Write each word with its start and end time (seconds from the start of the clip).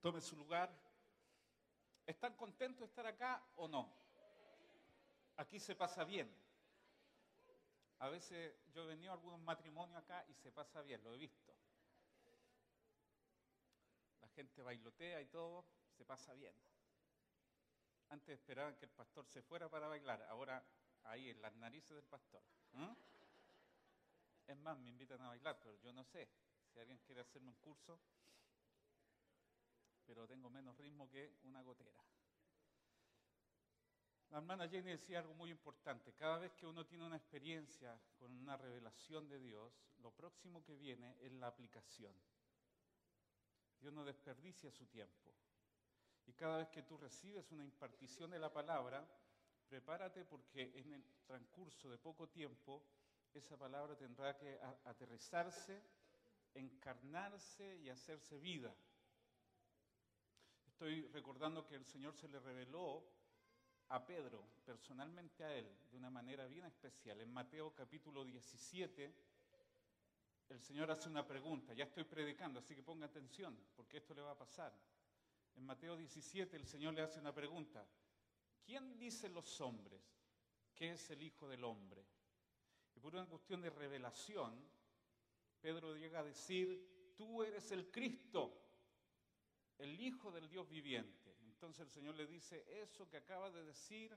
Tome 0.00 0.20
su 0.20 0.36
lugar. 0.36 0.70
¿Están 2.06 2.34
contentos 2.34 2.80
de 2.80 2.86
estar 2.86 3.06
acá 3.06 3.42
o 3.56 3.68
no? 3.68 3.92
Aquí 5.36 5.60
se 5.60 5.76
pasa 5.76 6.04
bien. 6.04 6.30
A 7.98 8.08
veces 8.08 8.54
yo 8.72 8.84
he 8.84 8.86
venido 8.86 9.12
a 9.12 9.14
algunos 9.14 9.40
matrimonios 9.40 9.98
acá 9.98 10.24
y 10.28 10.34
se 10.34 10.50
pasa 10.50 10.80
bien, 10.80 11.02
lo 11.04 11.14
he 11.14 11.18
visto. 11.18 11.54
La 14.22 14.28
gente 14.28 14.62
bailotea 14.62 15.20
y 15.20 15.26
todo, 15.26 15.66
se 15.96 16.04
pasa 16.06 16.32
bien. 16.32 16.54
Antes 18.08 18.38
esperaban 18.38 18.74
que 18.76 18.86
el 18.86 18.90
pastor 18.90 19.26
se 19.26 19.42
fuera 19.42 19.68
para 19.68 19.86
bailar, 19.86 20.22
ahora 20.30 20.64
ahí 21.04 21.28
en 21.28 21.42
las 21.42 21.54
narices 21.56 21.94
del 21.94 22.06
pastor. 22.06 22.42
Es 24.46 24.56
más, 24.56 24.78
me 24.78 24.88
invitan 24.88 25.20
a 25.20 25.28
bailar, 25.28 25.60
pero 25.62 25.76
yo 25.76 25.92
no 25.92 26.02
sé. 26.04 26.28
Si 26.72 26.80
alguien 26.80 26.98
quiere 27.00 27.20
hacerme 27.20 27.48
un 27.48 27.56
curso, 27.56 28.00
pero 30.10 30.26
tengo 30.26 30.50
menos 30.50 30.76
ritmo 30.76 31.08
que 31.08 31.38
una 31.44 31.62
gotera. 31.62 32.02
La 34.30 34.38
hermana 34.38 34.68
Jenny 34.68 34.90
decía 34.90 35.20
algo 35.20 35.34
muy 35.34 35.52
importante. 35.52 36.12
Cada 36.14 36.38
vez 36.38 36.52
que 36.54 36.66
uno 36.66 36.84
tiene 36.84 37.06
una 37.06 37.16
experiencia 37.16 37.96
con 38.18 38.32
una 38.32 38.56
revelación 38.56 39.28
de 39.28 39.38
Dios, 39.38 39.72
lo 40.00 40.10
próximo 40.10 40.64
que 40.64 40.74
viene 40.74 41.16
es 41.20 41.30
la 41.30 41.46
aplicación. 41.46 42.12
Dios 43.78 43.92
no 43.92 44.04
desperdicia 44.04 44.72
su 44.72 44.86
tiempo. 44.86 45.32
Y 46.26 46.32
cada 46.32 46.58
vez 46.58 46.68
que 46.70 46.82
tú 46.82 46.96
recibes 46.96 47.52
una 47.52 47.62
impartición 47.62 48.32
de 48.32 48.40
la 48.40 48.52
palabra, 48.52 49.08
prepárate 49.68 50.24
porque 50.24 50.72
en 50.74 50.92
el 50.92 51.04
transcurso 51.24 51.88
de 51.88 51.98
poco 51.98 52.28
tiempo 52.28 52.82
esa 53.32 53.56
palabra 53.56 53.96
tendrá 53.96 54.36
que 54.36 54.58
aterrizarse, 54.86 55.80
encarnarse 56.54 57.76
y 57.76 57.90
hacerse 57.90 58.40
vida. 58.40 58.74
Estoy 60.80 61.06
recordando 61.08 61.66
que 61.66 61.74
el 61.74 61.84
Señor 61.84 62.14
se 62.14 62.26
le 62.26 62.40
reveló 62.40 63.04
a 63.88 64.02
Pedro, 64.02 64.42
personalmente 64.64 65.44
a 65.44 65.54
él, 65.54 65.68
de 65.90 65.98
una 65.98 66.08
manera 66.08 66.46
bien 66.46 66.64
especial. 66.64 67.20
En 67.20 67.30
Mateo 67.30 67.74
capítulo 67.74 68.24
17, 68.24 69.14
el 70.48 70.58
Señor 70.58 70.90
hace 70.90 71.10
una 71.10 71.26
pregunta. 71.26 71.74
Ya 71.74 71.84
estoy 71.84 72.04
predicando, 72.04 72.60
así 72.60 72.74
que 72.74 72.82
ponga 72.82 73.04
atención, 73.04 73.54
porque 73.76 73.98
esto 73.98 74.14
le 74.14 74.22
va 74.22 74.30
a 74.30 74.38
pasar. 74.38 74.72
En 75.54 75.66
Mateo 75.66 75.98
17 75.98 76.56
el 76.56 76.64
Señor 76.64 76.94
le 76.94 77.02
hace 77.02 77.20
una 77.20 77.34
pregunta. 77.34 77.86
¿Quién 78.64 78.98
dicen 78.98 79.34
los 79.34 79.60
hombres 79.60 80.00
que 80.74 80.92
es 80.92 81.10
el 81.10 81.22
Hijo 81.22 81.46
del 81.46 81.62
Hombre? 81.62 82.06
Y 82.96 83.00
por 83.00 83.14
una 83.14 83.26
cuestión 83.26 83.60
de 83.60 83.68
revelación, 83.68 84.66
Pedro 85.60 85.94
llega 85.94 86.20
a 86.20 86.24
decir, 86.24 87.12
tú 87.18 87.42
eres 87.42 87.70
el 87.70 87.90
Cristo 87.90 88.59
el 89.80 90.00
Hijo 90.00 90.30
del 90.30 90.48
Dios 90.48 90.68
viviente. 90.68 91.36
Entonces 91.42 91.80
el 91.86 91.90
Señor 91.90 92.14
le 92.14 92.26
dice, 92.26 92.64
eso 92.82 93.08
que 93.08 93.18
acaba 93.18 93.50
de 93.50 93.64
decir 93.64 94.16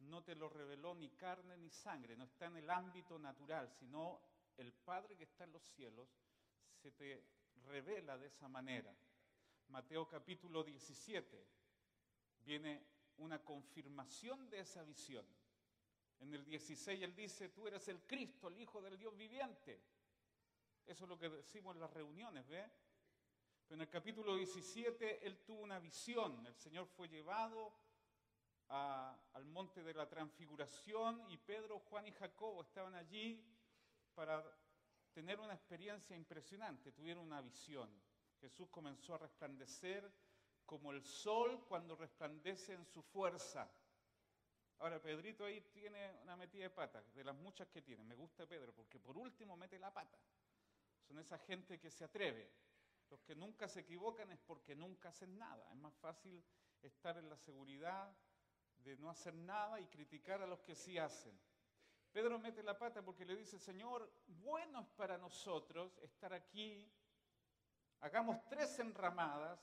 no 0.00 0.22
te 0.22 0.34
lo 0.34 0.48
reveló 0.48 0.94
ni 0.94 1.10
carne 1.10 1.56
ni 1.56 1.70
sangre, 1.70 2.16
no 2.16 2.24
está 2.24 2.46
en 2.46 2.56
el 2.56 2.68
ámbito 2.68 3.18
natural, 3.18 3.70
sino 3.70 4.20
el 4.56 4.72
Padre 4.72 5.16
que 5.16 5.24
está 5.24 5.44
en 5.44 5.52
los 5.52 5.62
cielos 5.62 6.08
se 6.82 6.90
te 6.90 7.24
revela 7.66 8.18
de 8.18 8.26
esa 8.26 8.48
manera. 8.48 8.94
Mateo 9.68 10.08
capítulo 10.08 10.64
17 10.64 11.46
viene 12.44 12.84
una 13.18 13.42
confirmación 13.42 14.50
de 14.50 14.60
esa 14.60 14.82
visión. 14.82 15.24
En 16.20 16.34
el 16.34 16.44
16 16.44 17.02
él 17.02 17.14
dice, 17.14 17.48
tú 17.48 17.66
eres 17.66 17.86
el 17.88 18.02
Cristo, 18.02 18.48
el 18.48 18.58
Hijo 18.58 18.80
del 18.82 18.98
Dios 18.98 19.16
viviente. 19.16 19.80
Eso 20.86 21.04
es 21.04 21.08
lo 21.08 21.18
que 21.18 21.28
decimos 21.28 21.74
en 21.74 21.80
las 21.80 21.92
reuniones, 21.92 22.46
¿ve? 22.48 22.68
En 23.72 23.80
el 23.80 23.88
capítulo 23.88 24.36
17 24.36 25.26
él 25.26 25.38
tuvo 25.46 25.62
una 25.62 25.78
visión. 25.78 26.46
El 26.46 26.54
Señor 26.56 26.86
fue 26.86 27.08
llevado 27.08 27.72
al 28.68 29.44
monte 29.46 29.82
de 29.82 29.94
la 29.94 30.08
transfiguración 30.08 31.22
y 31.30 31.38
Pedro, 31.38 31.78
Juan 31.80 32.06
y 32.06 32.12
Jacobo 32.12 32.62
estaban 32.62 32.94
allí 32.94 33.42
para 34.14 34.44
tener 35.12 35.40
una 35.40 35.54
experiencia 35.54 36.14
impresionante. 36.14 36.92
Tuvieron 36.92 37.24
una 37.24 37.40
visión. 37.40 37.90
Jesús 38.40 38.68
comenzó 38.70 39.14
a 39.14 39.18
resplandecer 39.18 40.10
como 40.66 40.92
el 40.92 41.02
sol 41.02 41.64
cuando 41.66 41.96
resplandece 41.96 42.74
en 42.74 42.84
su 42.84 43.02
fuerza. 43.02 43.70
Ahora, 44.80 45.00
Pedrito 45.00 45.44
ahí 45.44 45.60
tiene 45.72 46.18
una 46.22 46.36
metida 46.36 46.64
de 46.64 46.70
pata, 46.70 47.02
de 47.14 47.24
las 47.24 47.36
muchas 47.36 47.68
que 47.68 47.80
tiene. 47.80 48.04
Me 48.04 48.16
gusta 48.16 48.46
Pedro, 48.46 48.74
porque 48.74 48.98
por 48.98 49.16
último 49.16 49.56
mete 49.56 49.78
la 49.78 49.92
pata. 49.92 50.18
Son 51.06 51.18
esa 51.18 51.38
gente 51.38 51.78
que 51.78 51.90
se 51.90 52.04
atreve. 52.04 52.50
Los 53.12 53.20
que 53.20 53.34
nunca 53.34 53.68
se 53.68 53.80
equivocan 53.80 54.32
es 54.32 54.38
porque 54.38 54.74
nunca 54.74 55.10
hacen 55.10 55.36
nada. 55.36 55.68
Es 55.70 55.76
más 55.76 55.94
fácil 55.96 56.42
estar 56.80 57.18
en 57.18 57.28
la 57.28 57.36
seguridad 57.36 58.10
de 58.78 58.96
no 58.96 59.10
hacer 59.10 59.34
nada 59.34 59.78
y 59.78 59.86
criticar 59.88 60.40
a 60.40 60.46
los 60.46 60.62
que 60.62 60.74
sí 60.74 60.96
hacen. 60.96 61.38
Pedro 62.10 62.38
mete 62.38 62.62
la 62.62 62.78
pata 62.78 63.02
porque 63.02 63.26
le 63.26 63.36
dice, 63.36 63.58
Señor, 63.58 64.10
bueno 64.26 64.80
es 64.80 64.88
para 64.88 65.18
nosotros 65.18 65.98
estar 65.98 66.32
aquí. 66.32 66.90
Hagamos 68.00 68.48
tres 68.48 68.78
enramadas, 68.78 69.60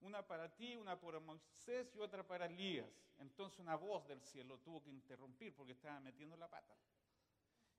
una 0.00 0.26
para 0.26 0.52
ti, 0.52 0.74
una 0.74 0.98
para 0.98 1.20
Moisés 1.20 1.94
y 1.94 2.00
otra 2.00 2.26
para 2.26 2.46
Elías. 2.46 2.90
Entonces 3.18 3.60
una 3.60 3.76
voz 3.76 4.08
del 4.08 4.20
cielo 4.22 4.58
tuvo 4.58 4.82
que 4.82 4.90
interrumpir 4.90 5.54
porque 5.54 5.74
estaba 5.74 6.00
metiendo 6.00 6.36
la 6.36 6.50
pata. 6.50 6.76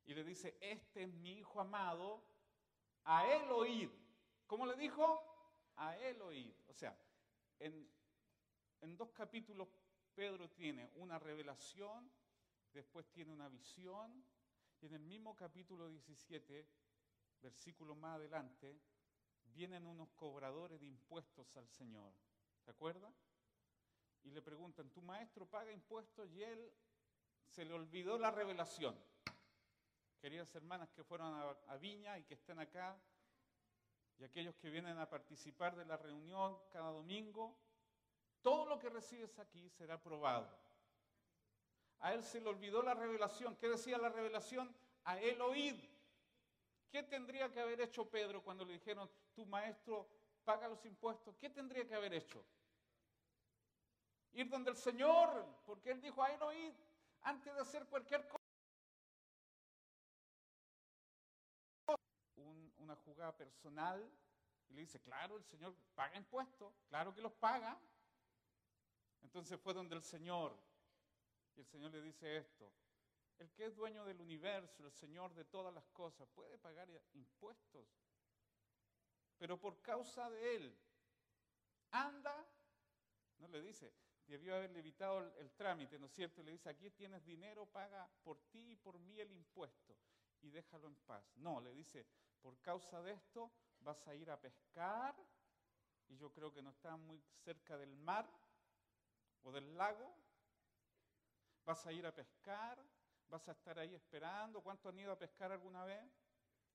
Y 0.05 0.13
le 0.13 0.23
dice, 0.23 0.57
este 0.61 1.03
es 1.03 1.13
mi 1.13 1.39
hijo 1.39 1.59
amado, 1.59 2.23
a 3.03 3.27
él 3.27 3.51
oíd. 3.51 3.89
¿Cómo 4.49 4.65
le 4.65 4.75
dijo? 4.77 5.21
A 5.75 5.95
él 5.97 6.19
oír. 6.23 6.59
O 6.69 6.73
sea, 6.73 6.97
en, 7.59 7.87
dos 8.97 9.11
capítulos 9.11 9.67
Pedro 10.15 10.49
tiene 10.49 10.89
una 10.95 11.19
revelación, 11.19 12.11
después 12.73 13.07
tiene 13.11 13.31
una 13.31 13.47
visión, 13.47 14.25
y 14.81 14.87
en 14.87 14.95
el 14.95 15.03
mismo 15.03 15.35
capítulo 15.35 15.87
17, 15.87 16.67
versículo 17.43 17.93
más 17.95 18.15
adelante, 18.15 18.81
vienen 19.43 19.85
unos 19.85 20.09
cobradores 20.15 20.79
de 20.79 20.87
impuestos 20.87 21.55
al 21.55 21.69
Señor. 21.69 22.11
¿Se 22.65 22.71
acuerda? 22.71 23.13
Y 24.23 24.31
le 24.31 24.41
preguntan, 24.41 24.89
¿tu 24.89 25.03
maestro 25.03 25.45
paga 25.45 25.71
impuestos? 25.71 26.27
Y 26.31 26.41
él 26.41 26.73
se 27.45 27.65
le 27.65 27.73
olvidó 27.75 28.17
la 28.17 28.31
revelación. 28.31 28.99
Queridas 30.19 30.55
hermanas 30.55 30.89
que 30.89 31.03
fueron 31.03 31.35
a, 31.35 31.51
a 31.71 31.77
Viña 31.77 32.17
y 32.17 32.23
que 32.23 32.33
están 32.33 32.57
acá, 32.57 32.99
y 34.19 34.25
aquellos 34.25 34.57
que 34.57 34.69
vienen 34.69 34.97
a 34.97 35.09
participar 35.09 35.75
de 35.75 35.85
la 35.85 35.95
reunión 35.95 36.57
cada 36.71 36.91
domingo, 36.91 37.57
todo 38.41 38.65
lo 38.65 38.77
que 38.77 38.89
recibes 38.89 39.39
aquí 39.39 39.69
será 39.69 40.01
probado. 40.01 40.49
A 41.99 42.13
él 42.13 42.23
se 42.23 42.41
le 42.41 42.49
olvidó 42.49 42.81
la 42.81 42.93
revelación. 42.93 43.55
¿Qué 43.55 43.69
decía 43.69 43.97
la 43.97 44.09
revelación? 44.09 44.73
A 45.05 45.17
él 45.19 45.41
oíd. 45.41 45.75
¿Qué 46.89 47.03
tendría 47.03 47.49
que 47.51 47.61
haber 47.61 47.79
hecho 47.81 48.09
Pedro 48.09 48.43
cuando 48.43 48.65
le 48.65 48.73
dijeron, 48.73 49.09
tu 49.33 49.45
maestro 49.45 50.09
paga 50.43 50.67
los 50.67 50.85
impuestos? 50.85 51.37
¿Qué 51.37 51.49
tendría 51.49 51.87
que 51.87 51.95
haber 51.95 52.13
hecho? 52.13 52.43
Ir 54.33 54.49
donde 54.49 54.71
el 54.71 54.77
Señor, 54.77 55.45
porque 55.65 55.91
él 55.91 56.01
dijo, 56.01 56.21
a 56.23 56.31
él 56.31 56.75
antes 57.21 57.53
de 57.53 57.61
hacer 57.61 57.85
cualquier 57.85 58.27
cosa. 58.27 58.38
Jugada 63.13 63.35
personal 63.35 64.11
y 64.69 64.73
le 64.73 64.81
dice, 64.81 64.99
claro, 65.01 65.37
el 65.37 65.43
Señor 65.43 65.75
paga 65.95 66.17
impuestos, 66.17 66.73
claro 66.87 67.13
que 67.13 67.21
los 67.21 67.33
paga. 67.33 67.79
Entonces 69.21 69.59
fue 69.59 69.73
donde 69.73 69.95
el 69.95 70.03
Señor, 70.03 70.55
y 71.55 71.59
el 71.59 71.65
Señor 71.65 71.91
le 71.91 72.01
dice 72.01 72.37
esto, 72.37 72.71
el 73.39 73.51
que 73.51 73.65
es 73.65 73.75
dueño 73.75 74.05
del 74.05 74.21
universo, 74.21 74.85
el 74.85 74.91
Señor 74.91 75.33
de 75.33 75.45
todas 75.45 75.73
las 75.73 75.87
cosas, 75.89 76.27
puede 76.29 76.57
pagar 76.57 76.89
impuestos, 77.13 77.87
pero 79.37 79.59
por 79.59 79.81
causa 79.81 80.29
de 80.29 80.55
Él, 80.55 80.77
anda, 81.91 82.45
no 83.39 83.47
le 83.47 83.61
dice, 83.61 83.93
debió 84.27 84.55
haberle 84.55 84.79
evitado 84.79 85.19
el, 85.37 85.51
trámite, 85.53 85.97
¿no 85.97 86.05
es 86.05 86.13
cierto? 86.13 86.43
Le 86.43 86.51
dice, 86.51 86.69
aquí 86.69 86.91
tienes 86.91 87.25
dinero, 87.25 87.65
paga 87.65 88.07
por 88.23 88.39
ti 88.51 88.71
y 88.71 88.75
por 88.75 88.99
mí 88.99 89.19
el 89.19 89.31
impuesto 89.31 89.97
y 90.41 90.49
déjalo 90.49 90.87
en 90.87 90.95
paz. 90.95 91.23
No, 91.37 91.59
le 91.59 91.73
dice, 91.73 92.05
por 92.41 92.59
causa 92.61 93.01
de 93.01 93.13
esto 93.13 93.51
vas 93.79 94.07
a 94.07 94.15
ir 94.15 94.29
a 94.29 94.39
pescar, 94.39 95.15
y 96.07 96.17
yo 96.17 96.31
creo 96.31 96.51
que 96.51 96.61
no 96.61 96.71
está 96.71 96.97
muy 96.97 97.21
cerca 97.43 97.77
del 97.77 97.95
mar 97.95 98.29
o 99.43 99.51
del 99.51 99.77
lago, 99.77 100.15
vas 101.65 101.85
a 101.85 101.93
ir 101.93 102.05
a 102.05 102.13
pescar, 102.13 102.83
vas 103.27 103.47
a 103.47 103.51
estar 103.51 103.77
ahí 103.77 103.93
esperando. 103.93 104.61
¿Cuántos 104.61 104.91
han 104.91 104.99
ido 104.99 105.11
a 105.11 105.19
pescar 105.19 105.51
alguna 105.51 105.85
vez? 105.85 106.11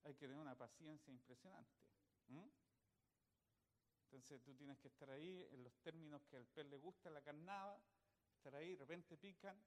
Hay 0.04 0.14
que 0.14 0.26
tener 0.26 0.40
una 0.40 0.56
paciencia 0.56 1.10
impresionante. 1.10 1.72
Entonces 4.04 4.40
tú 4.42 4.54
tienes 4.54 4.78
que 4.78 4.88
estar 4.88 5.10
ahí 5.10 5.48
en 5.50 5.64
los 5.64 5.74
términos 5.80 6.24
que 6.26 6.36
al 6.36 6.46
pez 6.46 6.66
le 6.66 6.76
gusta, 6.76 7.10
la 7.10 7.20
carnada, 7.22 7.82
estar 8.36 8.54
ahí, 8.54 8.76
de 8.76 8.84
repente 8.84 9.16
pican, 9.16 9.60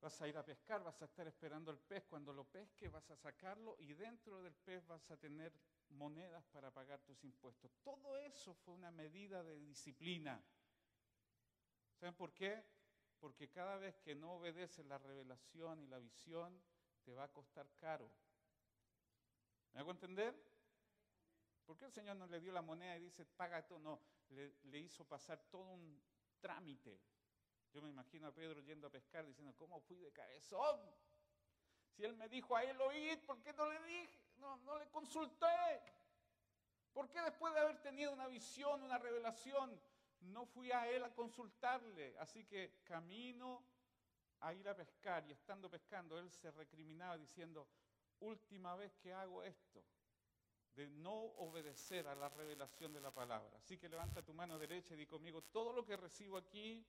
Vas 0.00 0.20
a 0.22 0.28
ir 0.28 0.36
a 0.38 0.44
pescar, 0.44 0.82
vas 0.82 1.00
a 1.02 1.04
estar 1.04 1.26
esperando 1.26 1.70
el 1.70 1.78
pez. 1.78 2.04
Cuando 2.06 2.32
lo 2.32 2.44
pesque 2.44 2.88
vas 2.88 3.10
a 3.10 3.16
sacarlo 3.16 3.76
y 3.78 3.92
dentro 3.92 4.42
del 4.42 4.54
pez 4.54 4.86
vas 4.86 5.10
a 5.10 5.16
tener 5.16 5.52
monedas 5.90 6.46
para 6.46 6.70
pagar 6.70 7.00
tus 7.02 7.22
impuestos. 7.24 7.70
Todo 7.82 8.16
eso 8.16 8.54
fue 8.54 8.74
una 8.74 8.90
medida 8.90 9.42
de 9.42 9.60
disciplina. 9.60 10.42
¿Saben 11.98 12.14
por 12.14 12.32
qué? 12.32 12.64
Porque 13.18 13.50
cada 13.50 13.76
vez 13.76 13.98
que 13.98 14.14
no 14.14 14.36
obedeces 14.36 14.86
la 14.86 14.96
revelación 14.96 15.82
y 15.82 15.86
la 15.86 15.98
visión, 15.98 16.58
te 17.02 17.12
va 17.12 17.24
a 17.24 17.32
costar 17.32 17.68
caro. 17.76 18.10
¿Me 19.74 19.80
hago 19.80 19.90
entender? 19.90 20.34
¿Por 21.66 21.76
qué 21.76 21.84
el 21.84 21.92
Señor 21.92 22.16
no 22.16 22.26
le 22.26 22.40
dio 22.40 22.52
la 22.52 22.62
moneda 22.62 22.96
y 22.96 23.02
dice, 23.02 23.26
paga? 23.26 23.66
No, 23.80 24.00
le 24.30 24.78
hizo 24.78 25.04
pasar 25.06 25.40
todo 25.50 25.70
un 25.72 26.02
trámite. 26.40 26.98
Yo 27.72 27.82
me 27.82 27.90
imagino 27.90 28.28
a 28.28 28.32
Pedro 28.32 28.60
yendo 28.62 28.88
a 28.88 28.90
pescar 28.90 29.24
diciendo, 29.26 29.54
¿cómo 29.56 29.80
fui 29.80 29.98
de 29.98 30.12
cabezón? 30.12 30.80
Si 31.90 32.04
él 32.04 32.14
me 32.16 32.28
dijo 32.28 32.56
a 32.56 32.64
él 32.64 32.80
oír, 32.80 33.24
¿por 33.24 33.40
qué 33.40 33.52
no 33.52 33.70
le 33.70 33.80
dije? 33.82 34.20
No, 34.38 34.56
no 34.58 34.78
le 34.78 34.88
consulté. 34.88 35.46
¿Por 36.92 37.08
qué 37.08 37.20
después 37.22 37.54
de 37.54 37.60
haber 37.60 37.80
tenido 37.80 38.12
una 38.12 38.26
visión, 38.26 38.82
una 38.82 38.98
revelación, 38.98 39.80
no 40.20 40.46
fui 40.46 40.72
a 40.72 40.88
él 40.88 41.04
a 41.04 41.14
consultarle? 41.14 42.16
Así 42.18 42.44
que 42.44 42.80
camino 42.84 43.64
a 44.40 44.54
ir 44.54 44.68
a 44.68 44.74
pescar 44.74 45.24
y 45.26 45.32
estando 45.32 45.70
pescando, 45.70 46.18
él 46.18 46.30
se 46.30 46.50
recriminaba 46.50 47.16
diciendo, 47.18 47.68
última 48.20 48.74
vez 48.74 48.96
que 48.96 49.12
hago 49.12 49.42
esto, 49.42 49.84
de 50.74 50.88
no 50.88 51.12
obedecer 51.12 52.06
a 52.08 52.14
la 52.14 52.28
revelación 52.28 52.92
de 52.92 53.00
la 53.00 53.12
palabra. 53.12 53.58
Así 53.58 53.76
que 53.76 53.88
levanta 53.88 54.22
tu 54.22 54.32
mano 54.32 54.58
derecha 54.58 54.94
y 54.94 54.98
di 54.98 55.06
conmigo, 55.06 55.42
todo 55.42 55.72
lo 55.72 55.84
que 55.84 55.96
recibo 55.96 56.38
aquí, 56.38 56.86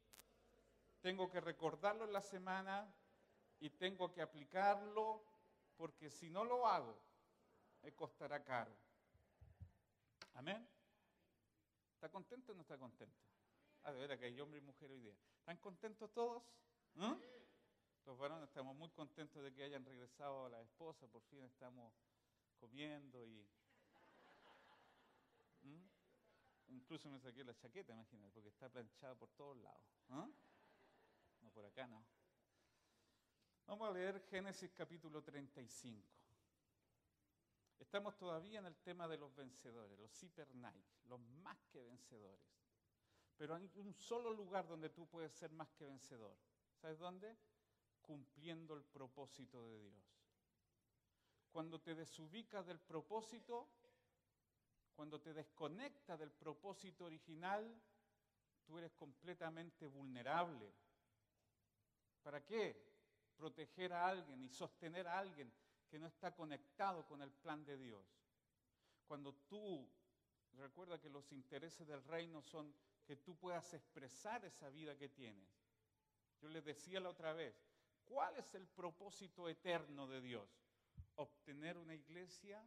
tengo 1.02 1.30
que 1.30 1.42
recordarlo 1.42 2.06
en 2.06 2.14
la 2.14 2.22
semana 2.22 2.94
y 3.60 3.70
tengo 3.72 4.12
que 4.12 4.22
aplicarlo, 4.22 5.24
porque 5.76 6.10
si 6.10 6.30
no 6.30 6.44
lo 6.44 6.68
hago, 6.68 6.98
me 7.82 7.92
costará 7.94 8.44
caro. 8.44 8.76
Amén. 10.34 10.68
¿Está 11.96 12.10
contento 12.10 12.52
o 12.52 12.56
no 12.56 12.62
está 12.62 12.78
contento? 12.78 13.16
Ah, 13.84 13.92
de 13.92 14.00
verdad 14.00 14.18
que 14.18 14.26
hay 14.26 14.40
hombre 14.40 14.60
y 14.60 14.64
mujer 14.64 14.92
hoy 14.92 15.02
día. 15.02 15.16
¿Están 15.40 15.58
contentos 15.58 16.12
todos? 16.14 16.44
¿Mm? 16.96 17.14
Los 18.06 18.18
varones 18.18 18.48
estamos 18.48 18.76
muy 18.76 18.90
contentos 18.90 19.44
de 19.44 19.54
que 19.54 19.64
hayan 19.64 19.86
regresado 19.86 20.46
a 20.46 20.50
la 20.50 20.62
esposa, 20.62 21.08
por 21.08 21.22
fin 21.24 21.44
estamos 21.44 21.94
comiendo 22.60 23.26
y... 23.26 23.48
¿Mm? 25.64 25.86
Incluso 26.70 27.10
me 27.10 27.20
saqué 27.20 27.44
la 27.44 27.56
chaqueta, 27.56 27.94
imagínate, 27.94 28.34
porque 28.34 28.50
está 28.50 28.70
planchada 28.70 29.16
por 29.16 29.30
todos 29.32 29.58
lados. 29.58 29.84
¿Ah? 30.10 30.28
Por 31.54 31.66
acá 31.66 31.88
no. 31.88 32.04
Vamos 33.68 33.90
a 33.90 33.94
leer 33.94 34.22
Génesis 34.30 34.72
capítulo 34.74 35.22
35. 35.22 36.08
Estamos 37.80 38.16
todavía 38.18 38.60
en 38.60 38.68
el 38.68 38.78
tema 38.78 39.08
de 39.08 39.18
los 39.18 39.36
vencedores, 39.36 40.00
los 40.00 40.56
Night, 40.56 40.86
los 41.06 41.20
más 41.20 41.58
que 41.72 41.82
vencedores. 41.82 42.40
Pero 43.38 43.56
hay 43.56 43.70
un 43.76 43.94
solo 43.94 44.32
lugar 44.34 44.68
donde 44.68 44.90
tú 44.90 45.08
puedes 45.08 45.34
ser 45.34 45.52
más 45.52 45.70
que 45.72 45.86
vencedor. 45.86 46.38
¿Sabes 46.80 47.00
dónde? 47.00 47.36
Cumpliendo 48.02 48.76
el 48.76 48.84
propósito 48.84 49.66
de 49.66 49.80
Dios. 49.80 50.04
Cuando 51.52 51.82
te 51.82 51.96
desubicas 51.96 52.66
del 52.66 52.80
propósito, 52.80 53.68
cuando 54.96 55.20
te 55.20 55.34
desconectas 55.34 56.20
del 56.20 56.32
propósito 56.32 57.06
original, 57.06 57.82
tú 58.64 58.78
eres 58.78 58.92
completamente 58.94 59.88
vulnerable. 59.88 60.72
¿Para 62.24 62.46
qué? 62.46 62.76
Proteger 63.36 63.94
a 63.94 64.08
alguien 64.08 64.44
y 64.44 64.50
sostener 64.50 65.08
a 65.08 65.20
alguien 65.20 65.52
que 65.90 66.00
no 66.00 66.08
está 66.08 66.34
conectado 66.34 67.06
con 67.06 67.22
el 67.22 67.32
plan 67.32 67.66
de 67.66 67.78
Dios. 67.78 68.06
Cuando 69.08 69.34
tú, 69.50 69.90
recuerda 70.54 71.02
que 71.02 71.10
los 71.10 71.32
intereses 71.32 71.88
del 71.88 72.04
reino 72.04 72.42
son 72.42 72.74
que 73.06 73.18
tú 73.18 73.36
puedas 73.36 73.74
expresar 73.74 74.46
esa 74.46 74.70
vida 74.70 74.98
que 74.98 75.10
tienes. 75.10 75.50
Yo 76.42 76.50
les 76.50 76.64
decía 76.64 77.00
la 77.00 77.10
otra 77.10 77.34
vez, 77.34 77.56
¿cuál 78.06 78.38
es 78.38 78.54
el 78.56 78.68
propósito 78.68 79.50
eterno 79.50 80.08
de 80.08 80.22
Dios? 80.22 80.50
Obtener 81.16 81.78
una 81.78 81.94
iglesia 81.94 82.64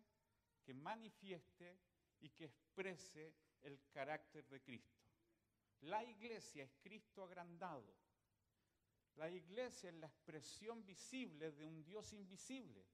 que 0.63 0.75
manifieste 0.75 1.79
y 2.21 2.31
que 2.31 2.45
exprese 2.45 3.35
el 3.63 3.81
carácter 3.91 4.47
de 4.49 4.61
Cristo. 4.61 5.03
La 5.81 6.05
iglesia 6.05 6.65
es 6.65 6.77
Cristo 6.83 7.25
agrandado. 7.25 7.95
La 9.17 9.31
iglesia 9.31 9.91
es 9.91 9.97
la 9.97 10.07
expresión 10.07 10.85
visible 10.85 11.53
de 11.53 11.65
un 11.65 11.85
Dios 11.85 12.13
invisible. 12.13 12.85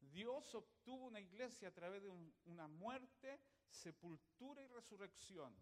Dios 0.00 0.54
obtuvo 0.54 1.06
una 1.06 1.20
iglesia 1.20 1.68
a 1.68 1.74
través 1.74 2.02
de 2.02 2.10
una 2.44 2.66
muerte, 2.68 3.40
sepultura 3.68 4.62
y 4.62 4.66
resurrección. 4.68 5.54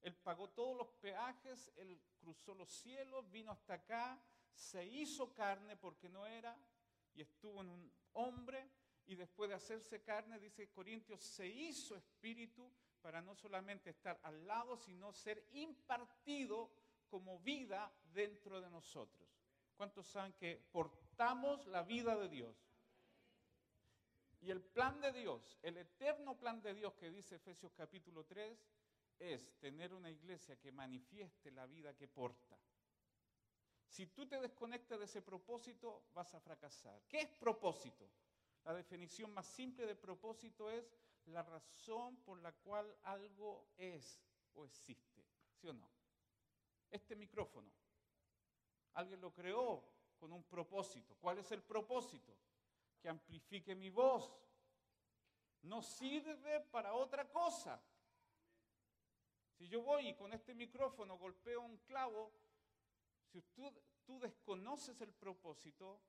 Él 0.00 0.14
pagó 0.16 0.50
todos 0.50 0.76
los 0.76 0.88
peajes, 1.00 1.72
Él 1.76 2.00
cruzó 2.20 2.54
los 2.54 2.68
cielos, 2.68 3.30
vino 3.30 3.52
hasta 3.52 3.74
acá, 3.74 4.20
se 4.52 4.84
hizo 4.84 5.32
carne 5.32 5.76
porque 5.76 6.08
no 6.08 6.26
era, 6.26 6.56
y 7.14 7.22
estuvo 7.22 7.60
en 7.60 7.68
un 7.68 7.92
hombre, 8.12 8.68
y 9.06 9.14
después 9.14 9.48
de 9.48 9.56
hacerse 9.56 10.02
carne, 10.02 10.38
dice 10.38 10.70
Corintios, 10.70 11.20
se 11.20 11.46
hizo 11.46 11.96
espíritu 11.96 12.70
para 13.00 13.20
no 13.20 13.34
solamente 13.34 13.90
estar 13.90 14.18
al 14.22 14.46
lado, 14.46 14.76
sino 14.76 15.12
ser 15.12 15.48
impartido 15.52 16.70
como 17.12 17.38
vida 17.40 17.92
dentro 18.14 18.58
de 18.58 18.70
nosotros. 18.70 19.28
¿Cuántos 19.76 20.06
saben 20.06 20.32
que 20.32 20.56
portamos 20.72 21.66
la 21.66 21.82
vida 21.82 22.16
de 22.16 22.30
Dios? 22.30 22.56
Y 24.40 24.50
el 24.50 24.62
plan 24.62 24.98
de 24.98 25.12
Dios, 25.12 25.58
el 25.60 25.76
eterno 25.76 26.38
plan 26.38 26.62
de 26.62 26.72
Dios 26.72 26.94
que 26.94 27.10
dice 27.10 27.34
Efesios 27.34 27.70
capítulo 27.74 28.24
3, 28.24 28.58
es 29.18 29.52
tener 29.58 29.92
una 29.92 30.10
iglesia 30.10 30.58
que 30.58 30.72
manifieste 30.72 31.50
la 31.50 31.66
vida 31.66 31.94
que 31.94 32.08
porta. 32.08 32.58
Si 33.86 34.06
tú 34.06 34.26
te 34.26 34.40
desconectas 34.40 34.98
de 34.98 35.04
ese 35.04 35.20
propósito, 35.20 36.04
vas 36.14 36.32
a 36.32 36.40
fracasar. 36.40 37.02
¿Qué 37.10 37.20
es 37.20 37.28
propósito? 37.34 38.08
La 38.64 38.72
definición 38.72 39.34
más 39.34 39.46
simple 39.46 39.84
de 39.84 39.96
propósito 39.96 40.70
es 40.70 40.90
la 41.26 41.42
razón 41.42 42.16
por 42.22 42.40
la 42.40 42.52
cual 42.52 42.96
algo 43.02 43.66
es 43.76 44.18
o 44.54 44.64
existe. 44.64 45.22
¿Sí 45.60 45.68
o 45.68 45.74
no? 45.74 46.01
Este 46.92 47.16
micrófono, 47.16 47.72
alguien 48.94 49.20
lo 49.20 49.34
creó 49.34 49.82
con 50.20 50.32
un 50.32 50.44
propósito. 50.44 51.16
¿Cuál 51.20 51.38
es 51.38 51.50
el 51.50 51.62
propósito? 51.64 52.36
que 53.02 53.08
amplifique 53.08 53.74
mi 53.74 53.90
voz. 53.90 54.32
No 55.62 55.82
sirve 55.82 56.60
para 56.60 56.94
otra 56.94 57.28
cosa. 57.28 57.82
Si 59.58 59.68
yo 59.68 59.82
voy 59.82 60.08
y 60.08 60.14
con 60.14 60.32
este 60.32 60.54
micrófono 60.54 61.18
golpeo 61.18 61.60
un 61.60 61.78
clavo, 61.78 62.32
si 63.32 63.42
tú, 63.42 63.72
tú 64.04 64.18
desconoces 64.20 65.00
el 65.00 65.12
propósito, 65.12 66.00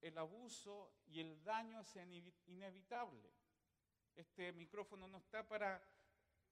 el 0.00 0.18
abuso 0.18 0.92
y 1.06 1.20
el 1.20 1.42
daño 1.44 1.80
es 1.80 1.96
inevitable. 2.46 3.32
Este 4.14 4.52
micrófono 4.52 5.06
no 5.06 5.18
está 5.18 5.46
para, 5.46 5.82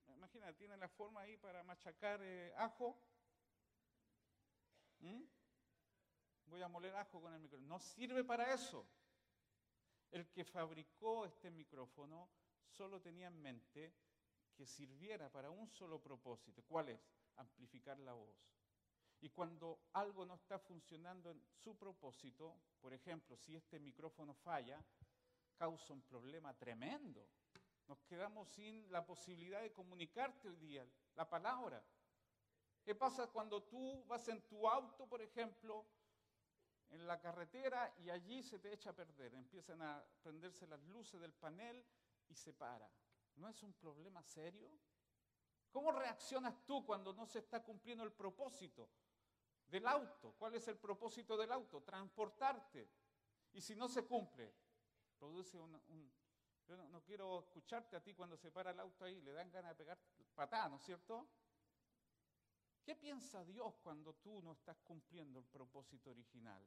imagina, 0.09 0.53
tiene 0.55 0.77
la 0.77 0.89
forma 0.89 1.23
ahí 1.23 1.37
para 1.37 1.63
machacar 1.65 2.21
eh, 2.23 2.53
ajo. 2.57 2.99
¿Mm? 5.01 5.23
Voy 6.47 6.63
a 6.63 6.69
moler 6.69 6.95
ajo 6.97 7.21
con 7.21 7.33
el 7.33 7.41
micrófono. 7.41 7.69
No 7.69 7.79
sirve 7.79 8.25
para 8.25 8.53
eso. 8.53 8.87
El 10.11 10.29
que 10.31 10.45
fabricó 10.45 11.27
este 11.27 11.51
micrófono 11.51 12.29
solo 12.67 13.01
tenía 13.01 13.29
en 13.29 13.41
mente 13.41 13.95
que 14.55 14.67
sirviera 14.67 15.31
para 15.31 15.51
un 15.51 15.69
solo 15.69 16.03
propósito. 16.03 16.63
¿Cuál 16.63 16.89
es? 16.89 17.01
Amplificar 17.37 17.99
la 18.01 18.13
voz. 18.13 18.37
Y 19.21 19.31
cuando 19.31 19.81
algo 19.93 20.25
no 20.25 20.35
está 20.35 20.59
funcionando 20.59 21.31
en 21.31 21.43
su 21.53 21.77
propósito, 21.77 22.57
por 22.81 22.93
ejemplo, 22.93 23.37
si 23.37 23.55
este 23.55 23.79
micrófono 23.79 24.35
falla, 24.35 24.83
causa 25.57 25.93
un 25.93 26.03
problema 26.03 26.55
tremendo. 26.55 27.29
Nos 27.87 28.03
quedamos 28.05 28.49
sin 28.49 28.91
la 28.91 29.05
posibilidad 29.05 29.61
de 29.61 29.73
comunicarte 29.73 30.49
hoy 30.49 30.57
día 30.57 30.87
la 31.15 31.29
palabra. 31.29 31.85
¿Qué 32.83 32.95
pasa 32.95 33.27
cuando 33.29 33.63
tú 33.63 34.05
vas 34.07 34.27
en 34.29 34.43
tu 34.43 34.69
auto, 34.69 35.07
por 35.07 35.21
ejemplo, 35.23 35.87
en 36.91 37.07
la 37.07 37.21
carretera 37.21 37.95
y 37.99 38.11
allí 38.11 38.43
se 38.43 38.59
te 38.59 38.73
echa 38.73 38.91
a 38.91 38.97
perder. 38.97 39.35
Empiezan 39.35 39.81
a 39.83 40.05
prenderse 40.23 40.67
las 40.67 40.81
luces 40.85 41.21
del 41.21 41.33
panel 41.33 41.85
y 42.29 42.35
se 42.35 42.53
para. 42.53 42.91
¿No 43.37 43.49
es 43.49 43.63
un 43.63 43.73
problema 43.75 44.23
serio? 44.23 44.71
¿Cómo 45.71 45.93
reaccionas 45.93 46.67
tú 46.67 46.85
cuando 46.85 47.13
no 47.13 47.27
se 47.27 47.39
está 47.39 47.63
cumpliendo 47.63 48.03
el 48.05 48.13
propósito 48.13 48.91
del 49.69 49.87
auto? 49.87 50.35
¿Cuál 50.37 50.57
es 50.57 50.67
el 50.67 50.77
propósito 50.77 51.37
del 51.37 51.53
auto? 51.53 51.81
Transportarte. 51.83 52.91
Y 53.53 53.61
si 53.61 53.77
no 53.77 53.89
se 53.89 54.05
cumple, 54.05 54.53
produce 55.17 55.59
un... 55.59 55.81
yo 56.67 56.77
no, 56.77 56.89
no, 56.89 57.03
quiero 57.03 57.41
escucharte 57.41 57.97
a 57.97 58.03
ti 58.03 58.15
cuando 58.15 58.37
se 58.37 58.51
para 58.51 58.73
el 58.73 58.81
auto 58.81 59.05
ahí, 59.05 59.21
le 59.21 59.33
dan 59.33 59.51
ganas 59.51 59.71
de 59.71 59.77
pegar 59.77 59.99
patadas, 60.35 60.71
¿no 60.71 60.77
es 60.77 60.83
cierto? 60.83 61.29
¿Qué 62.85 62.95
piensa 62.95 63.45
Dios 63.45 63.75
cuando 63.83 64.15
tú 64.15 64.41
no 64.43 64.53
estás 64.53 64.79
cumpliendo 64.81 65.39
el 65.39 65.45
propósito 65.45 66.11
original? 66.11 66.67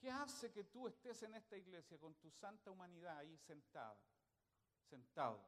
¿Qué 0.00 0.10
hace 0.10 0.50
que 0.50 0.64
tú 0.64 0.88
estés 0.88 1.22
en 1.24 1.34
esta 1.34 1.58
iglesia 1.58 1.98
con 1.98 2.14
tu 2.14 2.30
santa 2.30 2.70
humanidad 2.70 3.18
ahí 3.18 3.36
sentada, 3.36 4.00
sentado? 4.88 5.46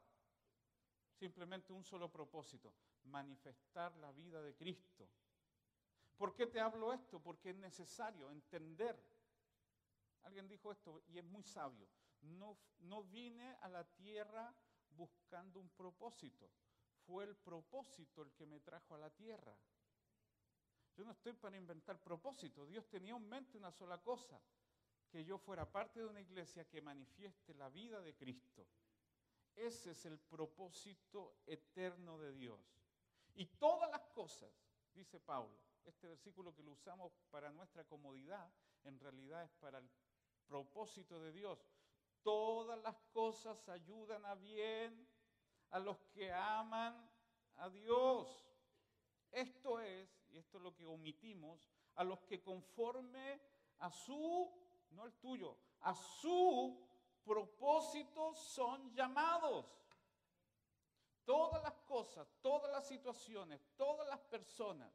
Simplemente 1.15 1.73
un 1.73 1.85
solo 1.85 2.11
propósito, 2.11 2.75
manifestar 3.05 3.97
la 3.97 4.13
vida 4.13 4.43
de 4.43 4.55
Cristo. 4.55 5.09
¿Por 6.19 6.35
qué 6.35 6.47
te 6.47 6.61
hablo 6.61 6.93
esto? 6.93 7.19
Porque 7.21 7.51
es 7.51 7.57
necesario 7.57 8.31
entender. 8.31 9.03
Alguien 10.23 10.47
dijo 10.47 10.71
esto 10.71 11.03
y 11.09 11.19
es 11.19 11.25
muy 11.25 11.43
sabio. 11.43 11.89
No, 12.21 12.59
no 12.81 13.05
vine 13.05 13.57
a 13.63 13.69
la 13.69 13.85
tierra 13.85 14.55
buscando 14.91 15.61
un 15.61 15.71
propósito. 15.71 16.51
Fue 17.07 17.25
el 17.25 17.37
propósito 17.37 18.23
el 18.23 18.33
que 18.33 18.47
me 18.47 18.61
trajo 18.61 18.95
a 18.95 18.99
la 18.99 19.11
tierra. 19.11 19.57
Yo 20.95 21.05
no 21.05 21.13
estoy 21.13 21.33
para 21.33 21.57
inventar 21.57 22.03
propósito. 22.03 22.67
Dios 22.67 22.89
tenía 22.89 23.15
en 23.15 23.29
mente 23.29 23.57
una 23.57 23.71
sola 23.71 23.99
cosa, 24.03 24.41
que 25.11 25.25
yo 25.25 25.39
fuera 25.39 25.71
parte 25.71 26.01
de 26.01 26.07
una 26.07 26.21
iglesia 26.21 26.69
que 26.69 26.83
manifieste 26.83 27.55
la 27.55 27.69
vida 27.69 28.01
de 28.01 28.15
Cristo. 28.15 28.67
Ese 29.55 29.91
es 29.91 30.05
el 30.07 30.19
propósito 30.19 31.37
eterno 31.47 32.19
de 32.19 32.33
Dios. 32.33 32.61
Y 33.35 33.47
todas 33.47 33.91
las 33.91 34.03
cosas, 34.09 34.51
dice 34.95 35.21
Pablo, 35.21 35.59
este 35.85 36.07
versículo 36.07 36.55
que 36.55 36.63
lo 36.63 36.73
usamos 36.73 37.13
para 37.31 37.51
nuestra 37.51 37.85
comodidad, 37.85 38.51
en 38.85 38.99
realidad 38.99 39.45
es 39.45 39.53
para 39.55 39.79
el 39.79 39.91
propósito 40.47 41.21
de 41.21 41.33
Dios. 41.33 41.59
Todas 42.23 42.81
las 42.83 42.97
cosas 43.13 43.69
ayudan 43.69 44.25
a 44.27 44.35
bien 44.35 45.09
a 45.73 45.79
los 45.79 45.99
que 46.15 46.33
aman 46.33 47.11
a 47.57 47.69
Dios. 47.69 48.47
Esto 49.31 49.81
es, 49.81 50.09
y 50.31 50.39
esto 50.39 50.59
es 50.59 50.63
lo 50.63 50.75
que 50.75 50.87
omitimos, 50.87 51.69
a 51.97 52.05
los 52.05 52.21
que 52.23 52.43
conforme 52.43 53.41
a 53.79 53.91
su, 53.91 54.51
no 54.91 55.07
el 55.07 55.15
tuyo, 55.15 55.57
a 55.81 55.95
su 55.95 56.87
propósito 57.25 58.35
son 58.35 58.95
llamados. 58.95 59.67
Todas 61.25 61.63
las 61.63 61.75
cosas, 61.87 62.29
todas 62.41 62.71
las 62.71 62.87
situaciones, 62.87 63.61
todas 63.77 64.07
las 64.09 64.21
personas, 64.21 64.93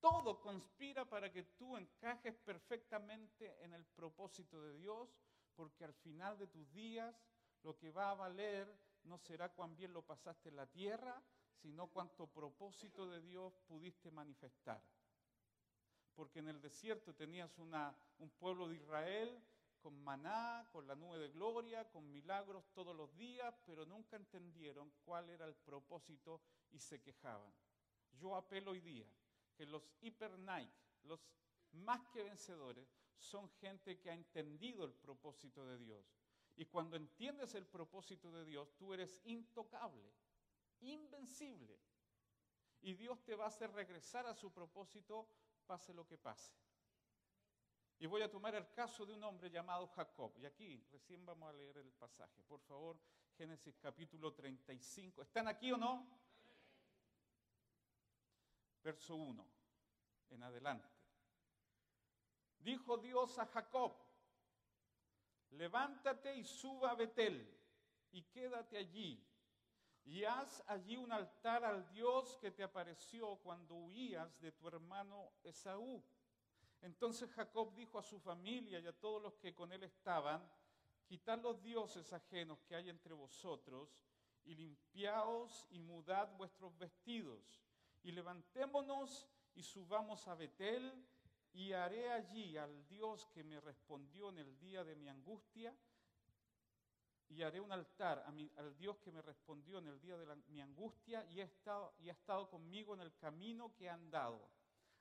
todo 0.00 0.40
conspira 0.40 1.04
para 1.04 1.30
que 1.30 1.42
tú 1.42 1.76
encajes 1.76 2.34
perfectamente 2.36 3.62
en 3.62 3.72
el 3.72 3.84
propósito 3.84 4.60
de 4.62 4.74
Dios, 4.74 5.20
porque 5.54 5.84
al 5.84 5.94
final 5.94 6.38
de 6.38 6.46
tus 6.48 6.72
días 6.72 7.14
lo 7.62 7.76
que 7.76 7.90
va 7.90 8.10
a 8.10 8.14
valer 8.14 8.85
no 9.06 9.18
será 9.18 9.48
cuán 9.48 9.76
bien 9.76 9.92
lo 9.92 10.02
pasaste 10.02 10.48
en 10.48 10.56
la 10.56 10.66
tierra, 10.66 11.22
sino 11.62 11.88
cuánto 11.88 12.26
propósito 12.26 13.08
de 13.08 13.20
Dios 13.20 13.58
pudiste 13.66 14.10
manifestar. 14.10 14.82
Porque 16.14 16.38
en 16.40 16.48
el 16.48 16.60
desierto 16.60 17.14
tenías 17.14 17.56
un 17.58 18.30
pueblo 18.38 18.68
de 18.68 18.76
Israel 18.76 19.42
con 19.80 20.02
maná, 20.02 20.68
con 20.72 20.86
la 20.86 20.94
nube 20.94 21.18
de 21.18 21.28
gloria, 21.28 21.88
con 21.90 22.10
milagros 22.10 22.64
todos 22.72 22.96
los 22.96 23.14
días, 23.16 23.54
pero 23.64 23.84
nunca 23.86 24.16
entendieron 24.16 24.90
cuál 25.04 25.28
era 25.30 25.46
el 25.46 25.54
propósito 25.54 26.40
y 26.72 26.78
se 26.78 27.00
quejaban. 27.00 27.52
Yo 28.12 28.34
apelo 28.34 28.72
hoy 28.72 28.80
día 28.80 29.06
que 29.56 29.66
los 29.66 29.88
hiper 30.00 30.32
los 31.04 31.20
más 31.72 32.00
que 32.08 32.22
vencedores, 32.22 32.88
son 33.18 33.48
gente 33.60 33.98
que 33.98 34.10
ha 34.10 34.14
entendido 34.14 34.84
el 34.84 34.92
propósito 34.92 35.66
de 35.66 35.78
Dios. 35.78 36.04
Y 36.56 36.66
cuando 36.66 36.96
entiendes 36.96 37.54
el 37.54 37.66
propósito 37.66 38.32
de 38.32 38.44
Dios, 38.44 38.74
tú 38.76 38.94
eres 38.94 39.20
intocable 39.24 40.12
invencible. 40.80 41.78
Y 42.82 42.94
Dios 42.94 43.22
te 43.24 43.34
va 43.34 43.44
a 43.44 43.48
hacer 43.48 43.72
regresar 43.72 44.26
a 44.26 44.34
su 44.34 44.52
propósito, 44.52 45.28
pase 45.66 45.92
lo 45.92 46.06
que 46.06 46.18
pase. 46.18 46.54
Y 47.98 48.06
voy 48.06 48.22
a 48.22 48.30
tomar 48.30 48.54
el 48.54 48.70
caso 48.72 49.06
de 49.06 49.14
un 49.14 49.24
hombre 49.24 49.50
llamado 49.50 49.86
Jacob. 49.88 50.32
Y 50.38 50.44
aquí 50.44 50.84
recién 50.92 51.24
vamos 51.24 51.48
a 51.48 51.52
leer 51.54 51.78
el 51.78 51.92
pasaje. 51.92 52.42
Por 52.42 52.60
favor, 52.60 52.98
Génesis 53.36 53.78
capítulo 53.78 54.34
35. 54.34 55.22
¿Están 55.22 55.48
aquí 55.48 55.72
o 55.72 55.76
no? 55.76 56.06
Verso 58.82 59.16
1 59.16 59.46
en 60.30 60.42
adelante. 60.42 60.88
Dijo 62.58 62.98
Dios 62.98 63.38
a 63.38 63.46
Jacob, 63.46 63.96
levántate 65.50 66.34
y 66.36 66.44
suba 66.44 66.90
a 66.90 66.94
Betel 66.94 67.56
y 68.12 68.22
quédate 68.22 68.78
allí 68.78 69.26
y 70.06 70.24
haz 70.24 70.62
allí 70.68 70.96
un 70.96 71.10
altar 71.10 71.64
al 71.64 71.88
Dios 71.88 72.38
que 72.40 72.52
te 72.52 72.62
apareció 72.62 73.36
cuando 73.38 73.74
huías 73.74 74.40
de 74.40 74.52
tu 74.52 74.68
hermano 74.68 75.32
Esaú. 75.42 76.02
Entonces 76.80 77.28
Jacob 77.32 77.74
dijo 77.74 77.98
a 77.98 78.02
su 78.02 78.20
familia 78.20 78.78
y 78.78 78.86
a 78.86 78.96
todos 78.96 79.20
los 79.20 79.36
que 79.36 79.52
con 79.52 79.72
él 79.72 79.82
estaban, 79.82 80.48
quitad 81.06 81.40
los 81.40 81.60
dioses 81.60 82.12
ajenos 82.12 82.62
que 82.62 82.76
hay 82.76 82.88
entre 82.88 83.14
vosotros 83.14 83.98
y 84.44 84.54
limpiaos 84.54 85.66
y 85.70 85.80
mudad 85.80 86.36
vuestros 86.36 86.76
vestidos 86.78 87.60
y 88.04 88.12
levantémonos 88.12 89.28
y 89.56 89.64
subamos 89.64 90.28
a 90.28 90.36
Betel 90.36 91.04
y 91.52 91.72
haré 91.72 92.10
allí 92.12 92.56
al 92.56 92.86
Dios 92.86 93.26
que 93.32 93.42
me 93.44 93.60
respondió 93.60 94.28
en 94.28 94.38
el 94.38 94.58
día 94.58 94.84
de 94.84 94.94
mi 94.96 95.08
angustia 95.08 95.74
y 97.28 97.42
haré 97.42 97.60
un 97.60 97.72
altar 97.72 98.24
al 98.56 98.76
Dios 98.76 98.98
que 98.98 99.10
me 99.10 99.20
respondió 99.20 99.78
en 99.78 99.88
el 99.88 100.00
día 100.00 100.16
de 100.16 100.36
mi 100.48 100.60
angustia 100.60 101.26
y, 101.30 101.40
estado, 101.40 101.94
y 101.98 102.08
ha 102.08 102.12
estado 102.12 102.48
conmigo 102.48 102.94
en 102.94 103.00
el 103.00 103.16
camino 103.16 103.74
que 103.74 103.86
he 103.86 103.88
andado. 103.88 104.48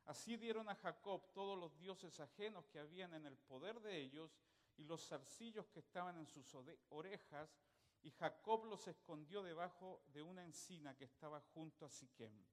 Así 0.06 0.38
dieron 0.38 0.70
a 0.70 0.75
Jacob 0.75 1.32
todos 1.34 1.58
los 1.58 1.78
dioses 1.78 2.20
ajenos 2.20 2.66
que 2.68 2.80
habían 2.80 3.14
en 3.14 3.25
el 3.25 3.38
poder 3.38 3.80
de 3.82 4.00
ellos 4.00 4.38
y 4.78 4.84
los 4.84 5.08
zarcillos 5.08 5.68
que 5.70 5.80
estaban 5.80 6.18
en 6.18 6.28
sus 6.28 6.54
orejas, 6.90 7.58
y 8.04 8.12
Jacob 8.12 8.66
los 8.66 8.88
escondió 8.88 9.42
debajo 9.42 10.04
de 10.14 10.22
una 10.22 10.44
encina 10.44 10.96
que 10.96 11.06
estaba 11.06 11.42
junto 11.54 11.86
a 11.86 11.90
Siquem. 11.90 12.46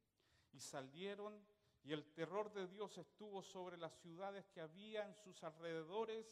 Y 0.53 0.61
salieron, 0.61 1.45
y 1.85 1.93
el 1.93 2.05
terror 2.13 2.53
de 2.53 2.69
Dios 2.69 2.97
estuvo 2.99 3.43
sobre 3.43 3.77
las 3.77 3.93
ciudades 4.01 4.47
que 4.49 4.61
había 4.61 5.05
en 5.05 5.15
sus 5.15 5.43
alrededores, 5.43 6.27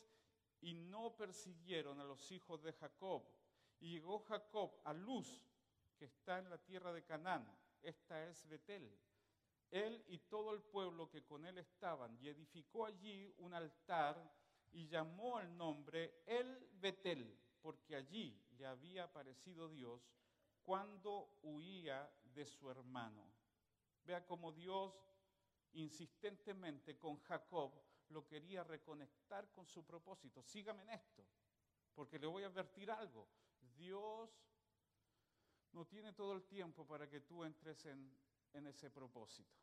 y 0.62 0.75
no 0.75 1.16
persiguieron 1.16 2.00
a 2.00 2.04
los 2.04 2.30
hijos 2.30 2.62
de 2.62 2.73
Jacob. 2.75 3.25
Y 3.80 3.92
llegó 3.92 4.21
Jacob 4.21 4.80
a 4.85 4.92
Luz, 4.92 5.42
que 5.97 6.04
está 6.04 6.38
en 6.38 6.50
la 6.50 6.59
tierra 6.59 6.92
de 6.92 7.02
Canaán. 7.02 7.50
Esta 7.83 8.26
es 8.28 8.47
Betel. 8.47 8.95
Él 9.71 10.04
y 10.09 10.19
todo 10.19 10.52
el 10.52 10.62
pueblo 10.62 11.09
que 11.09 11.25
con 11.25 11.47
él 11.47 11.59
estaban, 11.59 12.16
y 12.21 12.28
edificó 12.28 12.85
allí 12.85 13.33
un 13.38 13.54
altar 13.54 14.30
y 14.73 14.87
llamó 14.87 15.38
al 15.38 15.57
nombre 15.57 16.23
El 16.26 16.69
Betel, 16.75 17.38
porque 17.61 17.97
allí 17.97 18.38
le 18.59 18.66
había 18.66 19.04
aparecido 19.04 19.69
Dios 19.69 20.12
cuando 20.62 21.38
huía 21.42 22.11
de 22.35 22.45
su 22.45 22.71
hermano. 22.71 23.26
Vea 24.04 24.26
cómo 24.26 24.52
Dios 24.52 24.95
insistentemente 25.74 26.98
con 26.98 27.18
Jacob 27.20 27.72
lo 28.08 28.26
quería 28.26 28.64
reconectar 28.64 29.50
con 29.52 29.66
su 29.66 29.84
propósito. 29.84 30.42
Sígame 30.42 30.82
en 30.82 30.90
esto, 30.90 31.24
porque 31.94 32.18
le 32.18 32.26
voy 32.26 32.42
a 32.42 32.46
advertir 32.46 32.90
algo. 32.90 33.28
Dios 33.76 34.30
no 35.72 35.86
tiene 35.86 36.12
todo 36.12 36.32
el 36.32 36.44
tiempo 36.44 36.86
para 36.86 37.08
que 37.08 37.20
tú 37.20 37.44
entres 37.44 37.84
en, 37.86 38.12
en 38.52 38.66
ese 38.66 38.90
propósito. 38.90 39.56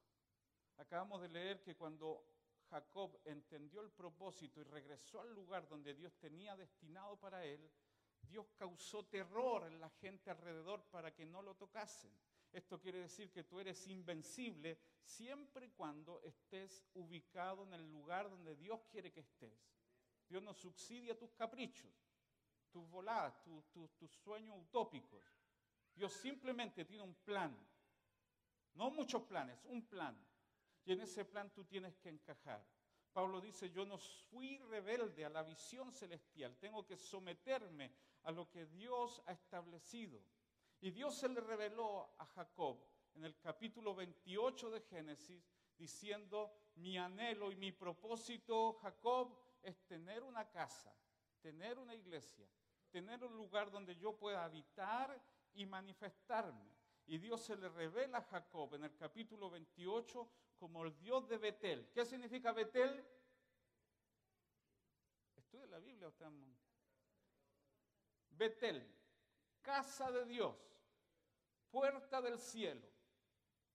Acabamos 0.77 1.21
de 1.21 1.29
leer 1.29 1.61
que 1.61 1.75
cuando 1.75 2.25
Jacob 2.69 3.19
entendió 3.25 3.81
el 3.81 3.91
propósito 3.91 4.61
y 4.61 4.63
regresó 4.63 5.21
al 5.21 5.33
lugar 5.33 5.67
donde 5.67 5.93
Dios 5.93 6.13
tenía 6.17 6.55
destinado 6.55 7.17
para 7.19 7.43
él, 7.43 7.69
Dios 8.21 8.47
causó 8.57 9.05
terror 9.05 9.65
en 9.65 9.79
la 9.79 9.89
gente 9.89 10.29
alrededor 10.29 10.83
para 10.89 11.13
que 11.13 11.25
no 11.25 11.41
lo 11.41 11.55
tocasen. 11.55 12.11
Esto 12.57 12.79
quiere 12.79 13.01
decir 13.01 13.29
que 13.29 13.43
tú 13.43 13.59
eres 13.59 13.85
invencible 13.85 14.79
siempre 15.03 15.67
y 15.67 15.69
cuando 15.69 16.23
estés 16.23 16.83
ubicado 16.95 17.61
en 17.61 17.73
el 17.73 17.91
lugar 17.91 18.31
donde 18.31 18.55
Dios 18.55 18.81
quiere 18.89 19.11
que 19.11 19.19
estés. 19.19 19.53
Dios 20.27 20.41
no 20.41 20.55
subsidia 20.55 21.15
tus 21.15 21.31
caprichos, 21.33 21.93
tus 22.71 22.89
voladas, 22.89 23.39
tus, 23.43 24.11
sueños 24.23 24.57
utópicos. 24.57 25.23
Dios 25.93 26.11
simplemente 26.13 26.83
tiene 26.83 27.03
un 27.03 27.13
plan. 27.13 27.55
No 28.73 28.89
muchos 28.89 29.21
planes, 29.21 29.63
un 29.65 29.85
plan. 29.85 30.17
Y 30.83 30.93
en 30.93 31.01
ese 31.01 31.25
plan 31.25 31.53
tú 31.53 31.63
tienes 31.63 31.95
que 31.97 32.09
encajar. 32.09 32.65
Pablo 33.13 33.39
dice, 33.39 33.69
yo 33.69 33.85
no 33.85 33.99
fui 33.99 34.57
rebelde 34.57 35.25
a 35.25 35.29
la 35.29 35.43
visión 35.43 35.93
celestial, 35.93 36.57
tengo 36.57 36.83
que 36.87 36.97
someterme 36.97 37.93
a 38.23 38.31
lo 38.31 38.49
que 38.49 38.65
Dios 38.65 39.21
ha 39.27 39.33
establecido. 39.33 40.19
Y 40.79 40.91
Dios 40.91 41.17
se 41.17 41.29
le 41.29 41.41
reveló 41.41 42.13
a 42.17 42.25
Jacob 42.25 42.77
en 43.15 43.23
el 43.23 43.37
capítulo 43.39 43.95
28 43.95 44.69
de 44.69 44.81
Génesis 44.81 45.43
diciendo, 45.77 46.53
mi 46.75 46.97
anhelo 46.97 47.51
y 47.51 47.55
mi 47.55 47.71
propósito, 47.71 48.73
Jacob, 48.73 49.35
es 49.63 49.85
tener 49.87 50.23
una 50.23 50.49
casa, 50.49 50.95
tener 51.41 51.79
una 51.79 51.95
iglesia, 51.95 52.47
tener 52.91 53.23
un 53.23 53.35
lugar 53.35 53.71
donde 53.71 53.95
yo 53.95 54.15
pueda 54.17 54.43
habitar 54.43 55.19
y 55.53 55.65
manifestarme. 55.65 56.75
Y 57.07 57.17
Dios 57.17 57.41
se 57.41 57.55
le 57.55 57.69
revela 57.69 58.19
a 58.19 58.23
Jacob 58.23 58.75
en 58.75 58.83
el 58.83 58.95
capítulo 58.95 59.49
28 59.49 60.29
como 60.57 60.83
el 60.83 60.97
Dios 60.99 61.27
de 61.27 61.37
Betel. 61.37 61.89
¿Qué 61.91 62.05
significa 62.05 62.51
Betel? 62.51 63.03
Estudia 65.35 65.65
la 65.67 65.79
Biblia, 65.79 66.09
estamos. 66.09 66.47
Betel, 68.29 68.96
casa 69.67 70.09
de 70.11 70.23
Dios, 70.23 70.55
puerta 71.69 72.21
del 72.21 72.39
cielo. 72.39 72.87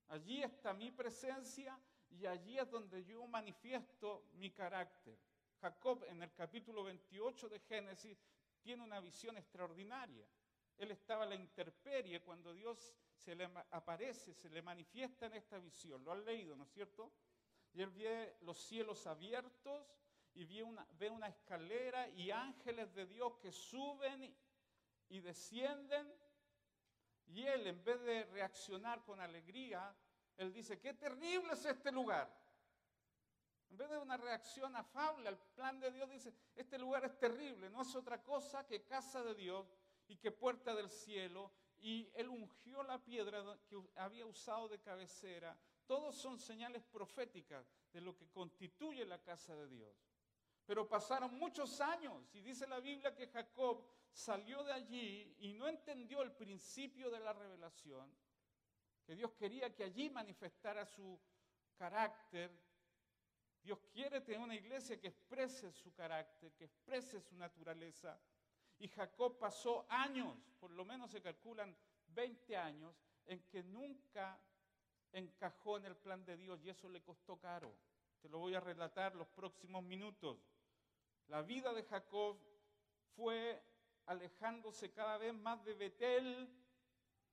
Allí 0.08 0.42
está 0.42 0.72
mi 0.72 0.90
presencia 0.90 1.78
y 2.08 2.25
allí 2.25 2.58
es 2.58 2.70
donde 2.70 3.04
yo 3.04 3.26
manifiesto 3.26 4.30
mi 4.32 4.50
carácter. 4.52 5.18
Jacob 5.61 6.02
en 6.08 6.22
el 6.22 6.32
capítulo 6.32 6.82
28 6.84 7.46
de 7.50 7.61
Génesis 7.61 8.18
tiene 8.62 8.82
una 8.82 9.00
visión 9.00 9.37
extraordinaria. 9.37 10.26
Él 10.78 10.92
estaba 10.92 11.25
a 11.25 11.26
la 11.26 11.34
intemperie 11.34 12.22
cuando 12.22 12.54
Dios 12.54 12.94
se 13.14 13.34
le 13.34 13.44
aparece, 13.70 14.32
se 14.32 14.49
le 14.49 14.62
manifiesta 14.62 15.26
en 15.26 15.34
esta 15.34 15.58
visión. 15.58 16.02
Lo 16.02 16.12
han 16.12 16.25
leído, 16.25 16.56
¿no 16.56 16.64
es 16.64 16.72
cierto? 16.72 17.12
Y 17.75 17.82
él 17.82 17.90
ve 17.90 18.38
los 18.40 18.56
cielos 18.56 19.06
abiertos 19.06 19.94
y 20.32 20.46
ve 20.46 20.62
una, 20.62 20.87
ve 20.92 21.11
una 21.11 21.28
escalera 21.28 22.08
y 22.08 22.30
ángeles 22.30 22.94
de 22.94 23.04
Dios 23.04 23.34
que 23.42 23.52
suben 23.52 24.34
y 25.12 25.21
descienden. 25.21 26.11
Y 27.26 27.47
él, 27.47 27.66
en 27.66 27.85
vez 27.85 28.00
de 28.02 28.25
reaccionar 28.25 29.04
con 29.04 29.21
alegría, 29.21 29.95
él 30.38 30.52
dice, 30.52 30.81
qué 30.81 30.95
terrible 30.95 31.52
es 31.52 31.64
este 31.64 31.92
lugar. 31.92 32.35
En 33.71 33.76
vez 33.76 33.90
de 33.90 33.99
una 33.99 34.16
reacción 34.16 34.75
afable 34.75 35.28
al 35.28 35.38
plan 35.54 35.78
de 35.81 35.90
Dios, 35.90 36.11
dice, 36.11 36.35
este 36.54 36.78
lugar 36.78 37.04
es 37.04 37.19
terrible, 37.19 37.71
no 37.71 37.83
es 37.83 37.95
otra 37.95 38.23
cosa 38.23 38.66
que 38.66 38.85
casa 38.85 39.23
de 39.23 39.35
Dios 39.35 39.75
y 40.09 40.16
que 40.16 40.31
puerta 40.31 40.75
del 40.75 40.90
cielo. 40.90 41.52
Y 41.78 42.11
él 42.14 42.28
ungió 42.28 42.83
la 42.83 43.02
piedra 43.02 43.42
que 43.69 43.76
había 43.97 44.25
usado 44.25 44.69
de 44.69 44.81
cabecera. 44.81 45.59
Todos 45.87 46.16
son 46.16 46.38
señales 46.38 46.85
proféticas 46.85 47.66
de 47.92 48.00
lo 48.00 48.16
que 48.16 48.28
constituye 48.31 49.04
la 49.04 49.23
casa 49.23 49.54
de 49.57 49.69
Dios. 49.69 50.12
Pero 50.66 50.88
pasaron 50.88 51.35
muchos 51.38 51.81
años 51.81 52.35
y 52.35 52.40
dice 52.40 52.66
la 52.66 52.81
Biblia 52.81 53.14
que 53.14 53.26
Jacob 53.26 53.85
salió 54.12 54.62
de 54.62 54.73
allí 54.73 55.37
y 55.40 55.52
no 55.54 55.69
entendió 55.69 56.23
el 56.23 56.33
principio 56.33 57.11
de 57.11 57.21
la 57.21 57.33
revelación 57.33 58.11
que 59.04 59.14
Dios 59.14 59.33
quería 59.33 59.75
que 59.75 59.85
allí 59.85 60.11
manifestara 60.11 60.85
su 60.87 61.19
carácter. 61.76 62.50
Dios 63.62 63.78
quiere 63.92 64.21
tener 64.21 64.40
una 64.40 64.54
iglesia 64.54 65.00
que 65.00 65.09
exprese 65.09 65.73
su 65.73 65.92
carácter, 65.92 66.52
que 66.52 66.64
exprese 66.64 67.21
su 67.21 67.37
naturaleza. 67.37 68.19
Y 68.78 68.88
Jacob 68.88 69.38
pasó 69.38 69.87
años, 69.88 70.37
por 70.59 70.71
lo 70.71 70.85
menos 70.85 71.11
se 71.11 71.23
calculan 71.23 71.76
20 72.09 72.57
años, 72.57 72.95
en 73.26 73.42
que 73.45 73.62
nunca 73.62 74.40
encajó 75.12 75.76
en 75.76 75.87
el 75.87 75.97
plan 75.97 76.25
de 76.25 76.37
Dios 76.37 76.61
y 76.64 76.71
eso 76.71 76.88
le 76.88 77.02
costó 77.02 77.38
caro. 77.38 77.73
Te 78.21 78.28
lo 78.28 78.38
voy 78.38 78.54
a 78.54 78.61
relatar 78.61 79.14
los 79.14 79.28
próximos 79.28 79.83
minutos. 79.85 80.38
La 81.32 81.40
vida 81.40 81.72
de 81.72 81.82
Jacob 81.84 82.36
fue 83.16 83.58
alejándose 84.04 84.92
cada 84.92 85.16
vez 85.16 85.32
más 85.32 85.64
de 85.64 85.72
Betel, 85.72 86.46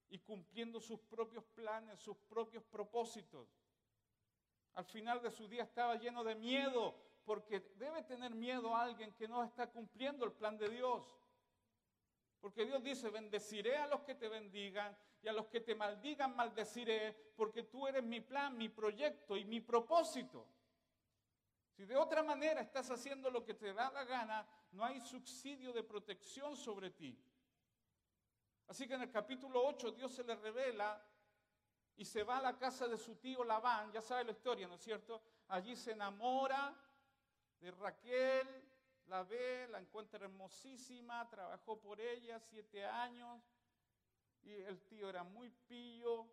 y 0.07 0.19
cumpliendo 0.19 0.79
sus 0.79 1.01
propios 1.01 1.43
planes, 1.43 1.99
sus 1.99 2.15
propios 2.15 2.63
propósitos. 2.63 3.49
Al 4.75 4.85
final 4.85 5.21
de 5.21 5.31
su 5.31 5.49
día 5.49 5.63
estaba 5.63 5.95
lleno 5.95 6.23
de 6.23 6.33
miedo, 6.35 6.95
porque 7.25 7.59
debe 7.75 8.01
tener 8.03 8.33
miedo 8.33 8.73
alguien 8.73 9.13
que 9.15 9.27
no 9.27 9.43
está 9.43 9.69
cumpliendo 9.69 10.25
el 10.25 10.31
plan 10.31 10.57
de 10.57 10.69
Dios. 10.69 11.03
Porque 12.39 12.65
Dios 12.65 12.81
dice, 12.81 13.09
bendeciré 13.09 13.75
a 13.75 13.87
los 13.87 13.99
que 14.03 14.15
te 14.15 14.29
bendigan 14.29 14.97
y 15.21 15.27
a 15.27 15.33
los 15.33 15.47
que 15.47 15.59
te 15.59 15.75
maldigan 15.75 16.37
maldeciré, 16.37 17.33
porque 17.35 17.63
tú 17.63 17.85
eres 17.85 18.05
mi 18.05 18.21
plan, 18.21 18.57
mi 18.57 18.69
proyecto 18.69 19.35
y 19.35 19.43
mi 19.43 19.59
propósito. 19.59 20.47
Si 21.79 21.85
de 21.85 21.95
otra 21.95 22.21
manera 22.21 22.59
estás 22.59 22.91
haciendo 22.91 23.31
lo 23.31 23.45
que 23.45 23.53
te 23.53 23.71
da 23.71 23.89
la 23.89 24.03
gana, 24.03 24.45
no 24.73 24.83
hay 24.83 24.99
subsidio 24.99 25.71
de 25.71 25.81
protección 25.81 26.57
sobre 26.57 26.89
ti. 26.91 27.17
Así 28.67 28.85
que 28.85 28.95
en 28.95 29.03
el 29.03 29.09
capítulo 29.09 29.65
8 29.65 29.93
Dios 29.93 30.13
se 30.13 30.25
le 30.25 30.35
revela 30.35 31.01
y 31.95 32.03
se 32.03 32.23
va 32.23 32.39
a 32.39 32.41
la 32.41 32.57
casa 32.57 32.85
de 32.85 32.97
su 32.97 33.15
tío 33.15 33.45
Labán, 33.45 33.93
ya 33.93 34.01
sabe 34.01 34.25
la 34.25 34.33
historia, 34.33 34.67
¿no 34.67 34.75
es 34.75 34.81
cierto? 34.81 35.21
Allí 35.47 35.73
se 35.73 35.93
enamora 35.93 36.75
de 37.61 37.71
Raquel, 37.71 38.69
la 39.05 39.23
ve, 39.23 39.65
la 39.69 39.79
encuentra 39.79 40.25
hermosísima, 40.25 41.29
trabajó 41.29 41.79
por 41.79 42.01
ella 42.01 42.41
siete 42.41 42.85
años 42.85 43.41
y 44.41 44.51
el 44.51 44.81
tío 44.81 45.07
era 45.07 45.23
muy 45.23 45.49
pillo 45.49 46.27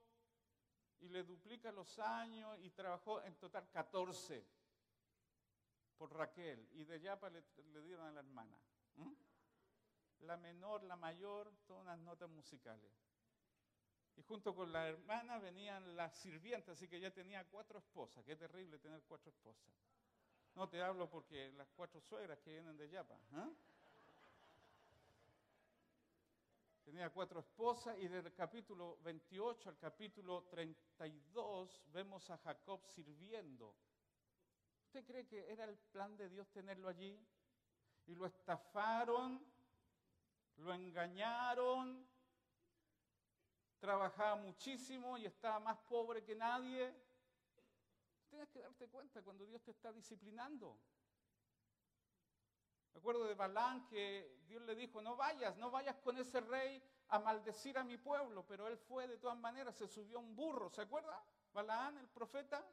y 0.98 1.08
le 1.08 1.22
duplica 1.22 1.70
los 1.70 2.00
años 2.00 2.58
y 2.62 2.70
trabajó 2.70 3.22
en 3.22 3.36
total 3.36 3.70
14 3.70 4.55
por 5.98 6.14
Raquel 6.14 6.68
y 6.72 6.84
de 6.84 7.00
Yapa 7.00 7.30
le, 7.30 7.42
dieron 7.82 8.06
a 8.06 8.12
la 8.12 8.20
hermana 8.20 8.58
la 10.20 10.36
menor, 10.36 10.82
la 10.84 10.96
mayor, 10.96 11.52
todas 11.66 11.82
unas 11.82 11.98
notas 12.00 12.28
musicales. 12.30 12.90
Y 14.16 14.22
junto 14.22 14.54
con 14.54 14.72
la 14.72 14.88
hermana 14.88 15.38
venían 15.38 15.94
las 15.94 16.16
sirvientas, 16.18 16.76
así 16.76 16.88
que 16.88 16.98
ya 16.98 17.10
tenía 17.10 17.44
cuatro 17.44 17.78
esposas. 17.78 18.24
Qué 18.24 18.34
terrible 18.34 18.78
tener 18.78 19.02
cuatro 19.02 19.30
esposas. 19.30 19.72
No 20.54 20.68
te 20.68 20.82
hablo 20.82 21.08
porque 21.10 21.52
las 21.52 21.68
cuatro 21.76 22.00
suegras 22.00 22.38
que 22.38 22.52
vienen 22.52 22.76
de 22.78 22.88
Yapa. 22.88 23.14
¿eh? 23.14 23.54
Tenía 26.82 27.10
cuatro 27.10 27.40
esposas 27.40 27.98
y 27.98 28.08
del 28.08 28.32
capítulo 28.32 28.98
28 29.02 29.68
al 29.68 29.76
capítulo 29.76 30.44
32 30.44 31.82
vemos 31.92 32.30
a 32.30 32.38
Jacob 32.38 32.86
sirviendo. 32.86 33.74
¿Usted 34.86 35.04
cree 35.04 35.26
que 35.26 35.50
era 35.52 35.64
el 35.64 35.76
plan 35.76 36.16
de 36.16 36.28
Dios 36.28 36.48
tenerlo 36.50 36.88
allí? 36.88 37.18
Y 38.06 38.14
lo 38.14 38.26
estafaron 38.26 39.44
lo 40.58 40.72
engañaron, 40.72 42.08
trabajaba 43.78 44.36
muchísimo 44.36 45.18
y 45.18 45.26
estaba 45.26 45.60
más 45.60 45.78
pobre 45.78 46.22
que 46.24 46.34
nadie. 46.34 46.94
Tienes 48.28 48.48
que 48.48 48.60
darte 48.60 48.88
cuenta 48.88 49.22
cuando 49.22 49.44
Dios 49.44 49.62
te 49.62 49.70
está 49.70 49.92
disciplinando. 49.92 50.78
Me 52.94 52.98
acuerdo 52.98 53.26
de 53.26 53.34
Balán 53.34 53.86
que 53.86 54.40
Dios 54.46 54.62
le 54.62 54.74
dijo, 54.74 55.02
no 55.02 55.16
vayas, 55.16 55.56
no 55.58 55.70
vayas 55.70 55.96
con 55.96 56.16
ese 56.16 56.40
rey 56.40 56.82
a 57.08 57.18
maldecir 57.18 57.76
a 57.76 57.84
mi 57.84 57.98
pueblo, 57.98 58.44
pero 58.46 58.66
él 58.66 58.78
fue 58.78 59.06
de 59.06 59.18
todas 59.18 59.38
maneras, 59.38 59.76
se 59.76 59.86
subió 59.86 60.18
un 60.18 60.34
burro, 60.34 60.70
¿se 60.70 60.80
acuerda? 60.80 61.22
Balaán, 61.52 61.98
el 61.98 62.08
profeta, 62.08 62.66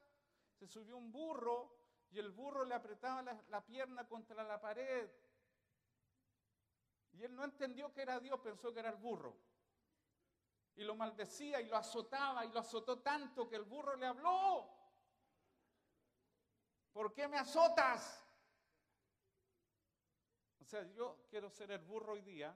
se 0.53 0.65
subió 0.65 0.95
un 0.95 1.11
burro 1.11 1.75
y 2.13 2.19
el 2.19 2.29
burro 2.29 2.63
le 2.63 2.75
apretaba 2.75 3.23
la 3.49 3.65
pierna 3.65 4.07
contra 4.07 4.43
la 4.43 4.61
pared 4.61 5.09
y 7.13 7.23
él 7.23 7.35
no 7.35 7.43
entendió 7.43 7.91
que 7.91 8.01
era 8.01 8.19
Dios, 8.19 8.39
pensó 8.39 8.73
que 8.73 8.79
era 8.79 8.89
el 8.89 8.97
burro. 8.97 9.35
Y 10.75 10.83
lo 10.83 10.95
maldecía 10.95 11.61
y 11.61 11.67
lo 11.67 11.77
azotaba 11.77 12.45
y 12.45 12.51
lo 12.51 12.59
azotó 12.59 12.99
tanto 12.99 13.47
que 13.47 13.55
el 13.55 13.63
burro 13.63 13.95
le 13.95 14.07
habló. 14.07 14.69
¿Por 16.91 17.13
qué 17.13 17.27
me 17.27 17.37
azotas? 17.37 18.23
O 20.59 20.65
sea, 20.65 20.83
yo 20.93 21.25
quiero 21.29 21.49
ser 21.49 21.71
el 21.71 21.79
burro 21.79 22.13
hoy 22.13 22.21
día 22.21 22.55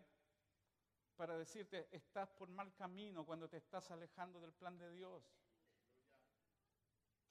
para 1.15 1.38
decirte, 1.38 1.88
estás 1.91 2.30
por 2.32 2.50
mal 2.50 2.74
camino 2.76 3.26
cuando 3.26 3.48
te 3.50 3.58
estás 3.58 3.89
alejando 3.91 4.39
del 4.39 4.54
plan 4.54 4.78
de 4.78 4.91
Dios. 4.91 5.24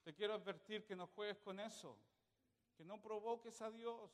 Te 0.04 0.14
quiero 0.14 0.34
advertir 0.34 0.84
que 0.84 0.94
no 0.94 1.08
juegues 1.08 1.38
con 1.40 1.58
eso, 1.58 1.98
que 2.76 2.84
no 2.84 3.00
provoques 3.00 3.60
a 3.62 3.70
Dios. 3.70 4.10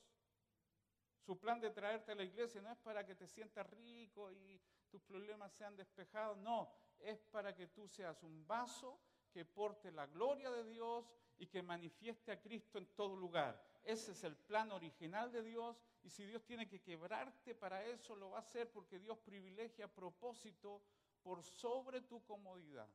Su 1.25 1.39
plan 1.39 1.61
de 1.61 1.71
traerte 1.71 2.13
a 2.13 2.15
la 2.15 2.25
iglesia 2.25 2.61
no 2.61 2.71
es 2.71 2.79
para 2.79 3.05
que 3.05 3.15
te 3.15 3.27
sientas 3.27 3.69
rico 3.71 4.31
y 4.31 4.61
tus 4.91 5.03
problemas 5.03 5.53
sean 5.53 5.77
despejados, 5.77 6.37
no, 6.39 6.71
es 6.99 7.25
para 7.25 7.55
que 7.55 7.69
tú 7.69 7.89
seas 7.89 8.23
un 8.23 8.47
vaso 8.47 9.01
que 9.33 9.45
porte 9.45 9.91
la 9.91 10.07
gloria 10.07 10.51
de 10.51 10.65
Dios 10.65 11.11
y 11.39 11.47
que 11.47 11.63
manifieste 11.63 12.31
a 12.31 12.41
Cristo 12.41 12.79
en 12.79 12.87
todo 12.95 13.17
lugar. 13.17 13.61
Ese 13.83 14.13
es 14.13 14.23
el 14.25 14.37
plan 14.37 14.71
original 14.71 15.33
de 15.33 15.43
Dios 15.43 15.81
y 16.03 16.11
si 16.11 16.25
Dios 16.27 16.45
tiene 16.45 16.69
que 16.69 16.81
quebrarte 16.81 17.55
para 17.55 17.85
eso, 17.85 18.15
lo 18.15 18.31
va 18.31 18.39
a 18.39 18.41
hacer 18.41 18.71
porque 18.71 18.99
Dios 18.99 19.19
privilegia 19.19 19.89
propósito 19.89 20.83
por 21.23 21.43
sobre 21.43 22.03
tu 22.03 22.23
comodidad. 22.25 22.89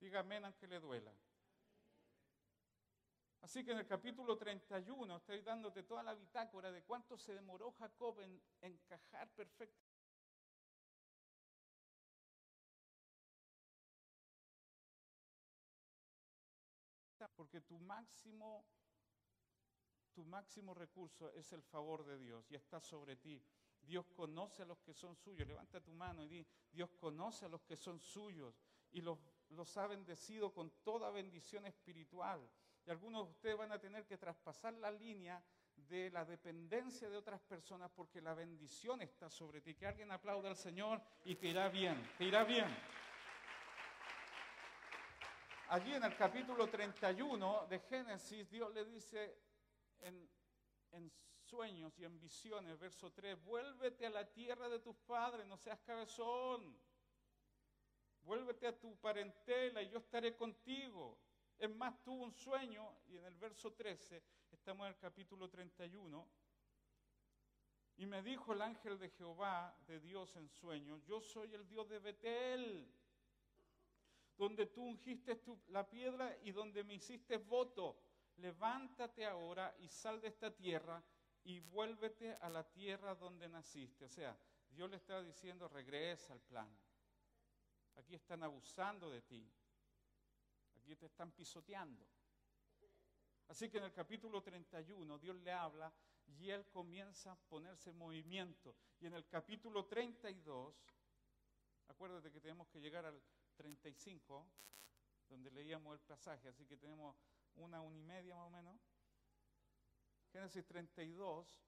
Dígame 0.00 0.38
aunque 0.38 0.66
le 0.66 0.80
duela. 0.80 1.12
Así 3.42 3.64
que 3.64 3.72
en 3.72 3.78
el 3.78 3.86
capítulo 3.86 4.36
31 4.36 5.16
estoy 5.16 5.40
dándote 5.40 5.82
toda 5.82 6.02
la 6.02 6.14
bitácora 6.14 6.70
de 6.70 6.82
cuánto 6.82 7.16
se 7.16 7.34
demoró 7.34 7.72
Jacob 7.72 8.20
en 8.20 8.40
encajar 8.60 9.28
perfectamente. 9.30 9.90
Porque 17.36 17.62
tu 17.62 17.78
máximo, 17.78 18.66
tu 20.12 20.24
máximo 20.26 20.74
recurso 20.74 21.32
es 21.32 21.52
el 21.52 21.62
favor 21.62 22.04
de 22.04 22.18
Dios 22.18 22.50
y 22.50 22.54
está 22.54 22.80
sobre 22.80 23.16
ti. 23.16 23.42
Dios 23.80 24.06
conoce 24.14 24.62
a 24.62 24.66
los 24.66 24.78
que 24.80 24.92
son 24.92 25.16
suyos. 25.16 25.48
Levanta 25.48 25.80
tu 25.80 25.92
mano 25.92 26.22
y 26.22 26.28
di, 26.28 26.46
Dios 26.70 26.90
conoce 26.98 27.46
a 27.46 27.48
los 27.48 27.62
que 27.62 27.76
son 27.76 27.98
suyos 27.98 28.60
y 28.90 29.00
los, 29.00 29.18
los 29.50 29.74
ha 29.78 29.86
bendecido 29.86 30.52
con 30.52 30.70
toda 30.82 31.10
bendición 31.10 31.66
espiritual. 31.66 32.46
Algunos 32.90 33.26
de 33.26 33.30
ustedes 33.30 33.56
van 33.56 33.70
a 33.70 33.78
tener 33.78 34.04
que 34.04 34.18
traspasar 34.18 34.74
la 34.74 34.90
línea 34.90 35.40
de 35.76 36.10
la 36.10 36.24
dependencia 36.24 37.08
de 37.08 37.16
otras 37.16 37.40
personas 37.40 37.88
porque 37.94 38.20
la 38.20 38.34
bendición 38.34 39.00
está 39.00 39.30
sobre 39.30 39.60
ti. 39.60 39.76
Que 39.76 39.86
alguien 39.86 40.10
aplaude 40.10 40.48
al 40.48 40.56
Señor 40.56 41.00
y 41.24 41.36
te 41.36 41.46
irá 41.46 41.68
bien, 41.68 42.02
te 42.18 42.24
irá 42.24 42.42
bien. 42.42 42.66
Allí 45.68 45.94
en 45.94 46.02
el 46.02 46.16
capítulo 46.16 46.68
31 46.68 47.68
de 47.68 47.78
Génesis, 47.78 48.50
Dios 48.50 48.74
le 48.74 48.84
dice 48.84 49.38
en, 50.00 50.28
en 50.90 51.12
sueños 51.44 51.96
y 51.96 52.04
en 52.04 52.18
visiones, 52.18 52.76
verso 52.76 53.12
3, 53.12 53.40
vuélvete 53.44 54.06
a 54.06 54.10
la 54.10 54.28
tierra 54.28 54.68
de 54.68 54.80
tus 54.80 54.96
padres, 54.96 55.46
no 55.46 55.56
seas 55.56 55.78
cabezón. 55.82 56.76
Vuélvete 58.22 58.66
a 58.66 58.76
tu 58.76 58.96
parentela 58.96 59.80
y 59.80 59.90
yo 59.90 59.98
estaré 59.98 60.34
contigo. 60.34 61.16
Es 61.60 61.68
más, 61.68 62.02
tuvo 62.02 62.24
un 62.24 62.32
sueño, 62.32 63.02
y 63.06 63.18
en 63.18 63.26
el 63.26 63.34
verso 63.34 63.74
13, 63.74 64.22
estamos 64.50 64.86
en 64.86 64.94
el 64.94 64.98
capítulo 64.98 65.50
31, 65.50 66.26
y 67.98 68.06
me 68.06 68.22
dijo 68.22 68.54
el 68.54 68.62
ángel 68.62 68.98
de 68.98 69.10
Jehová, 69.10 69.76
de 69.86 70.00
Dios 70.00 70.34
en 70.36 70.48
sueño, 70.48 70.96
yo 71.04 71.20
soy 71.20 71.52
el 71.52 71.68
Dios 71.68 71.86
de 71.90 71.98
Betel, 71.98 72.90
donde 74.38 74.64
tú 74.68 74.84
ungiste 74.84 75.38
la 75.68 75.86
piedra 75.86 76.34
y 76.44 76.50
donde 76.50 76.82
me 76.82 76.94
hiciste 76.94 77.36
voto. 77.36 78.00
Levántate 78.36 79.26
ahora 79.26 79.76
y 79.80 79.88
sal 79.88 80.18
de 80.22 80.28
esta 80.28 80.50
tierra 80.50 81.04
y 81.44 81.60
vuélvete 81.60 82.38
a 82.40 82.48
la 82.48 82.66
tierra 82.66 83.14
donde 83.14 83.50
naciste. 83.50 84.06
O 84.06 84.08
sea, 84.08 84.34
Dios 84.70 84.88
le 84.88 84.96
estaba 84.96 85.22
diciendo, 85.22 85.68
regresa 85.68 86.32
al 86.32 86.40
plan. 86.40 86.74
Aquí 87.96 88.14
están 88.14 88.42
abusando 88.42 89.10
de 89.10 89.20
ti. 89.20 89.46
Aquí 90.90 90.96
te 90.96 91.06
están 91.06 91.30
pisoteando. 91.30 92.04
Así 93.46 93.70
que 93.70 93.78
en 93.78 93.84
el 93.84 93.92
capítulo 93.92 94.42
31 94.42 95.20
Dios 95.20 95.36
le 95.36 95.52
habla 95.52 95.92
y 96.26 96.50
él 96.50 96.66
comienza 96.68 97.30
a 97.30 97.36
ponerse 97.36 97.90
en 97.90 97.96
movimiento. 97.96 98.74
Y 98.98 99.06
en 99.06 99.14
el 99.14 99.24
capítulo 99.28 99.86
32, 99.86 100.74
acuérdate 101.86 102.32
que 102.32 102.40
tenemos 102.40 102.66
que 102.66 102.80
llegar 102.80 103.06
al 103.06 103.22
35, 103.54 104.44
donde 105.28 105.52
leíamos 105.52 105.94
el 105.94 106.00
pasaje, 106.00 106.48
así 106.48 106.66
que 106.66 106.76
tenemos 106.76 107.16
una, 107.54 107.80
una 107.80 107.96
y 107.96 108.02
media 108.02 108.34
más 108.34 108.46
o 108.48 108.50
menos. 108.50 108.80
Génesis 110.32 110.66
32, 110.66 111.62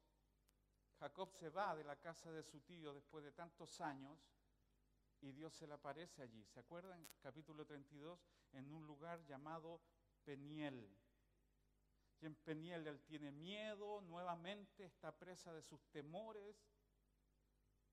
Jacob 0.98 1.32
se 1.32 1.48
va 1.48 1.76
de 1.76 1.84
la 1.84 1.94
casa 1.94 2.32
de 2.32 2.42
su 2.42 2.60
tío 2.62 2.92
después 2.92 3.22
de 3.22 3.30
tantos 3.30 3.80
años 3.80 4.18
y 5.22 5.32
Dios 5.32 5.54
se 5.54 5.66
le 5.66 5.74
aparece 5.74 6.22
allí. 6.22 6.44
¿Se 6.44 6.60
acuerdan? 6.60 7.08
Capítulo 7.20 7.64
32, 7.64 8.20
en 8.52 8.72
un 8.72 8.84
lugar 8.86 9.24
llamado 9.24 9.80
Peniel. 10.24 10.90
Y 12.20 12.26
en 12.26 12.34
Peniel 12.34 12.86
él 12.86 13.00
tiene 13.02 13.30
miedo, 13.30 14.00
nuevamente 14.02 14.84
está 14.84 15.16
presa 15.16 15.52
de 15.54 15.62
sus 15.62 15.80
temores, 15.90 16.56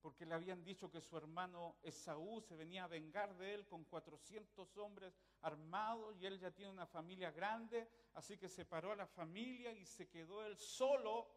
porque 0.02 0.26
le 0.26 0.34
habían 0.34 0.64
dicho 0.64 0.90
que 0.90 1.02
su 1.02 1.18
hermano 1.18 1.78
Esaú 1.84 2.42
se 2.42 2.56
venía 2.56 2.86
a 2.86 2.88
vengar 2.88 3.36
de 3.38 3.54
él 3.54 3.68
con 3.68 3.84
400 3.86 4.78
hombres 4.78 5.14
armados 5.42 6.16
y 6.20 6.26
él 6.26 6.40
ya 6.40 6.52
tiene 6.52 6.72
una 6.72 6.88
familia 6.88 7.32
grande, 7.32 7.88
así 8.14 8.38
que 8.38 8.50
separó 8.50 8.94
a 8.94 8.96
la 8.96 9.08
familia 9.08 9.72
y 9.74 9.86
se 9.86 10.08
quedó 10.10 10.46
él 10.46 10.58
solo. 10.58 11.28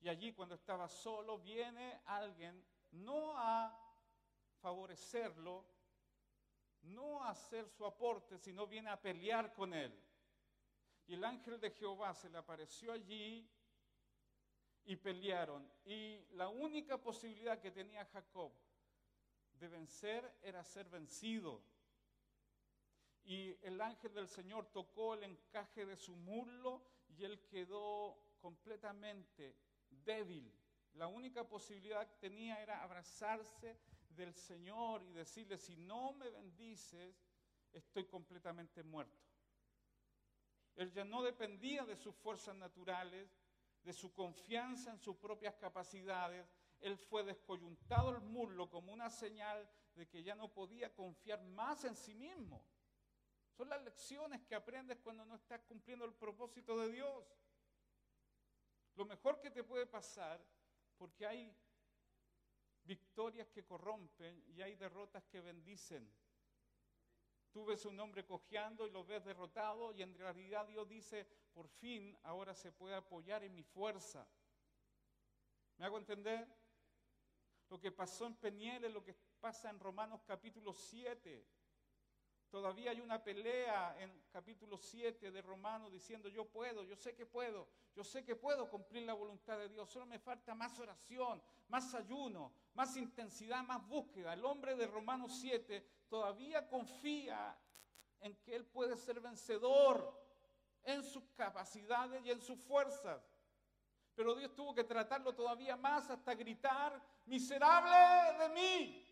Y 0.00 0.08
allí 0.08 0.32
cuando 0.32 0.54
estaba 0.54 0.88
solo 0.88 1.38
viene 1.38 2.00
alguien 2.06 2.64
no 2.92 3.36
a 3.36 3.85
favorecerlo, 4.66 5.64
no 6.82 7.22
hacer 7.22 7.68
su 7.68 7.86
aporte, 7.86 8.36
sino 8.36 8.66
viene 8.66 8.90
a 8.90 9.00
pelear 9.00 9.54
con 9.54 9.72
él. 9.72 9.96
Y 11.06 11.14
el 11.14 11.22
ángel 11.22 11.60
de 11.60 11.70
Jehová 11.70 12.12
se 12.14 12.28
le 12.28 12.38
apareció 12.38 12.90
allí 12.90 13.48
y 14.84 14.96
pelearon. 14.96 15.70
Y 15.84 16.18
la 16.32 16.48
única 16.48 17.00
posibilidad 17.00 17.60
que 17.60 17.70
tenía 17.70 18.04
Jacob 18.06 18.50
de 19.52 19.68
vencer 19.68 20.36
era 20.42 20.64
ser 20.64 20.88
vencido. 20.88 21.62
Y 23.22 23.56
el 23.62 23.80
ángel 23.80 24.12
del 24.14 24.26
Señor 24.26 24.66
tocó 24.72 25.14
el 25.14 25.22
encaje 25.22 25.86
de 25.86 25.96
su 25.96 26.16
muslo 26.16 26.82
y 27.16 27.22
él 27.22 27.38
quedó 27.46 28.18
completamente 28.40 29.54
débil. 29.88 30.52
La 30.94 31.06
única 31.06 31.46
posibilidad 31.46 32.04
que 32.08 32.16
tenía 32.16 32.60
era 32.60 32.82
abrazarse 32.82 33.78
del 34.16 34.34
Señor 34.34 35.02
y 35.02 35.12
decirle, 35.12 35.58
si 35.58 35.76
no 35.76 36.12
me 36.12 36.30
bendices, 36.30 37.14
estoy 37.72 38.06
completamente 38.06 38.82
muerto. 38.82 39.26
Él 40.74 40.90
ya 40.92 41.04
no 41.04 41.22
dependía 41.22 41.84
de 41.84 41.96
sus 41.96 42.14
fuerzas 42.14 42.54
naturales, 42.56 43.30
de 43.82 43.92
su 43.92 44.12
confianza 44.12 44.90
en 44.90 44.98
sus 44.98 45.16
propias 45.16 45.54
capacidades, 45.54 46.46
él 46.80 46.98
fue 46.98 47.24
descoyuntado 47.24 48.10
el 48.10 48.20
muslo 48.20 48.68
como 48.68 48.92
una 48.92 49.10
señal 49.10 49.68
de 49.94 50.06
que 50.06 50.22
ya 50.22 50.34
no 50.34 50.52
podía 50.52 50.94
confiar 50.94 51.42
más 51.42 51.84
en 51.84 51.96
sí 51.96 52.14
mismo. 52.14 52.64
Son 53.56 53.68
las 53.68 53.82
lecciones 53.82 54.42
que 54.42 54.54
aprendes 54.54 54.98
cuando 54.98 55.24
no 55.24 55.36
estás 55.36 55.62
cumpliendo 55.62 56.04
el 56.04 56.12
propósito 56.12 56.76
de 56.78 56.92
Dios. 56.92 57.24
Lo 58.94 59.06
mejor 59.06 59.40
que 59.40 59.50
te 59.50 59.64
puede 59.64 59.86
pasar, 59.86 60.44
porque 60.98 61.26
hay 61.26 61.56
victorias 62.86 63.48
que 63.48 63.64
corrompen 63.64 64.42
y 64.48 64.62
hay 64.62 64.76
derrotas 64.76 65.24
que 65.24 65.40
bendicen. 65.40 66.08
Tú 67.50 67.64
ves 67.64 67.84
un 67.84 67.98
hombre 68.00 68.24
cojeando 68.24 68.86
y 68.86 68.90
lo 68.90 69.04
ves 69.04 69.24
derrotado 69.24 69.92
y 69.92 70.02
en 70.02 70.14
realidad 70.14 70.66
Dios 70.66 70.88
dice, 70.88 71.26
por 71.52 71.68
fin 71.68 72.16
ahora 72.22 72.54
se 72.54 72.70
puede 72.70 72.94
apoyar 72.94 73.42
en 73.44 73.54
mi 73.54 73.62
fuerza. 73.62 74.26
¿Me 75.78 75.86
hago 75.86 75.98
entender? 75.98 76.46
Lo 77.68 77.80
que 77.80 77.90
pasó 77.90 78.26
en 78.26 78.36
Peniel 78.36 78.84
es 78.84 78.92
lo 78.92 79.02
que 79.02 79.14
pasa 79.40 79.70
en 79.70 79.80
Romanos 79.80 80.22
capítulo 80.24 80.72
7. 80.72 81.46
Todavía 82.48 82.92
hay 82.92 83.00
una 83.00 83.22
pelea 83.22 83.96
en 83.98 84.22
capítulo 84.30 84.78
7 84.78 85.30
de 85.30 85.42
Romanos 85.42 85.90
diciendo 85.90 86.28
yo 86.28 86.44
puedo, 86.44 86.84
yo 86.84 86.94
sé 86.94 87.14
que 87.14 87.26
puedo, 87.26 87.68
yo 87.94 88.04
sé 88.04 88.24
que 88.24 88.36
puedo 88.36 88.70
cumplir 88.70 89.02
la 89.02 89.14
voluntad 89.14 89.58
de 89.58 89.68
Dios, 89.68 89.90
solo 89.90 90.06
me 90.06 90.18
falta 90.18 90.54
más 90.54 90.78
oración, 90.78 91.42
más 91.68 91.92
ayuno, 91.94 92.52
más 92.76 92.96
intensidad, 92.96 93.64
más 93.64 93.84
búsqueda. 93.88 94.34
El 94.34 94.44
hombre 94.44 94.76
de 94.76 94.86
Romanos 94.86 95.36
7 95.40 95.84
todavía 96.08 96.68
confía 96.68 97.58
en 98.20 98.36
que 98.36 98.54
él 98.54 98.66
puede 98.66 98.96
ser 98.96 99.20
vencedor 99.20 100.22
en 100.84 101.02
sus 101.02 101.24
capacidades 101.34 102.24
y 102.24 102.30
en 102.30 102.40
sus 102.40 102.60
fuerzas. 102.60 103.20
Pero 104.14 104.34
Dios 104.34 104.54
tuvo 104.54 104.74
que 104.74 104.84
tratarlo 104.84 105.34
todavía 105.34 105.76
más 105.76 106.08
hasta 106.10 106.34
gritar, 106.34 107.02
miserable 107.24 108.38
de 108.38 108.48
mí. 108.50 109.02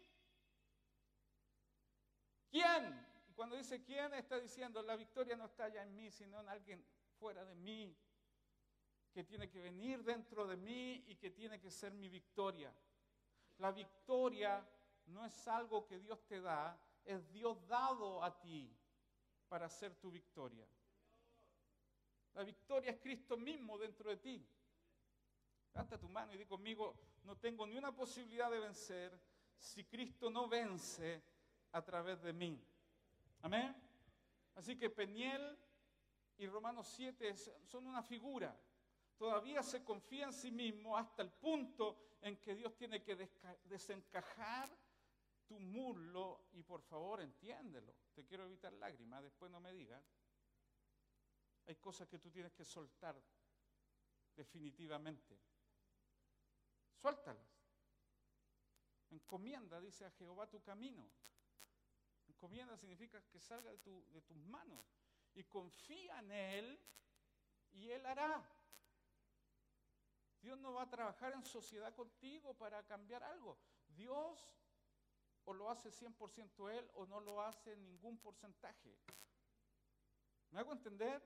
¿Quién? 2.50 3.06
Y 3.28 3.32
cuando 3.32 3.56
dice 3.56 3.82
quién, 3.82 4.14
está 4.14 4.38
diciendo, 4.38 4.82
la 4.82 4.96
victoria 4.96 5.36
no 5.36 5.46
está 5.46 5.68
ya 5.68 5.82
en 5.82 5.94
mí, 5.94 6.10
sino 6.10 6.40
en 6.40 6.48
alguien 6.48 6.84
fuera 7.18 7.44
de 7.44 7.54
mí 7.54 7.96
que 9.12 9.24
tiene 9.24 9.48
que 9.48 9.60
venir 9.60 10.02
dentro 10.02 10.46
de 10.46 10.56
mí 10.56 11.04
y 11.06 11.16
que 11.16 11.30
tiene 11.30 11.60
que 11.60 11.70
ser 11.70 11.94
mi 11.94 12.08
victoria. 12.08 12.74
La 13.58 13.70
victoria 13.70 14.64
no 15.06 15.24
es 15.24 15.48
algo 15.48 15.84
que 15.86 15.98
Dios 15.98 16.24
te 16.26 16.40
da, 16.40 16.78
es 17.04 17.30
Dios 17.32 17.66
dado 17.66 18.22
a 18.22 18.38
ti 18.40 18.70
para 19.48 19.68
ser 19.68 19.94
tu 19.96 20.10
victoria. 20.10 20.66
La 22.34 22.42
victoria 22.42 22.90
es 22.90 22.98
Cristo 22.98 23.36
mismo 23.36 23.78
dentro 23.78 24.10
de 24.10 24.16
ti. 24.16 24.46
Levanta 25.72 25.98
tu 25.98 26.08
mano 26.08 26.32
y 26.34 26.38
di 26.38 26.46
conmigo, 26.46 26.94
no 27.24 27.36
tengo 27.36 27.66
ni 27.66 27.76
una 27.76 27.92
posibilidad 27.92 28.50
de 28.50 28.60
vencer 28.60 29.20
si 29.58 29.84
Cristo 29.84 30.30
no 30.30 30.48
vence 30.48 31.22
a 31.72 31.82
través 31.82 32.20
de 32.22 32.32
mí. 32.32 32.60
Amén. 33.42 33.74
Así 34.54 34.76
que 34.76 34.90
Peniel 34.90 35.58
y 36.38 36.46
Romanos 36.46 36.88
7 36.96 37.34
son 37.36 37.86
una 37.86 38.02
figura 38.02 38.56
todavía 39.16 39.62
se 39.62 39.84
confía 39.84 40.24
en 40.26 40.32
sí 40.32 40.50
mismo 40.50 40.96
hasta 40.96 41.22
el 41.22 41.30
punto 41.30 41.98
en 42.20 42.36
que 42.40 42.54
Dios 42.54 42.74
tiene 42.76 43.02
que 43.02 43.16
desencajar 43.64 44.76
tu 45.46 45.58
muslo 45.60 46.46
y 46.52 46.62
por 46.62 46.82
favor 46.82 47.20
entiéndelo. 47.20 47.94
Te 48.14 48.24
quiero 48.24 48.44
evitar 48.44 48.72
lágrimas, 48.72 49.22
después 49.22 49.50
no 49.50 49.60
me 49.60 49.72
digas. 49.72 50.02
Hay 51.66 51.76
cosas 51.76 52.08
que 52.08 52.18
tú 52.18 52.30
tienes 52.30 52.52
que 52.52 52.64
soltar 52.64 53.20
definitivamente. 54.34 55.38
Suéltalas. 57.00 57.46
Encomienda, 59.10 59.80
dice 59.80 60.04
a 60.04 60.10
Jehová 60.10 60.48
tu 60.48 60.62
camino. 60.62 61.08
Encomienda 62.26 62.76
significa 62.76 63.22
que 63.30 63.38
salga 63.38 63.70
de, 63.70 64.02
de 64.02 64.22
tus 64.22 64.36
manos. 64.36 64.84
Y 65.34 65.44
confía 65.44 66.18
en 66.20 66.32
Él 66.32 66.80
y 67.72 67.90
Él 67.90 68.04
hará. 68.06 68.42
Dios 70.44 70.58
no 70.60 70.74
va 70.74 70.82
a 70.82 70.90
trabajar 70.90 71.32
en 71.32 71.42
sociedad 71.42 71.94
contigo 71.94 72.52
para 72.54 72.82
cambiar 72.84 73.22
algo. 73.22 73.56
Dios 73.88 74.46
o 75.46 75.54
lo 75.54 75.70
hace 75.70 75.90
100% 75.90 76.70
Él 76.70 76.90
o 76.94 77.06
no 77.06 77.18
lo 77.18 77.40
hace 77.40 77.72
en 77.72 77.82
ningún 77.82 78.18
porcentaje. 78.18 78.94
¿Me 80.50 80.60
hago 80.60 80.72
entender? 80.72 81.22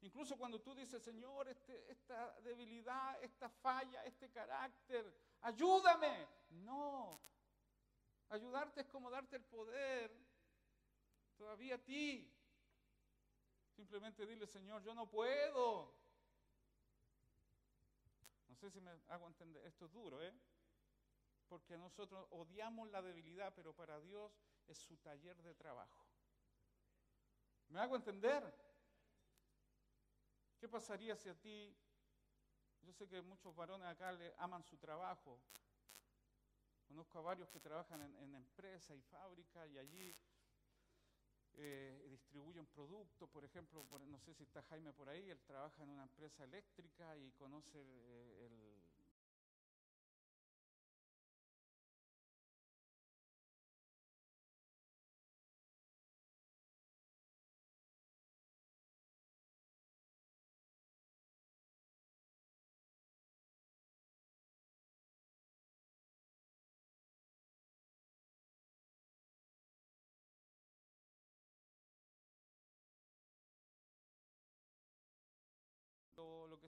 Incluso 0.00 0.38
cuando 0.38 0.62
tú 0.62 0.74
dices, 0.74 1.02
Señor, 1.02 1.46
este, 1.48 1.92
esta 1.92 2.40
debilidad, 2.40 3.22
esta 3.22 3.50
falla, 3.50 4.02
este 4.06 4.30
carácter, 4.30 5.14
ayúdame. 5.42 6.26
No, 6.48 7.20
ayudarte 8.30 8.80
es 8.80 8.86
como 8.88 9.10
darte 9.10 9.36
el 9.36 9.44
poder 9.44 10.10
todavía 11.36 11.74
a 11.74 11.84
ti. 11.84 12.34
Simplemente 13.76 14.26
dile, 14.26 14.46
Señor, 14.46 14.82
yo 14.82 14.94
no 14.94 15.06
puedo. 15.06 16.01
No 18.62 18.68
sé 18.68 18.74
si 18.74 18.80
me 18.80 18.92
hago 19.08 19.26
entender, 19.26 19.66
esto 19.66 19.86
es 19.86 19.92
duro, 19.92 20.22
¿eh? 20.22 20.32
Porque 21.48 21.76
nosotros 21.76 22.28
odiamos 22.30 22.88
la 22.90 23.02
debilidad, 23.02 23.52
pero 23.56 23.74
para 23.74 24.00
Dios 24.00 24.32
es 24.68 24.78
su 24.78 24.96
taller 24.98 25.36
de 25.42 25.52
trabajo. 25.52 26.06
¿Me 27.70 27.80
hago 27.80 27.96
entender? 27.96 28.54
¿Qué 30.60 30.68
pasaría 30.68 31.16
si 31.16 31.28
a 31.28 31.34
ti, 31.34 31.76
yo 32.82 32.92
sé 32.92 33.08
que 33.08 33.20
muchos 33.20 33.52
varones 33.52 33.88
acá 33.88 34.12
le 34.12 34.32
aman 34.38 34.62
su 34.62 34.76
trabajo, 34.76 35.42
conozco 36.86 37.18
a 37.18 37.22
varios 37.22 37.48
que 37.48 37.58
trabajan 37.58 38.00
en, 38.00 38.32
empresas 38.32 38.96
y 38.96 39.02
fábricas 39.02 39.68
y 39.70 39.78
allí 39.78 40.16
eh, 41.56 42.06
distribuyen 42.08 42.66
productos, 42.66 43.28
por 43.28 43.44
ejemplo, 43.44 43.84
no 44.06 44.18
sé 44.20 44.34
si 44.34 44.42
está 44.42 44.62
Jaime 44.62 44.92
por 44.92 45.08
ahí, 45.08 45.28
él 45.30 45.40
trabaja 45.46 45.82
en 45.82 45.90
una 45.90 46.04
empresa 46.04 46.44
eléctrica 46.44 47.16
y 47.16 47.30
conoce 47.32 47.78
eh, 47.78 48.46
el, 48.46 48.71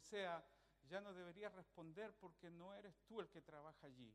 sea, 0.05 0.45
ya 0.89 1.01
no 1.01 1.13
deberías 1.13 1.53
responder 1.55 2.15
porque 2.21 2.51
no 2.51 2.75
eres 2.75 2.95
tú 3.07 3.21
el 3.21 3.29
que 3.29 3.41
trabaja 3.41 3.87
allí. 3.87 4.15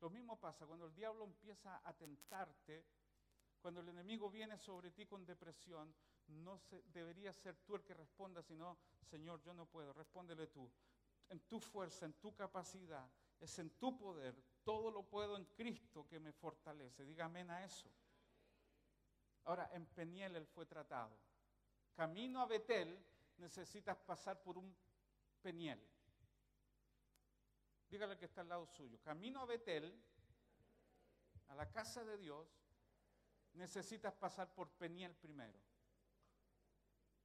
Lo 0.00 0.10
mismo 0.10 0.38
pasa 0.38 0.66
cuando 0.66 0.86
el 0.86 0.94
diablo 0.94 1.24
empieza 1.24 1.80
a 1.84 1.92
tentarte, 1.94 2.84
cuando 3.60 3.80
el 3.80 3.88
enemigo 3.88 4.30
viene 4.30 4.58
sobre 4.58 4.90
ti 4.90 5.06
con 5.06 5.24
depresión, 5.24 5.94
no 6.26 6.58
se, 6.58 6.82
debería 6.92 7.32
ser 7.32 7.56
tú 7.64 7.74
el 7.76 7.82
que 7.82 7.94
responda, 7.94 8.42
sino, 8.42 8.78
Señor, 9.02 9.42
yo 9.42 9.54
no 9.54 9.66
puedo, 9.66 9.92
respóndele 9.92 10.46
tú. 10.48 10.70
En 11.28 11.40
tu 11.40 11.58
fuerza, 11.58 12.04
en 12.04 12.14
tu 12.14 12.34
capacidad, 12.34 13.10
es 13.40 13.58
en 13.58 13.70
tu 13.78 13.96
poder, 13.96 14.34
todo 14.62 14.90
lo 14.90 15.04
puedo 15.04 15.36
en 15.36 15.44
Cristo 15.46 16.06
que 16.06 16.20
me 16.20 16.32
fortalece. 16.32 17.04
Diga 17.04 17.26
amén 17.26 17.50
a 17.50 17.64
eso. 17.64 17.88
Ahora, 19.44 19.70
en 19.72 19.86
Peniel 19.86 20.36
él 20.36 20.46
fue 20.46 20.66
tratado. 20.66 21.16
Camino 21.94 22.40
a 22.40 22.46
Betel, 22.46 22.98
necesitas 23.36 23.96
pasar 23.98 24.42
por 24.42 24.58
un 24.58 24.74
Peniel. 25.44 25.78
Dígale 27.90 28.16
que 28.16 28.24
está 28.24 28.40
al 28.40 28.48
lado 28.48 28.66
suyo. 28.66 28.98
Camino 29.02 29.42
a 29.42 29.44
Betel, 29.44 29.94
a 31.48 31.54
la 31.54 31.70
casa 31.70 32.02
de 32.02 32.16
Dios, 32.16 32.48
necesitas 33.52 34.14
pasar 34.14 34.54
por 34.54 34.70
Peniel 34.70 35.14
primero. 35.14 35.60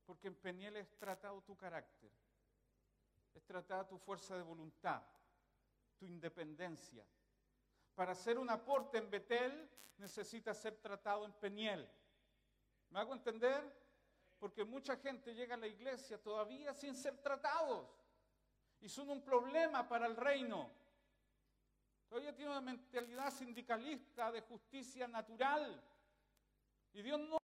Porque 0.06 0.28
en 0.28 0.36
Peniel 0.36 0.76
es 0.76 0.98
tratado 0.98 1.42
tu 1.44 1.56
carácter, 1.56 2.12
es 3.34 3.46
tratada 3.46 3.88
tu 3.88 3.98
fuerza 3.98 4.36
de 4.36 4.44
voluntad, 4.44 5.02
tu 5.98 6.06
independencia. 6.06 7.08
Para 7.96 8.12
hacer 8.12 8.38
un 8.38 8.50
aporte 8.50 8.98
en 8.98 9.10
Betel 9.10 9.72
necesitas 9.98 10.62
ser 10.62 10.76
tratado 10.76 11.24
en 11.24 11.32
Peniel. 11.32 11.90
¿Me 12.90 13.00
hago 13.00 13.14
entender? 13.14 13.64
Porque 14.38 14.66
mucha 14.66 14.98
gente 14.98 15.34
llega 15.34 15.56
a 15.56 15.60
la 15.60 15.68
iglesia 15.68 16.22
todavía 16.22 16.74
sin 16.74 16.94
ser 16.96 17.18
tratados 17.22 17.99
y 18.82 18.90
son 18.90 19.10
un 19.10 19.22
problema 19.22 19.88
para 19.88 20.06
el 20.06 20.16
reino. 20.16 20.70
Todavía 22.08 22.36
tiene 22.36 22.52
una 22.52 22.62
mentalidad 22.62 23.32
sindicalista 23.32 24.32
de 24.32 24.42
justicia 24.42 25.08
natural. 25.08 25.82
Y 26.94 27.02
Dios 27.02 27.20
no 27.20 27.39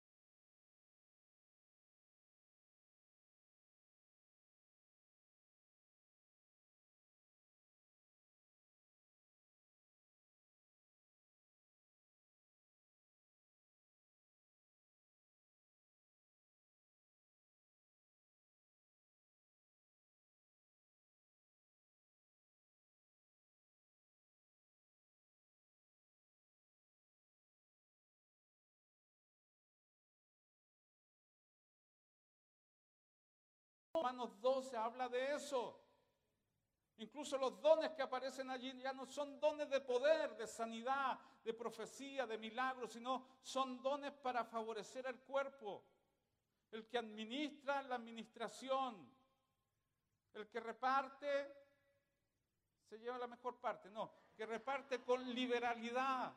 Romanos 34.06 34.40
12 34.40 34.78
habla 34.78 35.10
de 35.10 35.34
eso. 35.34 35.82
Incluso 36.98 37.40
los 37.40 37.60
dones 37.60 37.90
que 37.94 38.04
aparecen 38.04 38.52
allí 38.52 38.72
ya 38.80 38.94
no 38.94 39.08
son 39.08 39.40
dones 39.40 39.68
de 39.68 39.82
poder, 39.82 40.38
de 40.38 40.46
sanidad, 40.46 41.18
de 41.44 41.56
profecía, 41.56 42.28
de 42.28 42.38
milagros, 42.38 42.94
sino 42.94 43.26
son 43.42 43.82
dones 43.82 44.12
para 44.12 44.46
favorecer 44.46 45.08
al 45.08 45.20
cuerpo. 45.22 45.84
El 46.70 46.88
que 46.88 47.00
administra 47.00 47.82
la 47.82 47.96
administración, 47.96 49.12
el 50.36 50.48
que 50.50 50.60
reparte, 50.60 51.52
se 52.88 53.00
lleva 53.00 53.18
la 53.18 53.26
mejor 53.26 53.60
parte, 53.60 53.90
no, 53.90 54.12
que 54.36 54.46
reparte 54.46 55.04
con 55.04 55.34
liberalidad. 55.34 56.32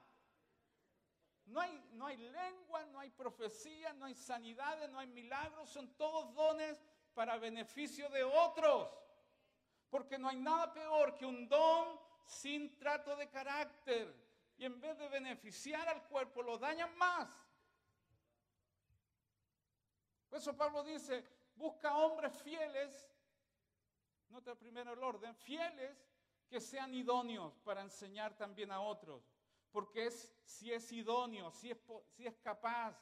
No 1.45 1.61
hay, 1.61 1.87
no 1.93 2.07
hay 2.07 2.17
lengua, 2.17 2.87
no 2.87 3.01
hay 3.01 3.11
profecía, 3.11 3.93
no 3.93 4.07
hay 4.07 4.15
sanidades, 4.15 4.89
no 4.89 5.01
hay 5.01 5.09
milagros, 5.09 5.69
son 5.69 5.95
todos 5.99 6.35
dones 6.35 6.83
para 7.19 7.37
beneficio 7.37 8.09
de 8.11 8.23
otros. 8.23 8.89
Porque 9.91 10.17
no 10.17 10.29
hay 10.29 10.37
nada 10.37 10.73
peor 10.73 11.17
que 11.17 11.27
un 11.27 11.49
don 11.49 11.99
sin 12.25 12.79
trato 12.79 13.17
de 13.17 13.29
carácter. 13.29 14.15
Y 14.57 14.65
en 14.65 14.81
vez 14.81 14.97
de 14.97 15.09
beneficiar 15.09 15.89
al 15.89 16.05
cuerpo, 16.05 16.45
lo 16.45 16.57
dañan 16.59 16.97
más. 16.97 17.29
Por 20.29 20.39
eso 20.39 20.57
Pablo 20.57 20.85
dice, 20.85 21.25
busca 21.57 21.97
hombres 21.97 22.41
fieles, 22.41 23.11
nota 24.29 24.55
primero 24.55 24.93
el 24.93 25.03
orden, 25.03 25.35
fieles 25.35 25.99
que 26.49 26.61
sean 26.61 26.95
idóneos 26.95 27.53
para 27.65 27.81
enseñar 27.81 28.37
también 28.37 28.71
a 28.71 28.81
otros. 28.81 29.25
Porque 29.73 30.07
es, 30.07 30.33
si 30.45 30.73
es 30.73 30.93
idóneo, 30.93 31.51
si 31.51 31.73
es, 31.73 31.79
si 32.15 32.29
es 32.29 32.39
capaz, 32.39 32.97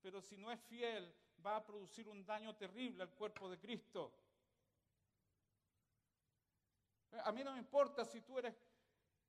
pero 0.00 0.22
si 0.22 0.38
no 0.38 0.50
es 0.50 0.60
fiel, 0.62 1.14
va 1.44 1.56
a 1.56 1.64
producir 1.64 2.08
un 2.08 2.24
daño 2.24 2.54
terrible 2.56 3.02
al 3.02 3.10
cuerpo 3.10 3.48
de 3.48 3.58
Cristo. 3.58 4.12
A 7.24 7.32
mí 7.32 7.42
no 7.42 7.52
me 7.52 7.58
importa 7.58 8.04
si 8.04 8.20
tú 8.20 8.38
eres 8.38 8.54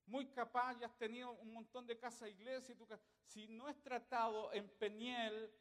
muy 0.06 0.28
capaz 0.28 0.76
y 0.80 0.84
has 0.84 0.98
tenido 0.98 1.32
un 1.34 1.54
montón 1.54 1.86
de 1.86 1.98
casa 1.98 2.26
e 2.28 2.32
iglesia, 2.32 2.76
si 3.22 3.48
no 3.48 3.70
es 3.70 3.82
tratado 3.82 4.52
en 4.54 4.68
Peniel, 4.70 5.54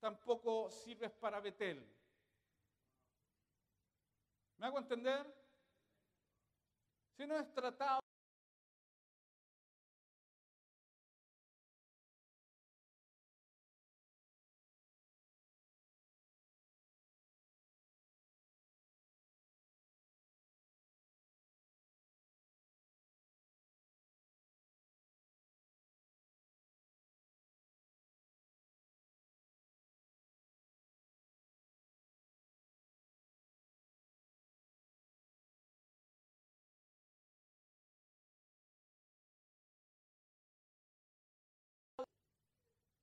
tampoco 0.00 0.70
sirves 0.70 1.12
para 1.12 1.40
Betel. 1.40 1.86
¿Me 4.56 4.66
hago 4.66 4.78
entender? 4.78 5.26
Si 7.16 7.26
no 7.26 7.36
es 7.36 7.52
tratado 7.52 8.00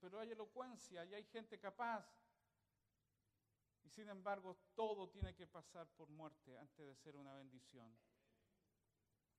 pero 0.06 0.20
hay 0.20 0.32
elocuencia 0.32 1.04
y 1.04 1.16
hay 1.16 1.24
gente 1.24 1.58
capaz. 1.58 2.08
Y 3.82 3.90
sin 3.90 4.08
embargo, 4.08 4.56
todo 4.76 5.10
tiene 5.10 5.34
que 5.34 5.48
pasar 5.48 5.88
por 5.96 6.10
muerte 6.10 6.56
antes 6.60 6.86
de 6.86 6.94
ser 6.94 7.16
una 7.16 7.34
bendición. 7.34 7.92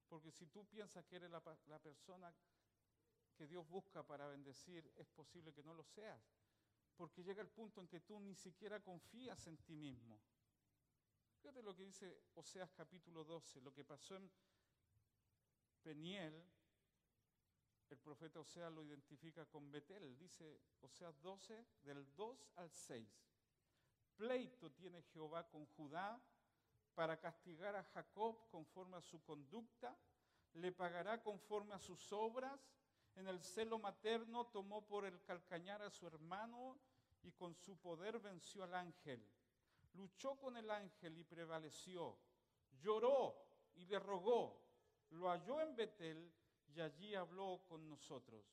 Porque 0.09 0.33
si 0.33 0.49
tú 0.49 0.67
piensas 0.67 1.05
que 1.05 1.17
eres 1.17 1.31
la, 1.31 1.41
la 1.67 1.79
persona 1.79 2.35
que 3.37 3.47
Dios 3.47 3.69
busca 3.69 4.03
para 4.03 4.27
bendecir, 4.27 4.93
es 4.97 5.07
posible 5.07 5.53
que 5.53 5.63
no 5.63 5.73
lo 5.73 5.85
seas. 5.85 6.21
Porque 6.97 7.23
llega 7.23 7.43
el 7.43 7.49
punto 7.49 7.81
en 7.81 7.87
que 7.87 8.01
tú 8.01 8.19
ni 8.19 8.35
siquiera 8.35 8.83
confías 8.83 9.47
en 9.47 9.59
ti 9.59 9.77
mismo. 9.77 10.21
Fíjate 11.43 11.63
lo 11.63 11.77
que 11.77 11.85
dice 11.85 12.25
Oseas 12.35 12.73
capítulo 12.73 13.23
12, 13.23 13.61
lo 13.61 13.73
que 13.73 13.85
pasó 13.85 14.17
en 14.17 14.29
Peniel, 15.85 16.45
el 17.91 17.99
profeta 17.99 18.41
Oseas 18.41 18.73
lo 18.73 18.83
identifica 18.83 19.47
con 19.47 19.71
Betel, 19.71 20.17
dice 20.19 20.61
Oseas 20.81 21.21
12, 21.21 21.67
del 21.83 22.15
2 22.15 22.53
al 22.57 22.71
6. 22.71 23.09
Pleito 24.17 24.71
tiene 24.73 25.03
Jehová 25.03 25.49
con 25.49 25.67
Judá 25.67 26.21
para 26.95 27.19
castigar 27.19 27.77
a 27.77 27.85
Jacob 27.85 28.49
conforme 28.51 28.97
a 28.97 29.03
su 29.03 29.23
conducta, 29.23 29.97
le 30.55 30.73
pagará 30.73 31.23
conforme 31.23 31.75
a 31.75 31.79
sus 31.79 32.13
obras 32.13 32.59
en 33.17 33.27
el 33.29 33.43
celo 33.43 33.79
materno 33.79 34.47
tomó 34.49 34.87
por 34.87 35.07
el 35.07 35.23
calcañar 35.23 35.81
a 35.83 35.91
su 35.91 36.07
hermano 36.07 36.79
y 37.23 37.33
con 37.33 37.55
su 37.55 37.79
poder 37.79 38.19
venció 38.21 38.63
al 38.63 38.75
ángel. 38.75 39.27
Luchó 39.95 40.37
con 40.37 40.57
el 40.59 40.71
ángel 40.71 41.17
y 41.17 41.25
prevaleció. 41.25 42.19
Lloró 42.79 43.35
y 43.75 43.87
le 43.87 43.99
rogó. 43.99 44.63
Lo 45.11 45.31
halló 45.31 45.63
en 45.63 45.75
Betel 45.75 46.31
y 46.75 46.81
allí 46.81 47.15
habló 47.15 47.61
con 47.69 47.89
nosotros. 47.89 48.45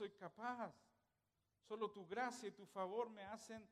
Soy 0.00 0.12
capaz. 0.12 0.74
Solo 1.68 1.90
tu 1.90 2.06
gracia 2.06 2.48
y 2.48 2.52
tu 2.52 2.64
favor 2.64 3.10
me 3.10 3.22
hacen 3.24 3.68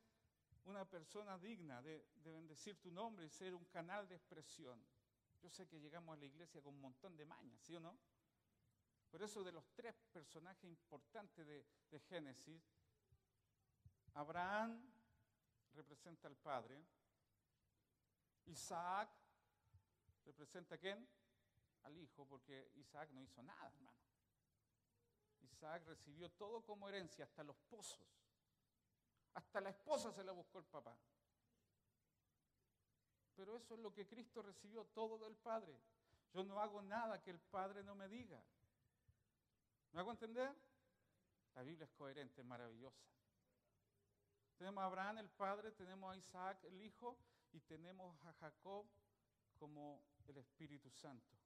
una 0.65 0.87
persona 0.87 1.39
digna 1.39 1.81
de, 1.81 2.05
bendecir 2.23 2.79
tu 2.79 2.91
nombre 2.91 3.25
y 3.25 3.29
ser 3.29 3.55
un 3.55 3.65
canal 3.65 4.07
de 4.07 4.15
expresión. 4.15 4.79
Yo 5.41 5.49
sé 5.49 5.67
que 5.67 5.79
llegamos 5.79 6.15
a 6.15 6.19
la 6.19 6.25
iglesia 6.25 6.61
con 6.61 6.75
un 6.75 6.81
montón 6.81 7.17
de 7.17 7.25
mañas, 7.25 7.59
¿sí 7.63 7.75
o 7.75 7.79
no? 7.79 7.97
Por 9.09 9.23
eso 9.23 9.43
de 9.43 9.51
los 9.51 9.73
tres 9.73 9.95
personajes 10.11 10.69
importantes 10.69 11.47
de, 11.47 11.99
Génesis, 12.01 12.61
Abraham 14.13 14.79
representa 15.73 16.27
al 16.27 16.35
Padre, 16.35 16.85
Isaac 18.45 19.09
representa 20.25 20.75
a 20.75 20.77
quién? 20.77 21.09
Al 21.85 21.97
Hijo, 21.97 22.27
porque 22.27 22.71
Isaac 22.75 23.09
no 23.13 23.21
hizo 23.23 23.41
nada, 23.41 23.67
hermano. 23.67 24.08
Isaac 25.51 25.83
recibió 25.85 26.29
todo 26.31 26.61
como 26.61 26.87
herencia, 26.87 27.25
hasta 27.25 27.43
los 27.43 27.57
pozos. 27.69 28.05
Hasta 29.33 29.61
la 29.61 29.69
esposa 29.69 30.11
se 30.11 30.23
la 30.23 30.31
buscó 30.31 30.59
el 30.59 30.65
papá. 30.65 30.97
Pero 33.35 33.55
eso 33.55 33.75
es 33.75 33.79
lo 33.79 33.93
que 33.93 34.07
Cristo 34.07 34.41
recibió 34.41 34.85
todo 34.85 35.17
del 35.17 35.35
Padre. 35.35 35.79
Yo 36.33 36.43
no 36.43 36.59
hago 36.59 36.81
nada 36.81 37.21
que 37.21 37.31
el 37.31 37.39
Padre 37.39 37.83
no 37.83 37.95
me 37.95 38.07
diga. 38.09 38.41
¿Me 39.91 40.01
hago 40.01 40.11
entender? 40.11 40.53
La 41.55 41.63
Biblia 41.63 41.85
es 41.85 41.91
coherente, 41.91 42.43
maravillosa. 42.43 43.07
Tenemos 44.57 44.81
a 44.81 44.87
Abraham 44.87 45.19
el 45.19 45.29
Padre, 45.29 45.71
tenemos 45.71 46.13
a 46.13 46.17
Isaac 46.17 46.63
el 46.65 46.81
Hijo 46.81 47.17
y 47.53 47.61
tenemos 47.61 48.21
a 48.25 48.33
Jacob 48.33 48.85
como 49.57 50.03
el 50.27 50.37
Espíritu 50.37 50.91
Santo. 50.91 51.37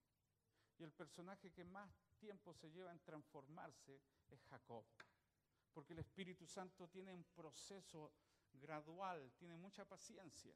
Y 0.79 0.83
el 0.83 0.91
personaje 0.91 1.51
que 1.51 1.63
más 1.63 1.89
tiempo 2.23 2.53
se 2.53 2.71
lleva 2.71 2.93
en 2.93 3.01
transformarse 3.01 4.01
es 4.29 4.41
Jacob. 4.45 4.85
Porque 5.73 5.91
el 5.91 5.99
Espíritu 5.99 6.47
Santo 6.47 6.87
tiene 6.87 7.11
un 7.11 7.25
proceso 7.35 8.13
gradual, 8.53 9.33
tiene 9.37 9.57
mucha 9.57 9.83
paciencia, 9.83 10.55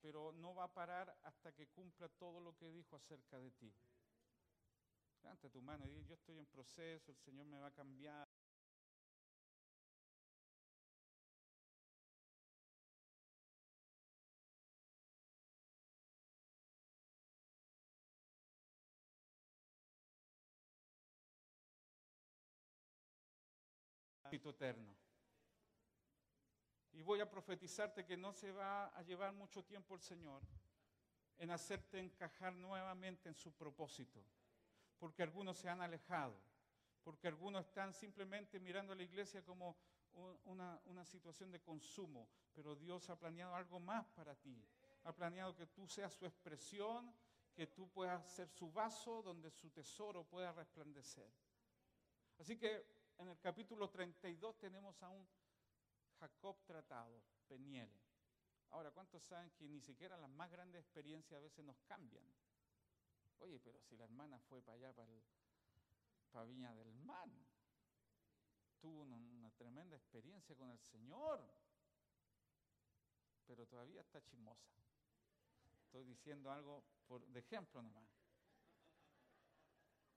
pero 0.00 0.32
no 0.32 0.54
va 0.54 0.64
a 0.64 0.74
parar 0.74 1.16
hasta 1.22 1.52
que 1.52 1.68
cumpla 1.68 2.10
todo 2.10 2.40
lo 2.40 2.54
que 2.54 2.70
dijo 2.70 2.94
acerca 2.94 3.38
de 3.38 3.52
ti. 3.52 3.72
Levanta 5.22 5.48
tu 5.48 5.62
mano 5.62 5.86
y 5.86 5.92
di, 5.92 6.04
yo 6.04 6.14
estoy 6.14 6.36
en 6.38 6.46
proceso, 6.46 7.10
el 7.10 7.18
Señor 7.18 7.46
me 7.46 7.58
va 7.58 7.68
a 7.68 7.74
cambiar. 7.74 8.28
Eterno. 24.44 24.94
Y 26.92 27.02
voy 27.02 27.20
a 27.20 27.28
profetizarte 27.28 28.06
que 28.06 28.16
no 28.16 28.32
se 28.32 28.52
va 28.52 28.86
a 28.86 29.02
llevar 29.02 29.32
mucho 29.32 29.62
tiempo 29.64 29.94
el 29.94 30.00
Señor 30.00 30.42
en 31.38 31.50
hacerte 31.50 31.98
encajar 31.98 32.54
nuevamente 32.54 33.28
en 33.28 33.34
su 33.34 33.52
propósito, 33.52 34.24
porque 34.98 35.22
algunos 35.22 35.58
se 35.58 35.68
han 35.68 35.82
alejado, 35.82 36.34
porque 37.04 37.28
algunos 37.28 37.66
están 37.66 37.92
simplemente 37.92 38.58
mirando 38.58 38.92
a 38.92 38.96
la 38.96 39.02
iglesia 39.02 39.44
como 39.44 39.76
una, 40.44 41.04
situación 41.04 41.50
de 41.50 41.60
consumo, 41.60 42.28
pero 42.54 42.74
Dios 42.74 43.08
ha 43.10 43.18
planeado 43.18 43.54
algo 43.54 43.78
más 43.78 44.06
para 44.08 44.34
ti. 44.34 44.64
Ha 45.04 45.12
planeado 45.12 45.54
que 45.54 45.66
tú 45.66 45.86
seas 45.86 46.14
su 46.14 46.24
expresión, 46.24 47.14
que 47.54 47.66
tú 47.66 47.88
puedas 47.90 48.26
ser 48.32 48.48
su 48.48 48.72
vaso 48.72 49.22
donde 49.22 49.50
su 49.50 49.70
tesoro 49.70 50.24
pueda 50.24 50.52
resplandecer. 50.52 51.30
Así 52.38 52.56
que 52.56 52.95
en 53.18 53.28
el 53.28 53.38
capítulo 53.40 53.88
32 53.88 54.58
tenemos 54.58 55.02
a 55.02 55.08
un 55.08 55.26
Jacob 56.20 56.56
tratado, 56.66 57.22
Peniel. 57.48 57.90
Ahora, 58.70 58.90
¿cuántos 58.90 59.22
saben 59.22 59.50
que 59.52 59.68
ni 59.68 59.80
siquiera 59.80 60.16
las 60.16 60.30
más 60.30 60.50
grandes 60.50 60.82
experiencias 60.82 61.38
a 61.38 61.42
veces 61.42 61.64
nos 61.64 61.78
cambian? 61.86 62.24
Oye, 63.38 63.60
pero 63.60 63.80
si 63.80 63.96
la 63.96 64.04
hermana 64.04 64.38
fue 64.40 64.62
para 64.62 64.76
allá, 64.78 64.92
para, 64.92 65.12
el, 65.12 66.48
Viña 66.48 66.74
del 66.74 66.92
Mar, 66.92 67.30
tuvo 68.78 69.02
una, 69.02 69.50
tremenda 69.56 69.96
experiencia 69.96 70.54
con 70.54 70.70
el 70.70 70.78
Señor, 70.78 71.40
pero 73.46 73.66
todavía 73.66 74.02
está 74.02 74.22
chismosa. 74.22 74.74
Estoy 75.86 76.04
diciendo 76.04 76.50
algo 76.50 76.84
por, 77.06 77.26
de 77.26 77.40
ejemplo 77.40 77.80
nomás. 77.80 78.04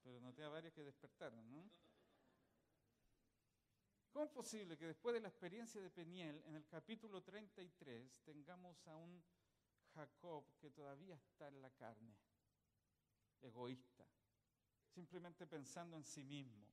Pero 0.04 0.20
no 0.20 0.34
te 0.34 0.46
varios 0.46 0.74
que 0.74 0.84
despertar, 0.84 1.32
¿no? 1.34 1.70
¿Cómo 4.12 4.26
es 4.26 4.32
posible 4.32 4.78
que 4.78 4.88
después 4.88 5.14
de 5.14 5.22
la 5.22 5.28
experiencia 5.28 5.80
de 5.80 5.92
Peniel, 5.92 6.42
en 6.48 6.56
el 6.56 6.66
capítulo 6.68 7.22
33, 7.22 8.22
tengamos 8.24 8.88
a 8.88 8.96
un 8.96 9.24
Jacob 9.94 10.46
que 10.60 10.72
todavía 10.72 11.16
está 11.16 11.48
en 11.48 11.62
la 11.62 11.70
carne, 11.70 12.16
egoísta, 13.42 14.06
simplemente 14.88 15.46
pensando 15.46 15.96
en 15.96 16.04
sí 16.04 16.24
mismo? 16.24 16.68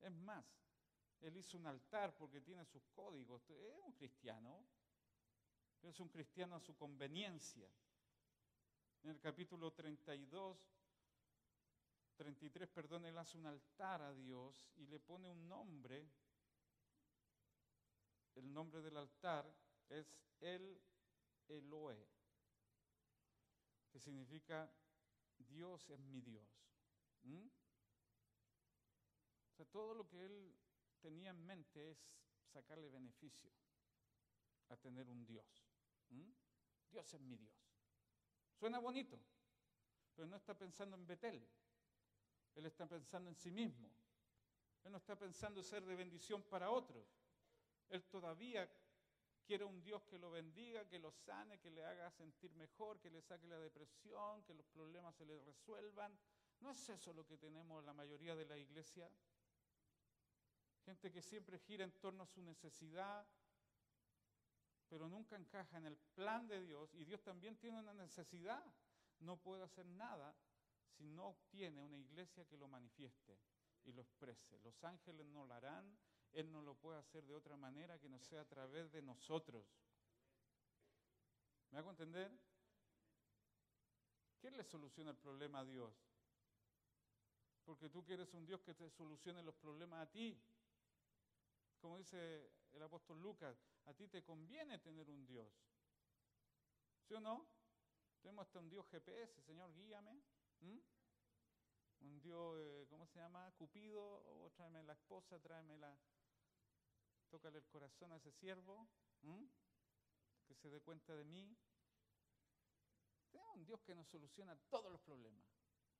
Es 0.00 0.10
más, 0.10 0.44
él 1.20 1.36
hizo 1.36 1.56
un 1.56 1.66
altar 1.66 2.16
porque 2.16 2.40
tiene 2.40 2.64
sus 2.64 2.84
códigos, 2.88 3.48
es 3.48 3.78
un 3.86 3.92
cristiano, 3.92 4.66
es 5.80 6.00
un 6.00 6.08
cristiano 6.08 6.56
a 6.56 6.60
su 6.60 6.76
conveniencia. 6.76 7.68
En 9.04 9.10
el 9.10 9.20
capítulo 9.20 9.72
32, 9.72 10.58
33, 12.16 12.68
perdón, 12.68 13.04
él 13.06 13.16
hace 13.16 13.38
un 13.38 13.46
altar 13.46 14.02
a 14.02 14.12
Dios 14.12 14.72
y 14.76 14.86
le 14.86 14.98
pone 14.98 15.30
un 15.30 15.48
nombre 15.48 16.10
el 18.34 18.52
nombre 18.52 18.80
del 18.80 18.96
altar 18.96 19.52
es 19.88 20.16
El 20.40 20.80
Eloe, 21.48 22.08
que 23.90 24.00
significa 24.00 24.72
Dios 25.36 25.88
es 25.90 26.00
mi 26.00 26.20
Dios. 26.20 26.48
O 29.52 29.54
sea, 29.54 29.66
todo 29.66 29.94
lo 29.94 30.08
que 30.08 30.24
él 30.24 30.54
tenía 31.00 31.30
en 31.30 31.44
mente 31.44 31.90
es 31.90 32.10
sacarle 32.46 32.88
beneficio 32.88 33.50
a 34.68 34.76
tener 34.76 35.08
un 35.08 35.24
Dios. 35.24 35.66
Dios 36.90 37.14
es 37.14 37.20
mi 37.20 37.36
Dios. 37.36 37.54
Suena 38.58 38.78
bonito, 38.78 39.18
pero 40.14 40.26
no 40.26 40.36
está 40.36 40.56
pensando 40.56 40.96
en 40.96 41.06
Betel. 41.06 41.46
Él 42.54 42.66
está 42.66 42.86
pensando 42.86 43.30
en 43.30 43.36
sí 43.36 43.50
mismo. 43.50 43.90
Él 44.84 44.92
no 44.92 44.98
está 44.98 45.16
pensando 45.16 45.60
en 45.60 45.64
ser 45.64 45.84
de 45.84 45.94
bendición 45.94 46.42
para 46.42 46.70
otros. 46.70 47.06
Él 47.88 48.04
todavía 48.04 48.68
quiere 49.44 49.64
un 49.64 49.82
Dios 49.82 50.02
que 50.04 50.18
lo 50.18 50.30
bendiga, 50.30 50.88
que 50.88 50.98
lo 50.98 51.10
sane, 51.10 51.58
que 51.58 51.70
le 51.70 51.84
haga 51.84 52.10
sentir 52.10 52.54
mejor, 52.54 53.00
que 53.00 53.10
le 53.10 53.20
saque 53.20 53.46
la 53.46 53.58
depresión, 53.58 54.42
que 54.44 54.54
los 54.54 54.66
problemas 54.66 55.14
se 55.16 55.26
le 55.26 55.38
resuelvan. 55.40 56.18
¿No 56.60 56.70
es 56.70 56.88
eso 56.88 57.12
lo 57.12 57.26
que 57.26 57.36
tenemos 57.36 57.84
la 57.84 57.92
mayoría 57.92 58.36
de 58.36 58.46
la 58.46 58.56
iglesia? 58.56 59.10
Gente 60.84 61.12
que 61.12 61.22
siempre 61.22 61.58
gira 61.58 61.84
en 61.84 61.92
torno 61.92 62.22
a 62.22 62.26
su 62.26 62.42
necesidad, 62.42 63.26
pero 64.88 65.08
nunca 65.08 65.36
encaja 65.36 65.78
en 65.78 65.86
el 65.86 65.96
plan 65.96 66.46
de 66.46 66.60
Dios. 66.60 66.94
Y 66.94 67.04
Dios 67.04 67.22
también 67.22 67.56
tiene 67.56 67.78
una 67.78 67.94
necesidad. 67.94 68.62
No 69.20 69.36
puede 69.36 69.62
hacer 69.62 69.86
nada 69.86 70.34
si 70.96 71.08
no 71.08 71.28
obtiene 71.28 71.82
una 71.82 71.98
iglesia 71.98 72.44
que 72.44 72.56
lo 72.56 72.68
manifieste 72.68 73.38
y 73.84 73.92
lo 73.92 74.02
exprese. 74.02 74.58
Los 74.60 74.82
ángeles 74.84 75.26
no 75.26 75.44
lo 75.44 75.54
harán, 75.54 75.96
Él 76.32 76.50
no 76.50 76.62
lo 76.62 76.74
puede 76.74 76.98
hacer 76.98 77.24
de 77.26 77.34
otra 77.34 77.56
manera 77.56 77.98
que 77.98 78.08
no 78.08 78.18
sea 78.18 78.40
a 78.40 78.48
través 78.48 78.90
de 78.92 79.02
nosotros. 79.02 79.66
¿Me 81.70 81.78
hago 81.78 81.90
entender? 81.90 82.30
¿Quién 84.40 84.56
le 84.56 84.64
soluciona 84.64 85.10
el 85.10 85.16
problema 85.16 85.60
a 85.60 85.64
Dios? 85.64 85.94
Porque 87.64 87.88
tú 87.88 88.04
quieres 88.04 88.32
un 88.34 88.44
Dios 88.44 88.60
que 88.62 88.74
te 88.74 88.90
solucione 88.90 89.42
los 89.42 89.54
problemas 89.54 90.00
a 90.00 90.10
ti. 90.10 90.40
Como 91.80 91.98
dice 91.98 92.50
el 92.72 92.82
apóstol 92.82 93.20
Lucas, 93.20 93.56
a 93.86 93.94
ti 93.94 94.08
te 94.08 94.22
conviene 94.22 94.78
tener 94.78 95.08
un 95.10 95.24
Dios. 95.26 95.52
¿Sí 97.06 97.14
o 97.14 97.20
no? 97.20 97.46
Tenemos 98.20 98.46
hasta 98.46 98.58
un 98.58 98.68
Dios 98.68 98.86
GPS, 98.88 99.42
Señor, 99.42 99.72
guíame. 99.74 100.22
Un 102.00 102.20
Dios, 102.20 102.56
eh, 102.60 102.86
¿cómo 102.88 103.06
se 103.06 103.18
llama? 103.18 103.52
Cupido, 103.52 104.02
o 104.02 104.50
tráeme 104.50 104.82
la 104.82 104.92
esposa, 104.92 105.38
tráeme 105.40 105.76
la... 105.76 105.96
Tócale 107.32 107.56
el 107.56 107.66
corazón 107.66 108.12
a 108.12 108.16
ese 108.16 108.30
siervo, 108.30 108.86
que 110.46 110.54
se 110.54 110.68
dé 110.68 110.82
cuenta 110.82 111.16
de 111.16 111.24
mí. 111.24 111.56
Tenemos 113.30 113.56
un 113.56 113.64
Dios 113.64 113.80
que 113.80 113.94
nos 113.94 114.06
soluciona 114.06 114.54
todos 114.68 114.92
los 114.92 115.00
problemas. 115.00 115.42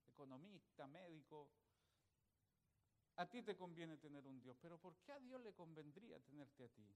Economista, 0.07 0.87
médico, 0.87 1.49
a 3.16 3.24
ti 3.30 3.43
te 3.43 3.57
conviene 3.57 3.97
tener 3.97 4.26
un 4.26 4.43
Dios, 4.43 4.59
pero 4.61 4.78
¿por 4.78 4.95
qué 4.99 5.12
a 5.12 5.20
Dios 5.20 5.41
le 5.41 5.55
convendría 5.55 6.20
tenerte 6.20 6.64
a 6.64 6.68
ti? 6.68 6.95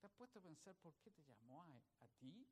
¿Te 0.00 0.06
has 0.08 0.12
puesto 0.12 0.40
a 0.40 0.42
pensar 0.42 0.74
por 0.78 0.96
qué 0.96 1.12
te 1.12 1.22
llamó 1.22 1.62
a, 1.62 2.04
a 2.04 2.08
ti? 2.18 2.44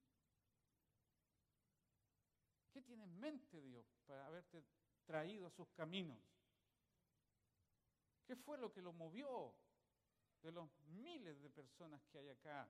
¿Qué 2.71 2.83
tiene 2.83 3.03
en 3.03 3.19
mente 3.19 3.61
Dios 3.61 3.85
para 4.07 4.27
haberte 4.29 4.65
traído 5.05 5.49
a 5.49 5.51
sus 5.51 5.69
caminos? 5.71 6.23
¿Qué 8.25 8.37
fue 8.37 8.59
lo 8.59 8.73
que 8.73 8.81
lo 8.81 8.93
movió 8.93 9.57
de 10.43 10.53
los 10.53 10.71
miles 10.89 11.41
de 11.41 11.51
personas 11.51 12.05
que 12.07 12.19
hay 12.19 12.29
acá? 12.29 12.69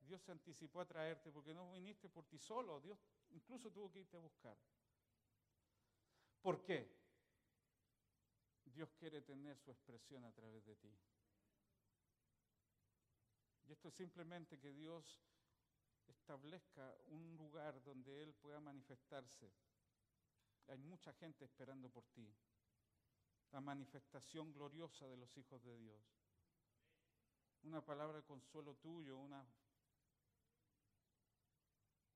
Dios 0.00 0.22
se 0.22 0.32
anticipó 0.32 0.80
a 0.80 0.86
traerte 0.86 1.30
porque 1.30 1.52
no 1.54 1.70
viniste 1.72 2.08
por 2.08 2.24
ti 2.26 2.38
solo, 2.38 2.80
Dios 2.80 2.98
incluso 3.30 3.70
tuvo 3.70 3.90
que 3.90 4.00
irte 4.00 4.16
a 4.16 4.20
buscar. 4.20 4.56
¿Por 6.40 6.62
qué? 6.62 6.96
Dios 8.64 8.92
quiere 8.94 9.20
tener 9.22 9.58
su 9.58 9.70
expresión 9.70 10.24
a 10.24 10.32
través 10.32 10.64
de 10.64 10.76
ti. 10.76 10.96
Y 13.66 13.72
esto 13.72 13.88
es 13.88 13.94
simplemente 13.94 14.58
que 14.58 14.72
Dios 14.72 15.20
establezca 16.06 16.96
un 17.08 17.36
lugar 17.36 17.82
donde 17.82 18.22
Él 18.22 18.34
pueda 18.34 18.60
manifestarse. 18.60 19.52
Hay 20.68 20.78
mucha 20.78 21.12
gente 21.14 21.44
esperando 21.44 21.90
por 21.90 22.06
ti. 22.06 22.32
La 23.52 23.60
manifestación 23.60 24.52
gloriosa 24.52 25.06
de 25.06 25.16
los 25.16 25.36
hijos 25.36 25.62
de 25.64 25.76
Dios. 25.76 26.17
Una 27.62 27.80
palabra 27.80 28.18
de 28.18 28.24
consuelo 28.24 28.74
tuyo, 28.76 29.18
una... 29.18 29.44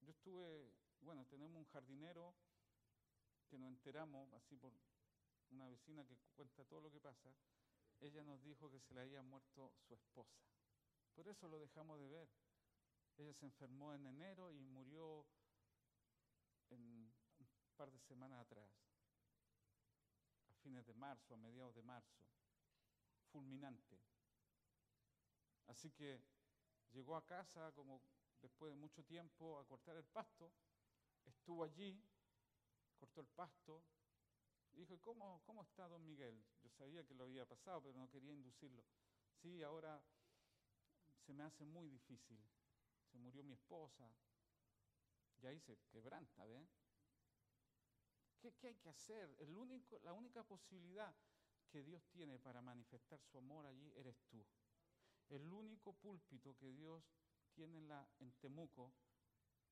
Yo 0.00 0.10
estuve, 0.10 0.72
bueno, 1.00 1.26
tenemos 1.26 1.56
un 1.56 1.66
jardinero 1.66 2.34
que 3.48 3.58
nos 3.58 3.68
enteramos, 3.68 4.32
así 4.32 4.56
por 4.56 4.72
una 5.50 5.68
vecina 5.68 6.04
que 6.06 6.16
cuenta 6.34 6.64
todo 6.64 6.80
lo 6.80 6.90
que 6.90 7.00
pasa, 7.00 7.30
ella 8.00 8.24
nos 8.24 8.42
dijo 8.42 8.70
que 8.70 8.80
se 8.80 8.94
le 8.94 9.02
había 9.02 9.22
muerto 9.22 9.72
su 9.86 9.94
esposa. 9.94 10.42
Por 11.14 11.28
eso 11.28 11.46
lo 11.48 11.60
dejamos 11.60 12.00
de 12.00 12.08
ver. 12.08 12.28
Ella 13.18 13.34
se 13.34 13.44
enfermó 13.44 13.92
en 13.94 14.06
enero 14.06 14.50
y 14.50 14.60
murió 14.60 15.26
en 16.70 16.82
un 16.82 17.12
par 17.76 17.90
de 17.90 18.00
semanas 18.00 18.40
atrás, 18.40 18.70
a 20.48 20.54
fines 20.62 20.86
de 20.86 20.94
marzo, 20.94 21.34
a 21.34 21.36
mediados 21.36 21.74
de 21.74 21.82
marzo, 21.82 22.24
fulminante. 23.30 24.00
Así 25.66 25.90
que 25.90 26.22
llegó 26.92 27.16
a 27.16 27.24
casa 27.24 27.72
como 27.72 28.02
después 28.40 28.72
de 28.72 28.76
mucho 28.76 29.04
tiempo 29.04 29.58
a 29.58 29.66
cortar 29.66 29.96
el 29.96 30.04
pasto, 30.04 30.52
estuvo 31.24 31.64
allí, 31.64 32.02
cortó 32.98 33.20
el 33.20 33.28
pasto, 33.28 33.82
dijo, 34.72 34.98
¿cómo, 35.00 35.42
¿cómo 35.44 35.62
está 35.62 35.86
don 35.88 36.04
Miguel? 36.04 36.42
Yo 36.62 36.70
sabía 36.70 37.04
que 37.04 37.14
lo 37.14 37.24
había 37.24 37.46
pasado, 37.46 37.82
pero 37.82 37.98
no 37.98 38.08
quería 38.08 38.32
inducirlo. 38.32 38.84
Sí, 39.40 39.62
ahora 39.62 40.02
se 41.24 41.32
me 41.32 41.44
hace 41.44 41.64
muy 41.64 41.88
difícil. 41.88 42.40
Se 43.10 43.18
murió 43.18 43.44
mi 43.44 43.52
esposa. 43.52 44.10
Y 45.40 45.46
ahí 45.46 45.60
se 45.60 45.76
quebranta, 45.90 46.44
¿ve? 46.46 46.66
¿Qué, 48.40 48.52
¿Qué, 48.54 48.68
hay 48.68 48.76
que 48.76 48.88
hacer? 48.88 49.36
La 50.02 50.12
única 50.12 50.42
posibilidad 50.44 51.14
que 51.68 51.82
Dios 51.82 52.04
tiene 52.10 52.38
para 52.38 52.60
manifestar 52.60 53.20
su 53.20 53.38
amor 53.38 53.66
allí 53.66 53.92
eres 53.96 54.22
tú. 54.28 54.44
El 55.32 55.50
único 55.50 55.94
púlpito 55.94 56.54
que 56.58 56.70
Dios 56.74 57.02
tiene 57.54 57.78
en, 58.18 58.32
Temuco 58.32 58.92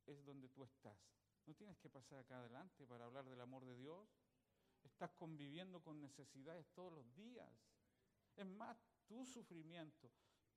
es 0.07 0.25
donde 0.25 0.49
tú 0.49 0.65
estás. 0.65 0.99
No 1.45 1.55
tienes 1.55 1.77
que 1.77 1.91
pasar 1.91 2.21
acá 2.21 2.39
adelante 2.39 2.87
para 2.87 3.05
hablar 3.05 3.27
del 3.27 3.43
amor 3.43 3.67
de 3.67 3.77
Dios. 3.77 4.09
Estás 4.83 5.11
conviviendo 5.11 5.83
con 5.83 6.01
necesidades 6.01 6.67
todos 6.73 6.95
los 6.95 7.15
días. 7.15 7.53
Es 8.37 8.47
más, 8.47 8.83
tu 9.07 9.27
sufrimiento, 9.27 10.11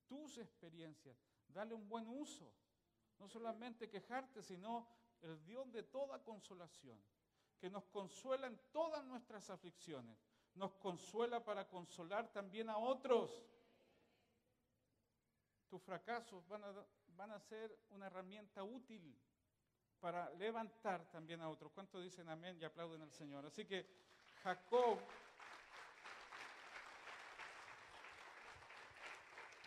tus 0.07 0.37
experiencias, 0.37 1.17
dale 1.49 1.73
un 1.73 1.89
buen 1.89 2.07
uso. 2.07 2.53
No 3.19 3.27
solamente 3.27 3.89
quejarte, 3.89 4.41
sino 4.41 4.87
el 5.21 5.43
Dios 5.43 5.69
de 5.73 5.83
toda 5.83 6.23
consolación, 6.23 6.97
que 7.59 7.69
nos 7.69 7.83
consuela 7.87 8.47
en 8.47 8.57
todas 8.71 9.03
nuestras 9.03 9.49
aflicciones, 9.49 10.17
nos 10.55 10.75
consuela 10.75 11.43
para 11.43 11.67
consolar 11.67 12.31
también 12.31 12.69
a 12.69 12.77
otros. 12.77 13.43
Tus 15.74 15.82
fracasos 15.82 16.47
van 16.47 17.32
a, 17.32 17.39
ser 17.39 17.76
una 17.89 18.05
herramienta 18.05 18.63
útil 18.63 19.19
para 19.99 20.30
levantar 20.36 21.09
también 21.09 21.41
a 21.41 21.49
otros. 21.49 21.71
¿Cuántos 21.71 22.03
dicen 22.03 22.30
amén 22.30 22.59
y 22.61 22.63
aplauden 22.63 23.01
al 23.01 23.11
Señor? 23.11 23.43
Así 23.43 23.65
que 23.65 23.89
Jacob, 24.43 24.99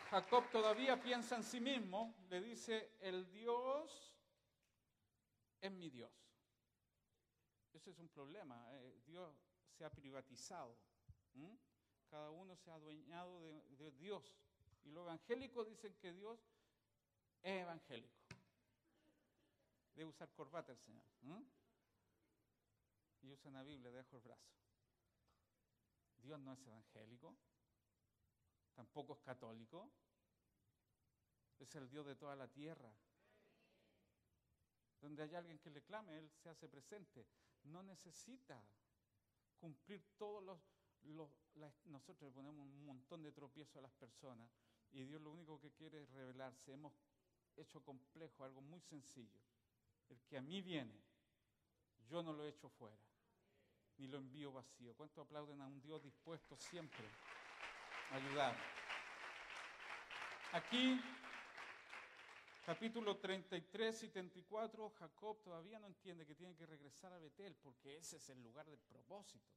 Jacob 0.09 0.49
todavía 0.49 0.95
piensa 1.03 1.35
en 1.35 1.43
sí 1.43 1.59
mismo, 1.59 2.15
le 2.29 2.39
dice, 2.39 2.95
el 3.01 3.29
Dios 3.29 4.15
es 5.59 5.71
mi 5.73 5.89
Dios. 5.89 6.13
Ese 7.73 7.89
es 7.89 7.99
un 7.99 8.07
problema. 8.07 8.65
Eh, 8.75 9.01
Dios 9.05 9.35
se 9.77 9.83
ha 9.83 9.89
privatizado. 9.89 10.73
Cada 12.09 12.29
uno 12.29 12.55
se 12.55 12.71
ha 12.71 12.75
adueñado 12.75 13.41
de, 13.41 13.61
de, 13.75 13.91
Dios. 13.91 14.46
Y 14.87 14.91
los 14.91 15.03
evangélicos 15.03 15.67
dicen 15.67 15.93
que 15.95 16.13
Dios 16.13 16.39
es 17.41 17.61
evangélico. 17.61 18.15
Debe 19.93 20.09
usar 20.09 20.29
corbata 20.31 20.71
el 20.71 20.79
Señor. 20.79 21.03
Y 23.21 23.29
usa 23.29 23.51
la 23.51 23.63
Biblia 23.63 23.91
debajo 23.91 24.15
el 24.15 24.21
brazo. 24.21 24.57
Dios 26.19 26.39
no 26.39 26.53
es 26.53 26.65
evangélico, 26.65 27.35
tampoco 28.75 29.13
es 29.13 29.19
católico, 29.19 29.89
es 31.59 31.75
el 31.75 31.89
Dios 31.89 32.05
de 32.05 32.15
toda 32.15 32.35
la 32.35 32.47
tierra. 32.47 32.91
Donde 35.01 35.23
hay 35.23 35.35
alguien 35.35 35.59
que 35.59 35.69
le 35.69 35.83
clame, 35.83 36.17
Él 36.17 36.31
se 36.41 36.49
hace 36.49 36.69
presente. 36.69 37.27
No 37.63 37.83
necesita 37.83 38.63
cumplir 39.59 40.01
todos 40.17 40.41
los... 40.43 40.59
los 41.55 41.85
nosotros 41.85 42.29
le 42.29 42.33
ponemos 42.33 42.65
un 42.65 42.85
montón 42.85 43.21
de 43.23 43.31
tropiezos 43.31 43.75
a 43.77 43.81
las 43.81 43.93
personas 43.93 44.49
y 44.91 45.03
Dios 45.03 45.21
lo 45.21 45.31
único 45.31 45.59
que 45.59 45.71
quiere 45.71 46.01
es 46.01 46.09
revelarse. 46.11 46.73
Hemos 46.73 46.93
hecho 47.55 47.83
complejo 47.83 48.43
algo 48.43 48.61
muy 48.61 48.81
sencillo. 48.81 49.39
El 50.09 50.21
que 50.23 50.37
a 50.37 50.41
mí 50.41 50.61
viene, 50.61 51.01
yo 52.07 52.23
no 52.23 52.33
lo 52.33 52.45
echo 52.45 52.69
fuera 52.69 52.97
ni 53.97 54.07
lo 54.07 54.17
envío 54.17 54.51
vacío. 54.51 54.93
¿Cuánto 54.95 55.21
aplauden 55.21 55.59
a 55.61 55.67
un 55.67 55.81
Dios 55.81 56.03
dispuesto 56.03 56.55
siempre 56.55 57.05
a 58.11 58.15
ayudar? 58.15 58.55
Aquí 60.53 61.01
Capítulo 62.67 63.15
33 63.15 64.03
y 64.03 64.09
34, 64.09 64.89
Jacob 64.89 65.41
todavía 65.41 65.79
no 65.79 65.87
entiende 65.87 66.25
que 66.25 66.35
tiene 66.35 66.53
que 66.53 66.65
regresar 66.65 67.13
a 67.13 67.17
Betel 67.17 67.55
porque 67.55 67.95
ese 67.95 68.17
es 68.17 68.27
el 68.27 68.43
lugar 68.43 68.65
del 68.69 68.81
propósito. 68.81 69.55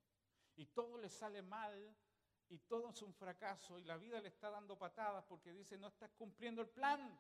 Y 0.54 0.66
todo 0.66 0.96
le 0.96 1.08
sale 1.08 1.42
mal 1.42 1.92
y 2.51 2.59
todo 2.59 2.90
es 2.90 3.01
un 3.03 3.14
fracaso 3.14 3.78
y 3.78 3.84
la 3.84 3.96
vida 3.96 4.20
le 4.20 4.28
está 4.28 4.51
dando 4.51 4.76
patadas 4.76 5.24
porque 5.24 5.53
dice 5.53 5.78
no 5.78 5.88
estás 5.88 6.11
cumpliendo 6.12 6.61
el 6.62 6.68
plan. 6.68 7.18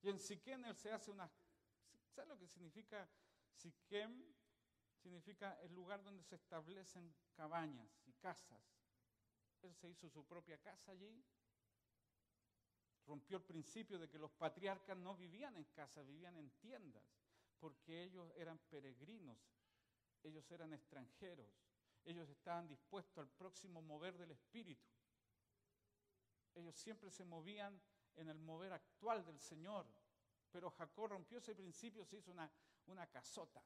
Y 0.00 0.08
en 0.08 0.18
Siquem 0.18 0.64
él 0.64 0.76
se 0.76 0.90
hace 0.90 1.10
una... 1.10 1.30
¿Sabes 2.14 2.28
lo 2.28 2.38
que 2.38 2.46
significa 2.46 3.08
Siquem? 3.52 4.24
Significa 4.96 5.60
el 5.60 5.74
lugar 5.74 6.02
donde 6.02 6.24
se 6.24 6.36
establecen 6.36 7.14
cabañas 7.34 7.90
y 8.06 8.12
casas. 8.14 8.62
Él 9.62 9.74
se 9.74 9.88
hizo 9.88 10.08
su 10.08 10.24
propia 10.24 10.58
casa 10.58 10.92
allí. 10.92 11.22
Rompió 13.06 13.36
el 13.36 13.44
principio 13.44 13.98
de 13.98 14.08
que 14.08 14.18
los 14.18 14.32
patriarcas 14.32 14.96
no 14.96 15.14
vivían 15.14 15.56
en 15.56 15.64
casas, 15.64 16.06
vivían 16.06 16.36
en 16.36 16.50
tiendas, 16.58 17.04
porque 17.58 18.02
ellos 18.02 18.30
eran 18.36 18.58
peregrinos, 18.70 19.38
ellos 20.22 20.50
eran 20.50 20.74
extranjeros, 20.74 21.67
ellos 22.08 22.28
estaban 22.30 22.66
dispuestos 22.66 23.18
al 23.18 23.28
próximo 23.28 23.82
mover 23.82 24.16
del 24.16 24.30
Espíritu. 24.30 24.88
Ellos 26.54 26.74
siempre 26.74 27.10
se 27.10 27.24
movían 27.24 27.78
en 28.16 28.30
el 28.30 28.38
mover 28.38 28.72
actual 28.72 29.24
del 29.26 29.38
Señor. 29.38 29.86
Pero 30.50 30.70
Jacob 30.70 31.08
rompió 31.08 31.36
ese 31.38 31.54
principio, 31.54 32.06
se 32.06 32.16
hizo 32.16 32.32
una, 32.32 32.50
casota, 33.08 33.62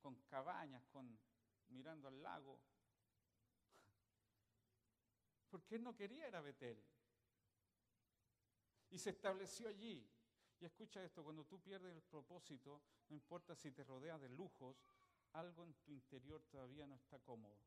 con 0.00 0.16
cabañas, 0.22 0.84
con 0.88 1.16
mirando 1.68 2.08
al 2.08 2.20
lago. 2.20 2.60
Porque 5.50 5.76
él 5.76 5.84
no 5.84 5.94
quería 5.94 6.26
ir 6.26 6.34
a 6.34 6.40
Betel. 6.40 6.84
Y 8.90 8.98
se 8.98 9.10
estableció 9.10 9.68
allí. 9.68 10.04
Y 10.58 10.64
escucha 10.64 11.04
esto, 11.04 11.22
cuando 11.22 11.44
tú 11.44 11.60
pierdes 11.60 11.94
el 11.94 12.02
propósito, 12.02 12.82
no 13.08 13.14
importa 13.14 13.54
si 13.54 13.70
te 13.70 13.84
rodeas 13.84 14.20
de 14.20 14.28
lujos, 14.28 14.82
algo 15.32 15.64
en 15.64 15.74
tu 15.74 15.92
interior 15.92 16.42
todavía 16.50 16.86
no 16.86 16.94
está 16.94 17.18
cómodo. 17.20 17.58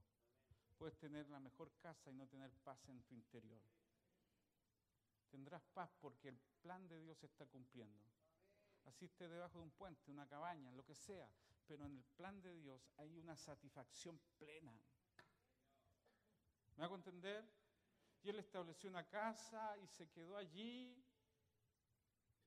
Puedes 0.77 0.97
tener 0.97 1.29
la 1.29 1.39
mejor 1.39 1.71
casa 1.79 2.11
y 2.11 2.15
no 2.15 2.27
tener 2.27 2.51
paz 2.63 2.87
en 2.89 3.01
tu 3.03 3.13
interior. 3.13 3.61
Tendrás 5.29 5.63
paz 5.73 5.89
porque 5.99 6.29
el 6.29 6.39
plan 6.61 6.87
de 6.87 6.99
Dios 6.99 7.17
se 7.17 7.25
está 7.27 7.45
cumpliendo. 7.45 8.03
Así 8.85 9.09
debajo 9.17 9.57
de 9.57 9.63
un 9.63 9.71
puente, 9.71 10.11
una 10.11 10.27
cabaña, 10.27 10.71
lo 10.71 10.85
que 10.85 10.93
sea, 10.93 11.29
pero 11.65 11.85
en 11.85 11.93
el 11.93 12.03
plan 12.03 12.41
de 12.41 12.53
Dios 12.55 12.91
hay 12.97 13.17
una 13.17 13.35
satisfacción 13.35 14.19
plena. 14.37 14.77
¿Me 16.75 16.83
hago 16.83 16.95
entender? 16.95 17.49
Y 18.21 18.29
él 18.29 18.39
estableció 18.39 18.89
una 18.89 19.07
casa 19.07 19.77
y 19.77 19.87
se 19.87 20.09
quedó 20.09 20.37
allí 20.37 21.03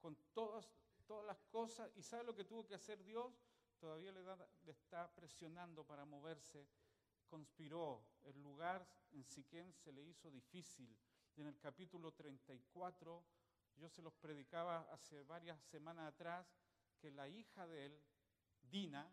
con 0.01 0.16
todas, 0.33 0.69
todas 1.07 1.27
las 1.27 1.39
cosas. 1.51 1.91
¿Y 1.97 2.03
sabe 2.03 2.25
lo 2.25 2.35
que 2.35 2.45
tuvo 2.45 2.66
que 2.66 2.75
hacer 2.75 3.03
Dios? 3.05 3.33
Todavía 3.79 4.12
le, 4.12 4.22
le 4.64 4.72
está 4.72 5.12
presionando 5.14 5.85
para 5.85 6.05
moverse. 6.05 6.68
Conspiró. 7.29 8.05
El 8.22 8.41
lugar 8.43 8.87
en 9.12 9.24
Siquén 9.24 9.72
se 9.72 9.93
le 9.93 10.03
hizo 10.03 10.31
difícil 10.31 10.97
en 11.41 11.47
el 11.47 11.59
capítulo 11.59 12.12
34, 12.12 13.24
yo 13.76 13.89
se 13.89 14.03
los 14.03 14.12
predicaba 14.14 14.81
hace 14.93 15.22
varias 15.22 15.61
semanas 15.62 16.09
atrás, 16.09 16.47
que 16.99 17.11
la 17.12 17.29
hija 17.29 17.66
de 17.68 17.87
él, 17.87 18.05
Dina, 18.61 19.09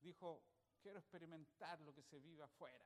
dijo, 0.00 0.42
quiero 0.80 0.98
experimentar 0.98 1.80
lo 1.82 1.94
que 1.94 2.02
se 2.02 2.18
vive 2.18 2.42
afuera. 2.42 2.84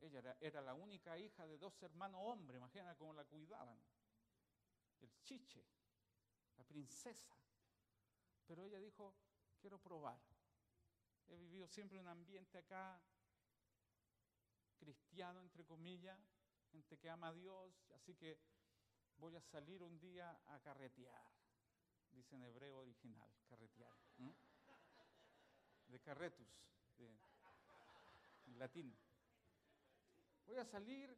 Ella 0.00 0.36
era, 0.40 0.62
la 0.62 0.74
única 0.74 1.18
hija 1.18 1.46
de 1.46 1.58
dos 1.58 1.82
hermanos 1.82 2.20
hombres, 2.24 2.58
imagina 2.58 2.96
cómo 2.96 3.12
la 3.12 3.24
cuidaban. 3.24 3.78
El 5.00 5.12
chiche, 5.22 5.62
la 6.56 6.64
princesa. 6.64 7.36
Dijo, 8.88 9.14
quiero 9.60 9.78
probar. 9.78 10.18
He 11.28 11.36
vivido 11.36 11.68
siempre 11.68 12.00
un 12.00 12.08
ambiente 12.08 12.56
acá 12.56 12.98
cristiano, 14.78 15.42
entre 15.42 15.66
comillas, 15.66 16.18
gente 16.72 16.96
que 16.96 17.10
ama 17.10 17.28
a 17.28 17.34
Dios, 17.34 17.90
así 17.94 18.14
que 18.14 18.40
voy 19.18 19.36
a 19.36 19.42
salir 19.42 19.82
un 19.82 20.00
día 20.00 20.40
a 20.46 20.58
carretear, 20.60 21.22
dice 22.12 22.36
en 22.36 22.44
hebreo 22.44 22.78
original, 22.78 23.30
carretear. 23.46 23.94
De 25.88 26.00
carretus, 26.00 26.48
de, 26.96 27.14
en 28.46 28.58
latín. 28.58 28.98
Voy 30.46 30.56
a 30.56 30.64
salir 30.64 31.14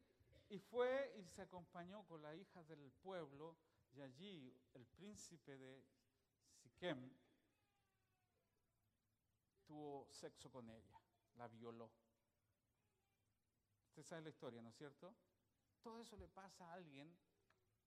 y 0.48 0.58
fue 0.58 1.14
y 1.18 1.28
se 1.28 1.42
acompañó 1.42 2.04
con 2.08 2.20
la 2.20 2.34
hija 2.34 2.64
del 2.64 2.90
pueblo 2.90 3.56
y 3.92 4.00
allí 4.00 4.60
el 4.74 4.84
príncipe 4.86 5.56
de 5.56 5.84
Siquem 6.56 7.29
tuvo 9.70 10.08
sexo 10.10 10.50
con 10.50 10.68
ella, 10.68 11.00
la 11.36 11.46
violó. 11.46 11.92
Usted 13.86 14.02
sabe 14.02 14.22
la 14.22 14.30
historia, 14.30 14.60
¿no 14.60 14.70
es 14.70 14.74
cierto? 14.74 15.14
Todo 15.80 16.02
eso 16.02 16.16
le 16.16 16.26
pasa 16.26 16.68
a 16.68 16.72
alguien, 16.72 17.16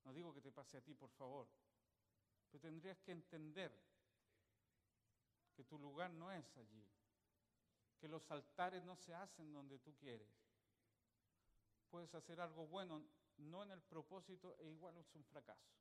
no 0.05 0.13
digo 0.13 0.33
que 0.33 0.39
te 0.39 0.49
pase 0.49 0.77
a 0.77 0.81
ti, 0.81 0.93
por 0.93 1.09
favor, 1.11 1.45
pero 2.49 2.61
tendrías 2.61 3.01
que 3.01 3.11
entender 3.11 3.77
que 5.53 5.65
tu 5.65 5.77
lugar 5.77 6.13
no 6.13 6.31
es 6.31 6.55
allí, 6.55 6.87
que 7.99 8.07
los 8.07 8.31
altares 8.31 8.85
no 8.85 8.95
se 8.95 9.13
hacen 9.13 9.51
donde 9.51 9.77
tú 9.79 9.93
quieres. 9.97 10.31
Puedes 11.89 12.15
hacer 12.15 12.39
algo 12.39 12.65
bueno, 12.65 13.03
no 13.35 13.61
en 13.61 13.71
el 13.71 13.81
propósito, 13.81 14.55
e 14.59 14.69
igual 14.69 14.95
es 14.95 15.13
un 15.15 15.25
fracaso. 15.25 15.75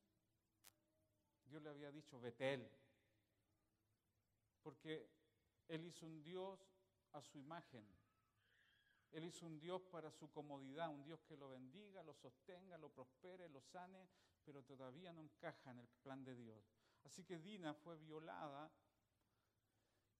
Dios 1.44 1.62
le 1.62 1.70
había 1.70 1.92
dicho, 1.92 2.18
Betel, 2.18 2.68
porque 4.64 5.21
Él 5.68 5.84
hizo 5.84 6.06
un 6.06 6.22
Dios 6.22 6.60
a 7.12 7.22
su 7.22 7.38
imagen 7.38 7.86
él 9.12 9.26
hizo 9.26 9.44
un 9.44 9.60
Dios 9.60 9.82
para 9.82 10.10
su 10.10 10.30
comodidad, 10.30 10.88
un 10.88 11.04
Dios 11.04 11.20
que 11.28 11.36
lo 11.36 11.50
bendiga, 11.50 12.02
lo 12.02 12.14
sostenga, 12.14 12.78
lo 12.78 12.88
prospere, 12.88 13.48
lo 13.50 13.60
sane, 13.60 14.08
pero 14.42 14.62
todavía 14.64 15.12
no 15.12 15.20
encaja 15.20 15.70
en 15.70 15.80
el 15.80 15.88
plan 16.02 16.24
de 16.24 16.34
Dios. 16.34 16.64
Así 17.04 17.22
que 17.22 17.38
Dina 17.38 17.74
fue 17.74 17.96
violada. 17.98 18.72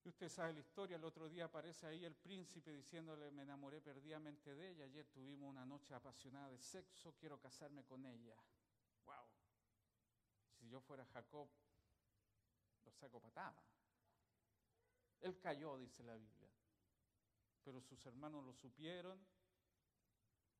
Y 0.05 0.09
usted 0.09 0.29
sabe 0.29 0.53
la 0.53 0.61
historia, 0.61 0.97
el 0.97 1.05
otro 1.05 1.29
día 1.29 1.47
aparece 1.47 1.87
ahí 1.87 2.05
el 2.05 2.17
príncipe 2.17 2.73
diciéndole, 2.73 3.31
me 3.31 3.45
enamoré 3.45 3.81
perdidamente 3.81 4.55
de 4.55 4.71
ella, 4.71 4.85
ayer 4.85 5.07
tuvimos 5.07 5.49
una 5.49 5.65
noche 5.65 5.95
apasionada 5.95 6.51
de 6.51 6.59
sexo, 6.59 7.15
quiero 7.19 7.41
casarme 7.41 7.85
con 7.85 8.05
ella. 8.05 8.37
¡Wow! 9.05 9.25
Si 10.59 10.69
yo 10.69 10.81
fuera 10.81 11.07
Jacob, 11.07 11.49
lo 12.85 12.93
saco 12.93 13.21
patada. 13.21 13.63
Él 15.23 15.39
cayó, 15.41 15.79
dice 15.79 16.03
la 16.05 16.15
Biblia 16.15 16.43
pero 17.63 17.81
sus 17.81 18.05
hermanos 18.07 18.45
lo 18.45 18.53
supieron 18.53 19.19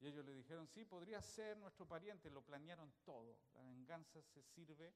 y 0.01 0.09
ellos 0.09 0.25
le 0.25 0.35
dijeron, 0.35 0.67
sí, 0.67 0.85
podría 0.85 1.23
ser 1.23 1.57
nuestro 1.59 1.87
pariente, 1.87 2.29
lo 2.29 2.43
planearon 2.45 2.93
todo. 3.05 3.39
La 3.55 3.63
venganza 3.63 4.21
se 4.21 4.43
sirve, 4.43 4.93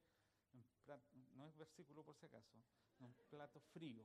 no 1.35 1.47
es 1.47 1.57
versículo 1.57 2.03
por 2.03 2.17
si 2.17 2.27
acaso, 2.27 2.57
en 2.99 3.07
un 3.07 3.15
plato 3.29 3.61
frío. 3.61 4.05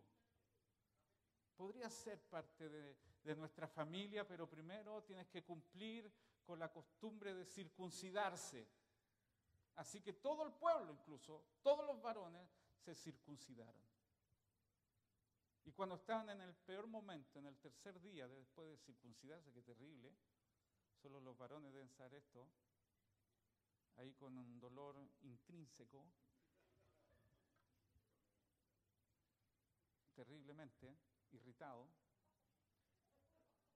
Podría 1.56 1.90
ser 1.90 2.22
parte 2.22 2.70
de, 2.70 2.98
de 3.24 3.36
nuestra 3.36 3.68
familia, 3.68 4.28
pero 4.28 4.48
primero 4.48 5.04
tienes 5.04 5.28
que 5.28 5.44
cumplir 5.44 6.12
con 6.44 6.60
la 6.60 6.72
costumbre 6.72 7.34
de 7.34 7.46
circuncidarse. 7.46 8.68
Así 9.76 10.02
que 10.02 10.14
todo 10.14 10.46
el 10.46 10.54
pueblo, 10.54 10.94
incluso 10.94 11.58
todos 11.64 11.86
los 11.86 12.00
varones, 12.00 12.48
se 12.76 12.94
circuncidaron. 12.94 13.91
Y 15.64 15.72
cuando 15.72 15.96
estaban 15.96 16.30
en 16.30 16.42
el 16.42 16.56
peor 16.56 16.88
momento, 16.88 17.40
en 17.40 17.46
el 17.46 17.58
tercer 17.58 18.00
día 18.02 18.28
después 18.28 18.68
de 18.68 18.78
circuncidarse, 18.78 19.54
que 19.54 19.62
terrible, 19.62 20.16
solo 21.02 21.20
los 21.20 21.38
varones 21.38 21.74
deben 21.74 21.90
saber 21.90 22.16
esto, 22.16 22.48
ahí 23.98 24.14
con 24.14 24.38
un 24.38 24.60
dolor 24.60 24.98
intrínseco, 25.22 26.06
terriblemente 30.16 30.98
irritado, 31.32 31.88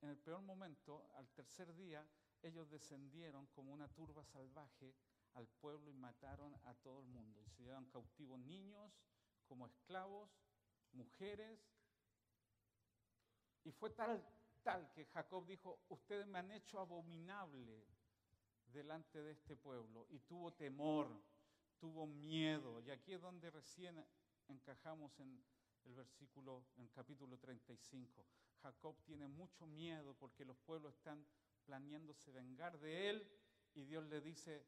en 0.02 0.10
el 0.10 0.18
peor 0.18 0.42
momento, 0.42 1.10
al 1.16 1.28
tercer 1.30 1.74
día, 1.74 2.08
ellos 2.44 2.70
descendieron 2.70 3.48
como 3.48 3.74
una 3.74 3.88
turba 3.88 4.24
salvaje 4.24 4.94
al 5.34 5.48
pueblo 5.48 5.90
y 5.90 5.96
mataron 5.96 6.56
a 6.66 6.76
todo 6.76 7.00
el 7.00 7.08
mundo. 7.08 7.42
Y 7.42 7.50
se 7.50 7.64
llevaron 7.64 7.86
cautivos 7.86 8.40
niños 8.40 8.94
como 9.48 9.66
esclavos, 9.66 10.30
mujeres 10.92 11.60
y 13.66 13.72
fue 13.72 13.90
tal, 13.90 14.24
tal 14.64 14.92
que 14.94 15.06
Jacob 15.06 15.46
dijo, 15.46 15.80
ustedes 15.90 16.26
me 16.28 16.40
han 16.40 16.52
hecho 16.52 16.80
abominable 16.80 17.84
delante 18.68 19.22
de 19.22 19.32
este 19.32 19.56
pueblo. 19.56 20.06
Y 20.10 20.20
tuvo 20.20 20.54
temor, 20.54 21.10
tuvo 21.80 22.06
miedo. 22.06 22.80
Y 22.82 22.92
aquí 22.92 23.14
es 23.14 23.22
donde 23.22 23.50
recién 23.50 24.06
encajamos 24.48 25.20
en 25.20 25.44
el 25.86 25.94
versículo, 25.96 26.64
en 26.78 26.88
capítulo 26.90 27.38
35. 27.38 28.26
Jacob 28.62 28.96
tiene 29.04 29.28
mucho 29.28 29.66
miedo 29.66 30.16
porque 30.16 30.46
los 30.46 30.58
pueblos 30.58 30.94
están 30.94 31.26
planeándose 31.66 32.32
vengar 32.32 32.80
de 32.80 33.10
él 33.10 33.32
y 33.74 33.84
Dios 33.84 34.06
le 34.06 34.22
dice, 34.22 34.66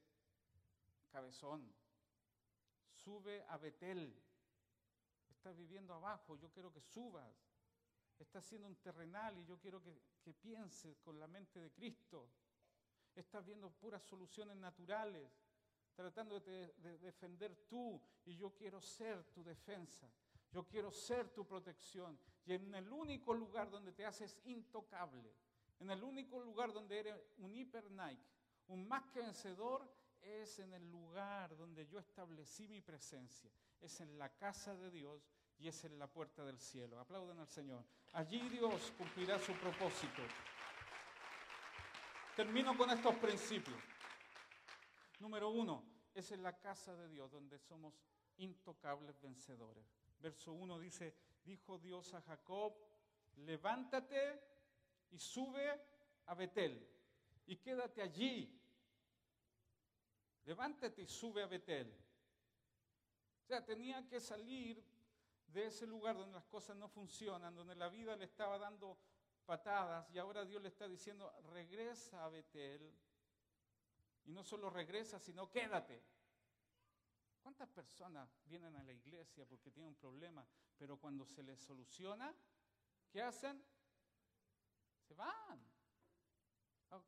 cabezón, 1.11 1.71
sube 2.89 3.43
a 3.49 3.57
Betel. 3.57 4.13
Estás 5.29 5.55
viviendo 5.55 5.93
abajo, 5.93 6.35
yo 6.35 6.49
quiero 6.51 6.73
que 6.73 6.81
subas. 6.81 7.46
Estás 8.19 8.45
siendo 8.45 8.67
un 8.67 8.75
terrenal 8.77 9.37
y 9.37 9.45
yo 9.45 9.59
quiero 9.59 9.81
que, 9.81 9.99
que 10.21 10.33
pienses 10.33 10.97
con 10.99 11.19
la 11.19 11.27
mente 11.27 11.59
de 11.59 11.71
Cristo. 11.71 12.29
Estás 13.15 13.45
viendo 13.45 13.69
puras 13.71 14.03
soluciones 14.03 14.55
naturales, 14.57 15.31
tratando 15.95 16.39
de, 16.39 16.73
de 16.77 16.97
defender 16.99 17.55
tú 17.67 18.01
y 18.25 18.35
yo 18.35 18.53
quiero 18.53 18.81
ser 18.81 19.23
tu 19.25 19.43
defensa. 19.43 20.11
Yo 20.51 20.65
quiero 20.65 20.91
ser 20.91 21.29
tu 21.29 21.45
protección. 21.45 22.17
Y 22.45 22.53
en 22.53 22.73
el 22.73 22.91
único 22.91 23.33
lugar 23.33 23.69
donde 23.69 23.91
te 23.91 24.05
haces 24.05 24.39
intocable, 24.45 25.33
en 25.79 25.91
el 25.91 26.03
único 26.03 26.39
lugar 26.39 26.71
donde 26.73 26.99
eres 26.99 27.15
un 27.37 27.55
hiper 27.55 27.89
Nike, 27.91 28.23
un 28.67 28.87
más 28.87 29.03
que 29.11 29.21
vencedor, 29.21 29.87
es 30.21 30.59
en 30.59 30.73
el 30.73 30.89
lugar 30.89 31.55
donde 31.55 31.87
yo 31.87 31.99
establecí 31.99 32.67
mi 32.67 32.81
presencia. 32.81 33.51
Es 33.79 33.99
en 34.01 34.17
la 34.17 34.29
casa 34.35 34.75
de 34.75 34.89
Dios 34.89 35.29
y 35.59 35.67
es 35.67 35.83
la 35.91 36.07
puerta 36.07 36.43
del 36.45 36.59
cielo. 36.59 36.99
Aplauden 36.99 37.39
al 37.39 37.47
Señor. 37.47 37.83
Allí 38.13 38.47
Dios 38.49 38.93
cumplirá 38.97 39.39
su 39.39 39.53
propósito. 39.53 40.21
Termino 42.35 42.77
con 42.77 42.89
estos 42.91 43.15
principios. 43.15 43.79
Número 45.19 45.49
uno, 45.49 45.83
es 46.13 46.31
en 46.31 46.43
la 46.43 46.57
casa 46.59 46.95
de 46.95 47.07
Dios 47.09 47.31
donde 47.31 47.57
somos 47.57 47.99
intocables 48.37 49.19
vencedores. 49.19 49.85
Verso 50.19 50.53
1 50.53 50.79
dice, 50.79 51.15
dijo 51.43 51.77
Dios 51.79 52.13
a 52.13 52.21
Jacob, 52.21 52.75
levántate 53.37 54.41
y 55.11 55.17
sube 55.17 55.81
a 56.27 56.35
Betel 56.35 56.87
y 57.47 57.55
quédate 57.57 58.01
allí. 58.01 58.53
Levántate 60.45 61.01
y 61.01 61.07
sube 61.07 61.43
a 61.43 61.47
Betel. 61.47 61.93
O 63.43 63.47
sea, 63.47 63.65
tenía 63.65 64.07
que 64.07 64.19
salir 64.19 64.83
de 65.47 65.67
ese 65.67 65.87
lugar 65.87 66.17
donde 66.17 66.35
las 66.35 66.45
cosas 66.45 66.75
no 66.75 66.87
funcionan, 66.87 67.55
donde 67.55 67.75
la 67.75 67.89
vida 67.89 68.15
le 68.15 68.25
estaba 68.25 68.57
dando 68.57 68.97
patadas 69.45 70.09
y 70.11 70.17
ahora 70.17 70.45
Dios 70.45 70.61
le 70.61 70.67
está 70.67 70.87
diciendo, 70.87 71.33
regresa 71.51 72.23
a 72.25 72.29
Betel. 72.29 72.93
Y 74.25 74.31
no 74.33 74.43
solo 74.43 74.69
regresa, 74.69 75.19
sino 75.19 75.49
quédate. 75.49 76.03
¿Cuántas 77.41 77.69
personas 77.69 78.29
vienen 78.45 78.75
a 78.75 78.83
la 78.83 78.91
iglesia 78.91 79.45
porque 79.45 79.71
tienen 79.71 79.87
un 79.87 79.95
problema, 79.95 80.45
pero 80.77 80.99
cuando 80.99 81.25
se 81.25 81.41
les 81.43 81.57
soluciona, 81.61 82.35
¿qué 83.09 83.21
hacen? 83.21 83.63
Se 85.07 85.13
van. 85.13 85.65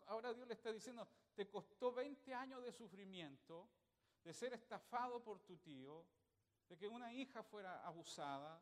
Ahora 0.08 0.34
Dios 0.34 0.48
le 0.48 0.54
está 0.54 0.72
diciendo, 0.72 1.06
te 1.36 1.50
costó 1.50 1.92
20 1.92 2.34
años 2.34 2.64
de 2.64 2.72
sufrimiento, 2.72 3.70
de 4.24 4.34
ser 4.34 4.54
estafado 4.54 5.22
por 5.22 5.42
tu 5.42 5.58
tío, 5.58 6.06
de 6.70 6.78
que 6.78 6.88
una 6.88 7.12
hija 7.14 7.44
fuera 7.44 7.86
abusada, 7.86 8.62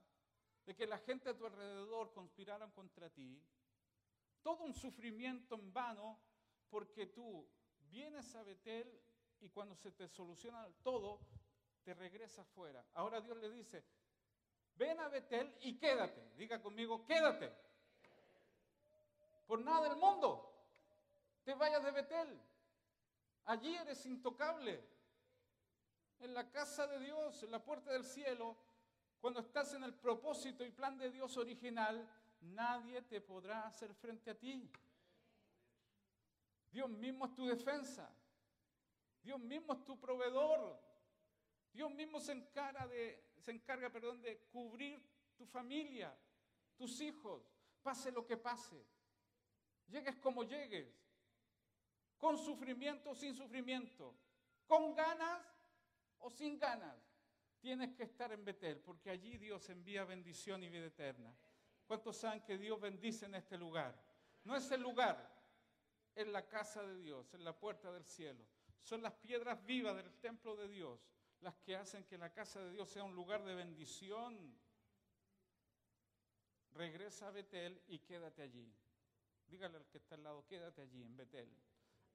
de 0.65 0.75
que 0.75 0.87
la 0.87 0.97
gente 0.99 1.29
a 1.29 1.37
tu 1.37 1.45
alrededor 1.45 2.13
conspiraran 2.13 2.71
contra 2.71 3.09
ti. 3.09 3.41
Todo 4.41 4.63
un 4.63 4.73
sufrimiento 4.73 5.55
en 5.55 5.73
vano 5.73 6.19
porque 6.69 7.07
tú 7.07 7.47
vienes 7.89 8.33
a 8.35 8.43
Betel 8.43 9.01
y 9.41 9.49
cuando 9.49 9.75
se 9.75 9.91
te 9.91 10.07
soluciona 10.07 10.67
todo, 10.83 11.19
te 11.83 11.93
regresa 11.93 12.41
afuera. 12.41 12.85
Ahora 12.93 13.21
Dios 13.21 13.37
le 13.37 13.49
dice, 13.49 13.83
ven 14.75 14.99
a 14.99 15.09
Betel 15.09 15.53
y 15.61 15.77
quédate. 15.77 16.31
Diga 16.35 16.61
conmigo, 16.61 17.05
quédate. 17.05 17.53
Por 19.45 19.61
nada 19.61 19.87
del 19.87 19.97
mundo 19.97 20.53
te 21.43 21.53
vayas 21.53 21.83
de 21.83 21.91
Betel. 21.91 22.41
Allí 23.45 23.73
eres 23.75 24.05
intocable. 24.05 24.96
En 26.19 26.33
la 26.33 26.49
casa 26.49 26.87
de 26.87 26.99
Dios, 26.99 27.43
en 27.43 27.51
la 27.51 27.63
puerta 27.63 27.91
del 27.91 28.03
cielo, 28.03 28.57
cuando 29.19 29.39
estás 29.39 29.73
en 29.73 29.83
el 29.83 29.93
propósito 29.93 30.65
y 30.65 30.71
plan 30.71 30.97
de 30.97 31.11
Dios 31.11 31.37
original, 31.37 32.07
nadie 32.41 33.01
te 33.03 33.21
podrá 33.21 33.67
hacer 33.67 33.93
frente 33.93 34.31
a 34.31 34.37
ti. 34.37 34.69
Dios 36.71 36.89
mismo 36.89 37.25
es 37.25 37.35
tu 37.35 37.45
defensa. 37.45 38.09
Dios 39.23 39.39
mismo 39.39 39.73
es 39.73 39.83
tu 39.85 39.99
proveedor. 39.99 40.79
Dios 41.73 41.91
mismo 41.91 42.19
se 42.19 42.31
encarga, 42.31 42.87
de, 42.87 43.23
se 43.39 43.51
encarga 43.51 43.89
perdón, 43.89 44.21
de 44.21 44.39
cubrir 44.51 45.03
tu 45.35 45.45
familia, 45.45 46.15
tus 46.75 46.99
hijos, 47.01 47.43
pase 47.83 48.11
lo 48.11 48.25
que 48.25 48.37
pase. 48.37 48.83
Llegues 49.87 50.15
como 50.17 50.43
llegues, 50.43 50.87
con 52.17 52.37
sufrimiento 52.37 53.11
o 53.11 53.15
sin 53.15 53.35
sufrimiento, 53.35 54.15
con 54.65 54.95
ganas 54.95 55.56
o 56.19 56.29
sin 56.29 56.57
ganas. 56.57 56.95
Tienes 57.59 57.95
que 57.95 58.03
estar 58.03 58.31
en 58.31 58.45
Betel, 58.45 58.79
porque 58.79 59.09
allí 59.09 59.37
Dios 59.37 59.69
envía 59.69 60.05
bendición 60.05 60.63
y 60.63 60.69
vida 60.69 60.85
eterna. 60.87 61.35
¿Cuántos 61.85 62.17
saben 62.17 62.41
que 62.41 62.57
Dios 62.57 62.79
bendice 62.79 63.25
en 63.25 63.35
este 63.35 63.57
lugar? 63.57 63.99
No 64.43 64.55
es 64.55 64.69
el 64.71 64.81
lugar, 64.81 65.29
es 66.13 66.27
la 66.27 66.47
casa 66.47 66.83
de 66.83 67.01
Dios, 67.01 67.33
es 67.33 67.39
la 67.39 67.57
puerta 67.57 67.91
del 67.91 68.05
cielo. 68.05 68.45
Son 68.81 69.01
las 69.01 69.13
piedras 69.13 69.65
vivas 69.65 69.95
del 69.95 70.13
templo 70.19 70.55
de 70.55 70.67
Dios 70.67 70.99
las 71.41 71.55
que 71.57 71.75
hacen 71.75 72.03
que 72.05 72.17
la 72.17 72.31
casa 72.33 72.59
de 72.61 72.71
Dios 72.71 72.89
sea 72.89 73.03
un 73.03 73.15
lugar 73.15 73.43
de 73.43 73.55
bendición. 73.55 74.57
Regresa 76.71 77.27
a 77.27 77.31
Betel 77.31 77.81
y 77.87 77.99
quédate 77.99 78.41
allí. 78.41 78.73
Dígale 79.47 79.77
al 79.77 79.87
que 79.87 79.97
está 79.97 80.15
al 80.15 80.23
lado, 80.23 80.45
quédate 80.45 80.81
allí 80.81 81.01
en 81.01 81.15
Betel. 81.15 81.49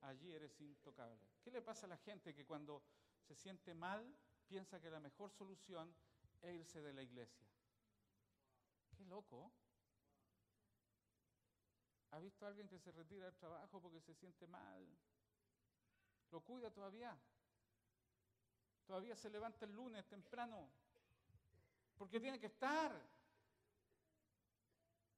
Allí 0.02 0.32
eres 0.32 0.60
intocable. 0.60 1.18
¿Qué 1.42 1.50
le 1.50 1.62
pasa 1.62 1.86
a 1.86 1.90
la 1.90 1.96
gente 1.96 2.34
que 2.34 2.44
cuando 2.44 2.82
se 3.22 3.34
siente 3.34 3.74
mal 3.74 4.14
piensa 4.46 4.80
que 4.80 4.90
la 4.90 5.00
mejor 5.00 5.30
solución 5.30 5.94
es 6.42 6.54
irse 6.54 6.82
de 6.82 6.92
la 6.92 7.02
iglesia? 7.02 7.46
Qué 8.96 9.04
loco. 9.06 9.50
¿Ha 12.10 12.18
visto 12.18 12.44
a 12.44 12.48
alguien 12.48 12.68
que 12.68 12.78
se 12.78 12.92
retira 12.92 13.24
del 13.24 13.36
trabajo 13.36 13.80
porque 13.80 14.00
se 14.00 14.14
siente 14.14 14.46
mal? 14.46 14.86
¿Lo 16.30 16.40
cuida 16.42 16.70
todavía? 16.70 17.16
Todavía 18.86 19.16
se 19.16 19.30
levanta 19.30 19.64
el 19.64 19.72
lunes 19.72 20.06
temprano. 20.06 20.68
Porque 21.96 22.20
tiene 22.20 22.38
que 22.38 22.46
estar. 22.46 22.92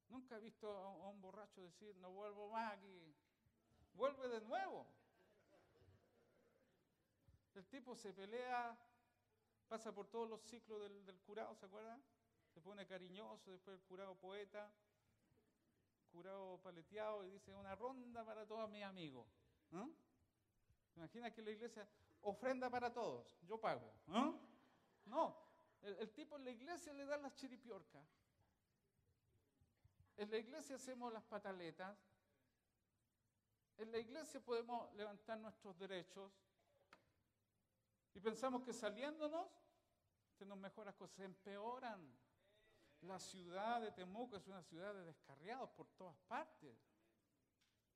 Nunca 0.08 0.36
he 0.36 0.40
visto 0.40 0.70
a 0.70 1.08
un 1.08 1.20
borracho 1.20 1.62
decir, 1.62 1.96
no 1.96 2.10
vuelvo 2.12 2.50
más 2.50 2.74
aquí. 2.74 3.14
Vuelve 3.94 4.28
de 4.28 4.40
nuevo. 4.42 4.86
El 7.54 7.66
tipo 7.66 7.94
se 7.94 8.12
pelea, 8.12 8.76
pasa 9.68 9.94
por 9.94 10.08
todos 10.08 10.28
los 10.28 10.40
ciclos 10.42 10.80
del, 10.82 11.20
curado, 11.20 11.54
¿se 11.54 11.66
acuerdan? 11.66 12.02
Se 12.52 12.60
pone 12.60 12.86
cariñoso, 12.86 13.50
después 13.50 13.76
el 13.78 13.82
curado 13.84 14.16
poeta, 14.16 14.72
curado 16.10 16.60
paleteado 16.62 17.24
y 17.24 17.30
dice 17.30 17.54
una 17.54 17.74
ronda 17.74 18.24
para 18.24 18.46
todos 18.46 18.68
mis 18.70 18.82
amigos. 18.82 19.26
¿eh? 19.72 19.88
Imagina 20.96 21.32
que 21.32 21.42
la 21.42 21.50
iglesia, 21.50 21.88
ofrenda 22.22 22.70
para 22.70 22.92
todos, 22.92 23.36
yo 23.42 23.60
pago. 23.60 23.92
¿no? 24.06 24.40
No, 25.06 25.36
el, 25.82 26.10
tipo 26.12 26.36
en 26.36 26.44
la 26.44 26.50
iglesia 26.50 26.92
le 26.92 27.04
da 27.04 27.16
las 27.18 27.34
chiripiorcas. 27.34 28.04
En 30.16 30.30
la 30.30 30.38
iglesia 30.38 30.76
hacemos 30.76 31.12
las 31.12 31.24
pataletas. 31.24 31.96
En 33.76 33.90
la 33.90 33.98
iglesia 33.98 34.40
podemos 34.40 34.92
levantar 34.94 35.38
nuestros 35.38 35.76
derechos. 35.78 36.32
Y 38.14 38.20
pensamos 38.20 38.62
que 38.62 38.72
saliéndonos 38.72 39.48
se 40.32 40.46
nos 40.46 40.58
mejoran 40.58 40.94
cosas, 40.94 41.16
se 41.16 41.24
empeoran. 41.24 42.16
La 43.02 43.18
ciudad 43.18 43.80
de 43.80 43.92
Temuco 43.92 44.36
es 44.36 44.46
una 44.46 44.62
ciudad 44.62 44.94
de 44.94 45.04
descarriados 45.04 45.70
por 45.70 45.88
todas 45.90 46.16
partes. 46.28 46.78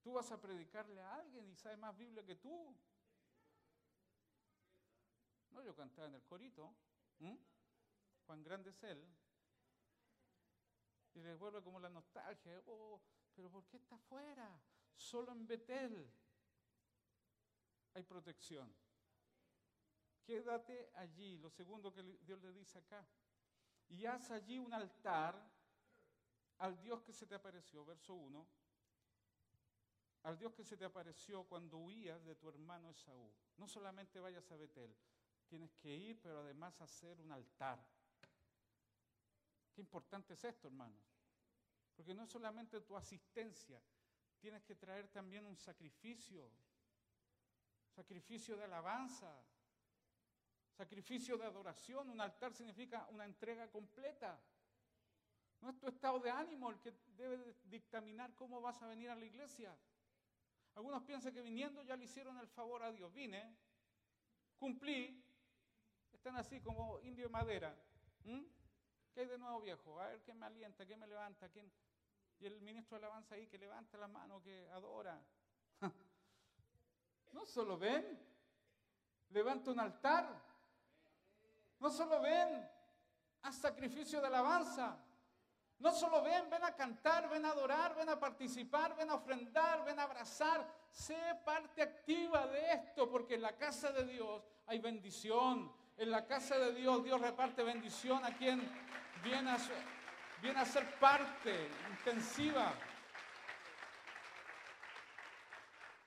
Tú 0.02 0.12
vas 0.12 0.30
a 0.30 0.40
predicarle 0.40 1.00
a 1.00 1.14
alguien 1.14 1.48
y 1.48 1.56
sabe 1.56 1.76
más 1.76 1.96
Biblia 1.96 2.24
que 2.24 2.36
tú. 2.36 2.76
No, 5.50 5.62
yo 5.62 5.74
cantaba 5.74 6.08
en 6.08 6.14
el 6.14 6.24
corito. 6.24 6.74
Juan 8.26 8.42
Grande 8.42 8.70
es 8.70 8.82
él. 8.82 9.02
Y 11.14 11.20
le 11.20 11.34
vuelve 11.34 11.62
como 11.62 11.80
la 11.80 11.88
nostalgia. 11.88 12.62
Oh, 12.66 13.00
pero 13.34 13.50
¿por 13.50 13.66
qué 13.66 13.78
está 13.78 13.94
afuera? 13.94 14.60
Solo 14.94 15.32
en 15.32 15.46
Betel 15.46 16.12
hay 17.94 18.02
protección. 18.02 18.72
Quédate 20.28 20.90
allí. 20.96 21.38
Lo 21.38 21.48
segundo 21.48 21.90
que 21.90 22.02
Dios 22.02 22.38
le 22.42 22.52
dice 22.52 22.76
acá. 22.76 23.02
Y 23.88 24.04
haz 24.04 24.30
allí 24.30 24.58
un 24.58 24.74
altar 24.74 25.34
al 26.58 26.78
Dios 26.82 27.00
que 27.00 27.14
se 27.14 27.26
te 27.26 27.34
apareció. 27.34 27.82
Verso 27.86 28.12
1 28.12 28.46
al 30.24 30.36
Dios 30.36 30.52
que 30.52 30.64
se 30.64 30.76
te 30.76 30.84
apareció 30.84 31.44
cuando 31.44 31.78
huías 31.78 32.22
de 32.26 32.34
tu 32.34 32.50
hermano 32.50 32.90
Esaú. 32.90 33.32
No 33.56 33.66
solamente 33.66 34.20
vayas 34.20 34.50
a 34.50 34.56
Betel, 34.56 34.94
Tienes 35.46 35.72
que 35.76 35.96
ir, 35.96 36.20
pero 36.20 36.40
además 36.40 36.78
hacer 36.82 37.18
un 37.22 37.32
altar. 37.32 37.82
Qué 39.72 39.80
importante 39.80 40.34
es 40.34 40.44
esto, 40.44 40.68
hermanos. 40.68 41.02
Porque 41.96 42.12
no 42.12 42.26
solamente 42.26 42.82
tu 42.82 42.94
asistencia, 42.94 43.82
tienes 44.38 44.62
que 44.64 44.74
traer 44.74 45.08
también 45.08 45.46
un 45.46 45.56
sacrificio, 45.56 46.50
sacrificio 47.88 48.58
de 48.58 48.64
alabanza, 48.64 49.42
Sacrificio 50.78 51.36
de 51.36 51.44
adoración, 51.44 52.08
un 52.08 52.20
altar 52.20 52.54
significa 52.54 53.04
una 53.10 53.24
entrega 53.24 53.68
completa. 53.68 54.40
No 55.60 55.70
es 55.70 55.78
tu 55.80 55.88
estado 55.88 56.20
de 56.20 56.30
ánimo 56.30 56.70
el 56.70 56.78
que 56.78 56.92
debe 57.16 57.56
dictaminar 57.64 58.32
cómo 58.36 58.60
vas 58.60 58.80
a 58.80 58.86
venir 58.86 59.10
a 59.10 59.16
la 59.16 59.24
iglesia. 59.24 59.76
Algunos 60.76 61.02
piensan 61.02 61.34
que 61.34 61.42
viniendo 61.42 61.82
ya 61.82 61.96
le 61.96 62.04
hicieron 62.04 62.38
el 62.38 62.46
favor 62.46 62.84
a 62.84 62.92
Dios. 62.92 63.12
Vine, 63.12 63.56
cumplí, 64.56 65.20
están 66.12 66.36
así 66.36 66.60
como 66.60 67.00
indio 67.00 67.24
de 67.24 67.32
madera. 67.32 67.76
¿Qué 69.12 69.22
hay 69.22 69.26
de 69.26 69.36
nuevo 69.36 69.60
viejo? 69.60 70.00
A 70.00 70.10
ver 70.10 70.22
quién 70.22 70.38
me 70.38 70.46
alienta, 70.46 70.86
quién 70.86 71.00
me 71.00 71.08
levanta, 71.08 71.48
quién... 71.48 71.68
Y 72.38 72.46
el 72.46 72.60
ministro 72.60 73.00
de 73.00 73.04
alabanza 73.04 73.34
ahí 73.34 73.48
que 73.48 73.58
levanta 73.58 73.98
la 73.98 74.06
mano, 74.06 74.40
que 74.40 74.68
adora. 74.70 75.20
no 77.32 77.44
solo 77.46 77.76
ven, 77.76 78.16
levanta 79.30 79.72
un 79.72 79.80
altar. 79.80 80.47
No 81.80 81.90
solo 81.90 82.20
ven, 82.20 82.68
haz 83.42 83.56
sacrificio 83.56 84.20
de 84.20 84.26
alabanza. 84.26 84.96
No 85.78 85.92
solo 85.92 86.22
ven, 86.22 86.50
ven 86.50 86.64
a 86.64 86.74
cantar, 86.74 87.28
ven 87.28 87.44
a 87.44 87.50
adorar, 87.50 87.94
ven 87.94 88.08
a 88.08 88.18
participar, 88.18 88.96
ven 88.96 89.10
a 89.10 89.14
ofrendar, 89.14 89.84
ven 89.84 89.98
a 89.98 90.02
abrazar. 90.02 90.66
Sé 90.90 91.16
parte 91.44 91.82
activa 91.82 92.48
de 92.48 92.72
esto, 92.72 93.08
porque 93.08 93.34
en 93.34 93.42
la 93.42 93.56
casa 93.56 93.92
de 93.92 94.04
Dios 94.04 94.42
hay 94.66 94.80
bendición. 94.80 95.72
En 95.96 96.10
la 96.10 96.26
casa 96.26 96.58
de 96.58 96.72
Dios 96.74 97.04
Dios 97.04 97.20
reparte 97.20 97.62
bendición 97.62 98.24
a 98.24 98.36
quien 98.36 98.60
viene 99.22 99.50
a, 99.50 99.58
viene 100.42 100.58
a 100.58 100.64
ser 100.64 100.98
parte 100.98 101.70
intensiva. 101.90 102.72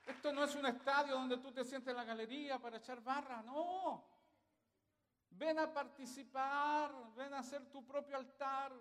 Esto 0.06 0.32
no 0.32 0.44
es 0.44 0.54
un 0.54 0.66
estadio 0.66 1.14
donde 1.14 1.38
tú 1.38 1.50
te 1.50 1.64
sientes 1.64 1.90
en 1.90 1.96
la 1.96 2.04
galería 2.04 2.58
para 2.58 2.76
echar 2.76 3.02
barra, 3.02 3.42
no. 3.42 4.11
Ven 5.34 5.58
a 5.58 5.72
participar, 5.72 6.92
ven 7.16 7.32
a 7.34 7.38
hacer 7.38 7.70
tu 7.70 7.84
propio 7.84 8.16
altar. 8.16 8.72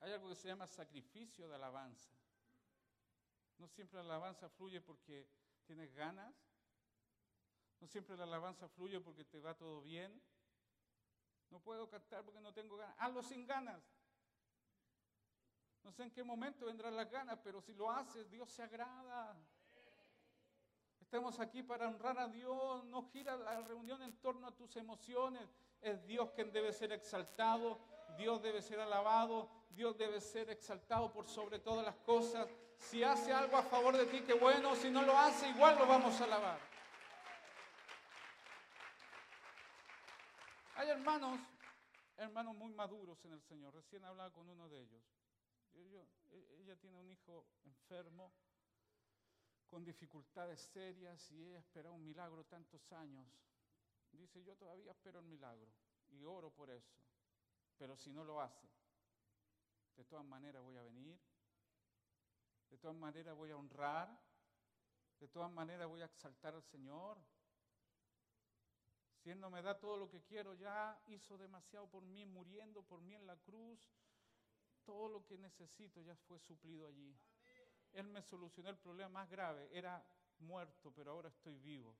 Hay 0.00 0.12
algo 0.12 0.28
que 0.28 0.34
se 0.34 0.48
llama 0.48 0.66
sacrificio 0.66 1.48
de 1.48 1.54
alabanza. 1.54 2.10
No 3.58 3.68
siempre 3.68 3.98
la 3.98 4.04
alabanza 4.04 4.48
fluye 4.48 4.80
porque 4.80 5.28
tienes 5.64 5.94
ganas. 5.94 6.34
No 7.78 7.86
siempre 7.86 8.16
la 8.16 8.24
alabanza 8.24 8.68
fluye 8.68 9.00
porque 9.00 9.24
te 9.24 9.38
va 9.38 9.54
todo 9.54 9.80
bien. 9.80 10.20
No 11.50 11.60
puedo 11.60 11.88
cantar 11.88 12.24
porque 12.24 12.40
no 12.40 12.52
tengo 12.52 12.76
ganas. 12.76 12.96
Hazlo 12.98 13.22
sin 13.22 13.46
ganas. 13.46 13.82
No 15.84 15.92
sé 15.92 16.04
en 16.04 16.10
qué 16.10 16.24
momento 16.24 16.66
vendrán 16.66 16.96
las 16.96 17.10
ganas, 17.10 17.38
pero 17.42 17.60
si 17.60 17.74
lo 17.74 17.90
haces, 17.90 18.30
Dios 18.30 18.50
se 18.50 18.62
agrada. 18.62 19.36
Estamos 21.12 21.40
aquí 21.40 21.62
para 21.62 21.88
honrar 21.88 22.18
a 22.18 22.26
Dios. 22.26 22.84
No 22.84 23.02
gira 23.10 23.36
la 23.36 23.60
reunión 23.60 24.02
en 24.02 24.16
torno 24.22 24.46
a 24.46 24.56
tus 24.56 24.74
emociones. 24.76 25.46
Es 25.82 26.02
Dios 26.06 26.30
quien 26.30 26.50
debe 26.50 26.72
ser 26.72 26.90
exaltado. 26.90 27.78
Dios 28.16 28.40
debe 28.40 28.62
ser 28.62 28.80
alabado. 28.80 29.50
Dios 29.68 29.98
debe 29.98 30.22
ser 30.22 30.48
exaltado 30.48 31.12
por 31.12 31.28
sobre 31.28 31.58
todas 31.58 31.84
las 31.84 31.96
cosas. 31.96 32.48
Si 32.78 33.04
hace 33.04 33.30
algo 33.30 33.58
a 33.58 33.62
favor 33.62 33.94
de 33.94 34.06
ti, 34.06 34.22
qué 34.22 34.32
bueno. 34.32 34.74
Si 34.74 34.90
no 34.90 35.02
lo 35.02 35.14
hace, 35.14 35.50
igual 35.50 35.78
lo 35.78 35.86
vamos 35.86 36.18
a 36.18 36.24
alabar. 36.24 36.58
Hay 40.76 40.88
hermanos, 40.88 41.38
hermanos 42.16 42.56
muy 42.56 42.72
maduros 42.72 43.22
en 43.26 43.32
el 43.32 43.42
Señor. 43.42 43.74
Recién 43.74 44.02
hablaba 44.06 44.30
con 44.30 44.48
uno 44.48 44.66
de 44.70 44.80
ellos. 44.80 45.04
E, 45.74 46.08
ella 46.58 46.74
tiene 46.76 46.96
un 46.96 47.10
hijo 47.10 47.44
enfermo, 47.66 48.32
con 49.72 49.86
dificultades 49.86 50.60
serias 50.60 51.30
y 51.30 51.46
ella 51.46 51.58
espera 51.58 51.90
un 51.90 52.04
milagro 52.04 52.44
tantos 52.44 52.92
años. 52.92 53.26
Dice, 54.12 54.44
yo 54.44 54.54
todavía 54.54 54.92
espero 54.92 55.20
el 55.20 55.24
milagro 55.24 55.72
y 56.10 56.22
oro 56.24 56.50
por 56.50 56.68
eso. 56.68 56.92
Pero 57.78 57.96
si 57.96 58.12
no 58.12 58.22
lo 58.22 58.38
hace, 58.38 58.68
de 59.96 60.04
todas 60.04 60.26
maneras 60.26 60.62
voy 60.62 60.76
a 60.76 60.82
venir, 60.82 61.18
de 62.68 62.76
todas 62.76 62.94
maneras 62.94 63.34
voy 63.34 63.50
a 63.50 63.56
honrar, 63.56 64.14
de 65.18 65.28
todas 65.28 65.50
maneras 65.50 65.88
voy 65.88 66.02
a 66.02 66.04
exaltar 66.04 66.54
al 66.54 66.64
Señor. 66.64 67.16
Si 69.22 69.30
Él 69.30 69.40
no 69.40 69.48
me 69.48 69.62
da 69.62 69.80
todo 69.80 69.96
lo 69.96 70.10
que 70.10 70.20
quiero, 70.22 70.52
ya 70.52 71.02
hizo 71.06 71.38
demasiado 71.38 71.88
por 71.88 72.04
mí, 72.04 72.26
muriendo 72.26 72.82
por 72.82 73.00
mí 73.00 73.14
en 73.14 73.26
la 73.26 73.38
cruz. 73.38 73.80
Todo 74.84 75.08
lo 75.08 75.24
que 75.24 75.38
necesito 75.38 76.02
ya 76.02 76.14
fue 76.14 76.38
suplido 76.40 76.86
allí. 76.86 77.16
Él 77.92 78.06
me 78.08 78.22
solucionó 78.22 78.70
el 78.70 78.76
problema 78.76 79.08
más 79.08 79.30
grave. 79.30 79.68
Era 79.72 80.02
muerto, 80.38 80.92
pero 80.94 81.12
ahora 81.12 81.28
estoy 81.28 81.56
vivo. 81.58 81.94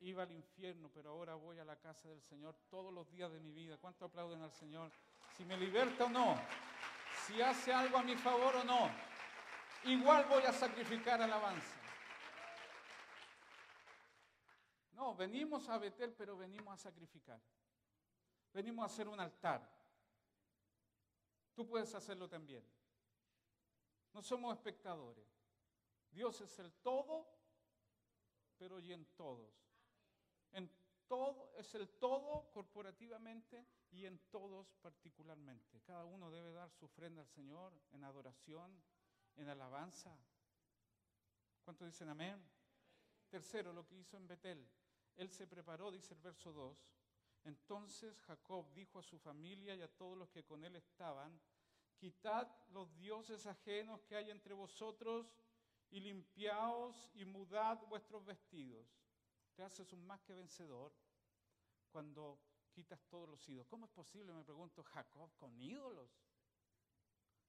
Iba 0.00 0.24
al 0.24 0.32
infierno, 0.32 0.90
pero 0.92 1.10
ahora 1.10 1.34
voy 1.34 1.58
a 1.58 1.64
la 1.64 1.76
casa 1.76 2.08
del 2.08 2.22
Señor 2.22 2.56
todos 2.68 2.92
los 2.92 3.10
días 3.10 3.30
de 3.32 3.40
mi 3.40 3.52
vida. 3.52 3.76
¿Cuánto 3.76 4.04
aplauden 4.04 4.42
al 4.42 4.52
Señor? 4.52 4.90
Si 5.36 5.44
me 5.44 5.56
liberta 5.56 6.04
o 6.04 6.08
no, 6.08 6.36
si 7.26 7.40
hace 7.40 7.72
algo 7.72 7.98
a 7.98 8.02
mi 8.02 8.16
favor 8.16 8.56
o 8.56 8.64
no, 8.64 8.90
igual 9.84 10.26
voy 10.26 10.42
a 10.42 10.52
sacrificar 10.52 11.22
alabanza. 11.22 11.76
No, 14.92 15.14
venimos 15.14 15.68
a 15.68 15.78
Betel, 15.78 16.12
pero 16.12 16.36
venimos 16.36 16.74
a 16.74 16.76
sacrificar. 16.76 17.40
Venimos 18.52 18.82
a 18.82 18.86
hacer 18.86 19.08
un 19.08 19.18
altar. 19.18 19.68
Tú 21.54 21.66
puedes 21.66 21.94
hacerlo 21.94 22.28
también. 22.28 22.64
No 24.12 24.22
somos 24.22 24.54
espectadores. 24.54 25.31
Dios 26.12 26.40
es 26.42 26.58
el 26.58 26.72
todo, 26.74 27.26
pero 28.58 28.78
y 28.78 28.92
en 28.92 29.04
todos. 29.16 29.52
En 30.52 30.70
todo, 31.08 31.52
es 31.56 31.74
el 31.74 31.88
todo 31.88 32.50
corporativamente 32.52 33.66
y 33.90 34.04
en 34.04 34.18
todos 34.30 34.74
particularmente. 34.82 35.80
Cada 35.82 36.04
uno 36.04 36.30
debe 36.30 36.52
dar 36.52 36.70
su 36.70 36.84
ofrenda 36.84 37.22
al 37.22 37.28
Señor 37.28 37.72
en 37.90 38.04
adoración, 38.04 38.82
en 39.36 39.48
alabanza. 39.48 40.16
¿Cuántos 41.64 41.86
dicen 41.86 42.08
amén? 42.08 42.42
Tercero, 43.28 43.72
lo 43.72 43.86
que 43.86 43.96
hizo 43.96 44.16
en 44.16 44.28
Betel. 44.28 44.68
Él 45.16 45.30
se 45.30 45.46
preparó, 45.46 45.90
dice 45.90 46.14
el 46.14 46.20
verso 46.20 46.52
2. 46.52 46.76
Entonces 47.44 48.20
Jacob 48.20 48.72
dijo 48.72 48.98
a 48.98 49.02
su 49.02 49.18
familia 49.18 49.74
y 49.74 49.82
a 49.82 49.88
todos 49.88 50.16
los 50.16 50.30
que 50.30 50.44
con 50.44 50.62
él 50.64 50.76
estaban, 50.76 51.40
quitad 51.96 52.48
los 52.68 52.94
dioses 52.98 53.46
ajenos 53.46 54.02
que 54.04 54.16
hay 54.16 54.30
entre 54.30 54.54
vosotros 54.54 55.32
y 55.92 56.00
limpiaos 56.00 57.10
y 57.14 57.24
mudad 57.24 57.86
vuestros 57.86 58.24
vestidos. 58.24 58.88
Te 59.54 59.62
haces 59.62 59.92
un 59.92 60.04
más 60.06 60.20
que 60.22 60.34
vencedor 60.34 60.92
cuando 61.90 62.40
quitas 62.72 63.00
todos 63.08 63.28
los 63.28 63.48
ídolos. 63.48 63.68
¿Cómo 63.68 63.86
es 63.86 63.92
posible, 63.92 64.32
me 64.32 64.42
pregunto, 64.42 64.82
Jacob 64.82 65.30
con 65.36 65.60
ídolos? 65.60 66.10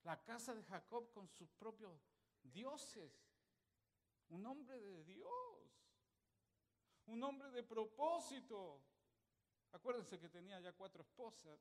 La 0.03 0.21
casa 0.21 0.53
de 0.53 0.63
Jacob 0.63 1.11
con 1.11 1.29
sus 1.29 1.49
propios 1.53 1.97
dioses. 2.43 3.11
Un 4.29 4.45
hombre 4.45 4.79
de 4.79 5.03
Dios. 5.05 5.29
Un 7.07 7.23
hombre 7.23 7.49
de 7.51 7.63
propósito. 7.63 8.83
Acuérdense 9.71 10.19
que 10.19 10.29
tenía 10.29 10.59
ya 10.59 10.73
cuatro 10.73 11.01
esposas 11.01 11.59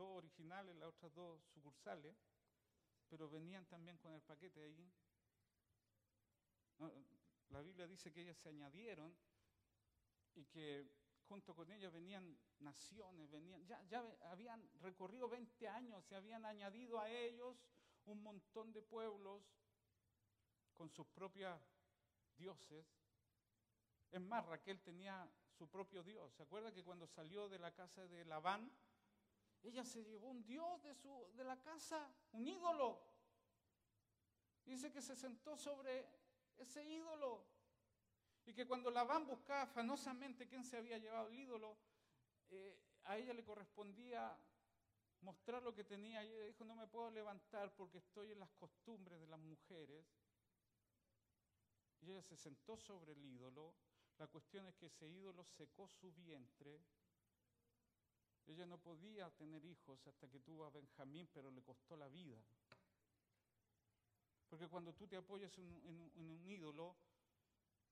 dos 0.00 0.16
originales, 0.16 0.74
las 0.76 0.88
otras 0.88 1.12
dos 1.14 1.42
sucursales, 1.52 2.16
pero 3.10 3.28
venían 3.28 3.66
también 3.66 3.98
con 3.98 4.14
el 4.14 4.22
paquete 4.22 4.62
ahí. 4.62 4.90
La 7.50 7.60
Biblia 7.60 7.86
dice 7.86 8.12
que 8.12 8.22
ellas 8.22 8.38
se 8.38 8.48
añadieron 8.48 9.14
y 10.36 10.46
que 10.46 10.88
junto 11.28 11.54
con 11.54 11.70
ellas 11.70 11.92
venían 11.92 12.38
naciones, 12.60 13.28
venían, 13.30 13.66
ya, 13.66 13.82
ya 13.88 14.04
habían 14.30 14.66
recorrido 14.80 15.28
20 15.28 15.68
años, 15.68 16.04
se 16.06 16.14
habían 16.14 16.44
añadido 16.44 17.00
a 17.00 17.10
ellos 17.10 17.56
un 18.06 18.22
montón 18.22 18.72
de 18.72 18.82
pueblos 18.82 19.42
con 20.74 20.88
sus 20.88 21.06
propios 21.08 21.60
dioses. 22.36 22.86
Es 24.10 24.20
más, 24.20 24.46
Raquel 24.46 24.80
tenía 24.80 25.28
su 25.58 25.68
propio 25.68 26.02
Dios. 26.02 26.32
¿Se 26.34 26.42
acuerda 26.42 26.72
que 26.72 26.82
cuando 26.82 27.06
salió 27.06 27.48
de 27.48 27.58
la 27.58 27.72
casa 27.72 28.06
de 28.06 28.24
Labán, 28.24 28.72
ella 29.62 29.84
se 29.84 30.02
llevó 30.04 30.28
un 30.28 30.44
dios 30.44 30.82
de, 30.82 30.94
su, 30.94 31.30
de 31.34 31.44
la 31.44 31.60
casa, 31.60 32.10
un 32.32 32.46
ídolo. 32.46 33.00
Dice 34.64 34.90
que 34.90 35.02
se 35.02 35.16
sentó 35.16 35.56
sobre 35.56 36.06
ese 36.56 36.84
ídolo. 36.84 37.44
Y 38.46 38.54
que 38.54 38.66
cuando 38.66 38.90
Labán 38.90 39.26
buscaba 39.26 39.62
afanosamente 39.62 40.48
quién 40.48 40.64
se 40.64 40.78
había 40.78 40.98
llevado 40.98 41.28
el 41.28 41.38
ídolo, 41.38 41.76
eh, 42.50 42.80
a 43.04 43.18
ella 43.18 43.34
le 43.34 43.44
correspondía 43.44 44.36
mostrar 45.20 45.62
lo 45.62 45.74
que 45.74 45.84
tenía. 45.84 46.24
Y 46.24 46.32
ella 46.32 46.44
dijo, 46.44 46.64
no 46.64 46.74
me 46.74 46.86
puedo 46.86 47.10
levantar 47.10 47.74
porque 47.76 47.98
estoy 47.98 48.32
en 48.32 48.40
las 48.40 48.50
costumbres 48.52 49.20
de 49.20 49.26
las 49.26 49.40
mujeres. 49.40 50.06
Y 52.00 52.12
ella 52.12 52.22
se 52.22 52.36
sentó 52.36 52.78
sobre 52.78 53.12
el 53.12 53.24
ídolo. 53.24 53.74
La 54.16 54.26
cuestión 54.26 54.66
es 54.68 54.74
que 54.76 54.86
ese 54.86 55.06
ídolo 55.08 55.44
secó 55.44 55.88
su 55.88 56.12
vientre 56.12 56.80
ella 58.46 58.66
no 58.66 58.78
podía 58.78 59.30
tener 59.30 59.64
hijos 59.64 60.06
hasta 60.06 60.28
que 60.28 60.40
tuvo 60.40 60.64
a 60.64 60.70
Benjamín, 60.70 61.28
pero 61.32 61.50
le 61.50 61.62
costó 61.62 61.96
la 61.96 62.08
vida. 62.08 62.42
Porque 64.48 64.66
cuando 64.66 64.92
tú 64.92 65.06
te 65.06 65.16
apoyas 65.16 65.56
en, 65.58 65.72
un 66.16 66.44
ídolo, 66.44 66.96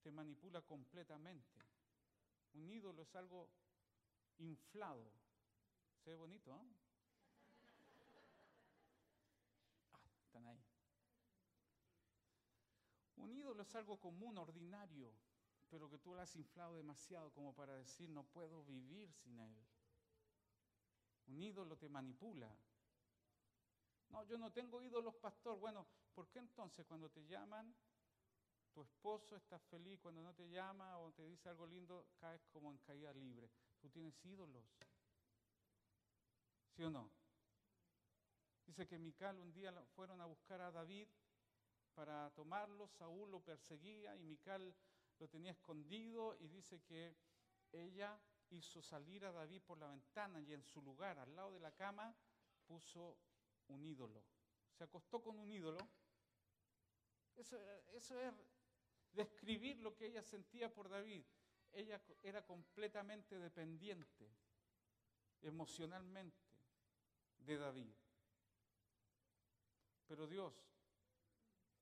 te 0.03 0.11
manipula 0.11 0.61
completamente. 0.62 1.61
Un 2.55 2.68
ídolo 2.68 3.03
es 3.03 3.14
algo 3.14 3.49
inflado. 4.38 5.09
Se 6.03 6.11
ve 6.11 6.16
bonito. 6.16 6.53
Ah, 6.53 6.64
están 10.24 10.46
ahí. 10.46 10.61
Un 13.16 13.32
ídolo 13.36 13.62
es 13.62 13.74
algo 13.76 13.99
común, 13.99 14.36
ordinario, 14.38 15.12
pero 15.68 15.88
que 15.88 15.99
tú 15.99 16.14
lo 16.14 16.22
has 16.22 16.34
inflado 16.34 16.74
demasiado 16.74 17.30
como 17.32 17.55
para 17.55 17.76
decir 17.76 18.09
no 18.11 18.24
puedo 18.24 18.64
vivir 18.64 19.12
sin 19.12 19.38
él. 19.38 19.57
Un 21.29 21.43
ídolo 21.43 21.76
te 21.76 21.89
manipula. 21.89 22.51
No, 24.09 24.24
yo 24.24 24.39
no 24.39 24.51
tengo 24.53 24.83
ídolos, 24.83 25.14
pastor. 25.16 25.59
Bueno, 25.59 25.87
¿por 26.14 26.29
qué 26.29 26.39
entonces 26.39 26.87
cuando 26.87 27.11
te 27.11 27.26
llaman, 27.26 27.74
tu 28.72 28.83
esposo 28.83 29.37
está 29.37 29.59
feliz, 29.59 30.01
cuando 30.01 30.22
no 30.22 30.35
te 30.35 30.49
llama 30.49 30.99
o 30.99 31.12
te 31.12 31.24
dice 31.24 31.49
algo 31.49 31.66
lindo, 31.66 32.09
caes 32.18 32.47
como 32.49 32.70
en 32.70 32.79
caída 32.79 33.12
libre? 33.12 33.51
Tú 33.81 33.91
tienes 33.91 34.24
ídolos. 34.24 34.64
¿Sí 36.74 36.83
o 36.83 36.91
no? 36.91 37.11
Dice 38.66 38.87
que 38.87 38.99
Mical 38.99 39.39
un 39.39 39.53
día 39.53 39.72
fueron 39.95 40.20
a 40.20 40.26
buscar 40.26 40.61
a 40.61 40.70
David 40.70 41.09
para 41.95 42.31
tomarlo, 42.31 42.87
Saúl 42.87 43.31
lo 43.31 43.41
perseguía 43.41 44.16
y 44.16 44.22
Mical 44.22 44.74
lo 45.18 45.29
tenía 45.29 45.53
escondido 45.53 46.37
y 46.39 46.49
dice 46.49 46.81
que 46.83 47.16
ella 47.72 48.20
hizo 48.51 48.82
salir 48.82 49.24
a 49.24 49.32
David 49.32 49.62
por 49.62 49.78
la 49.78 49.88
ventana 49.88 50.40
y 50.40 50.53
en 50.53 50.62
su 50.62 50.82
lugar, 50.82 51.18
al 51.18 51.34
lado 51.34 51.53
de 51.53 51.61
la 51.61 51.72
cama, 51.72 52.14
puso 52.66 53.18
un 53.68 53.84
ídolo. 53.84 54.24
Se 54.72 54.84
acostó 54.84 55.22
con 55.22 55.38
un 55.38 55.51
ídolo. 55.51 55.78
Eso, 57.36 57.59
eso 57.92 58.20
es 58.20 58.32
describir 59.12 59.78
lo 59.78 59.94
que 59.94 60.07
ella 60.07 60.22
sentía 60.22 60.72
por 60.72 60.88
David. 60.88 61.24
Ella 61.72 62.01
era 62.22 62.44
completamente 62.44 63.38
dependiente 63.38 64.30
emocionalmente 65.42 66.36
de 67.38 67.57
David. 67.57 67.94
Pero 70.07 70.26
Dios 70.26 70.55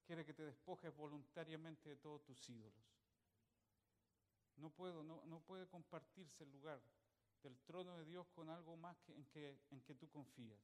quiere 0.05 0.25
que 0.25 0.35
te 0.35 0.45
despojes 0.45 0.95
voluntariamente 0.95 1.89
de 1.89 1.97
todos 1.97 2.23
tus 2.25 2.49
ídolos. 2.49 2.85
No, 4.57 4.71
puedo, 4.71 5.03
no, 5.03 5.25
no 5.27 5.41
puede 5.41 5.67
compartirse 5.67 6.45
el 6.45 6.51
lugar 6.51 6.81
del 7.43 7.59
trono 7.61 7.99
de 7.99 8.05
Dios 8.05 8.27
con 8.35 8.49
algo 8.49 8.77
más 8.77 8.99
que, 9.03 9.13
en, 9.13 9.25
que, 9.27 9.61
en 9.71 9.81
que 9.83 9.95
tú 9.95 10.09
confías. 10.09 10.61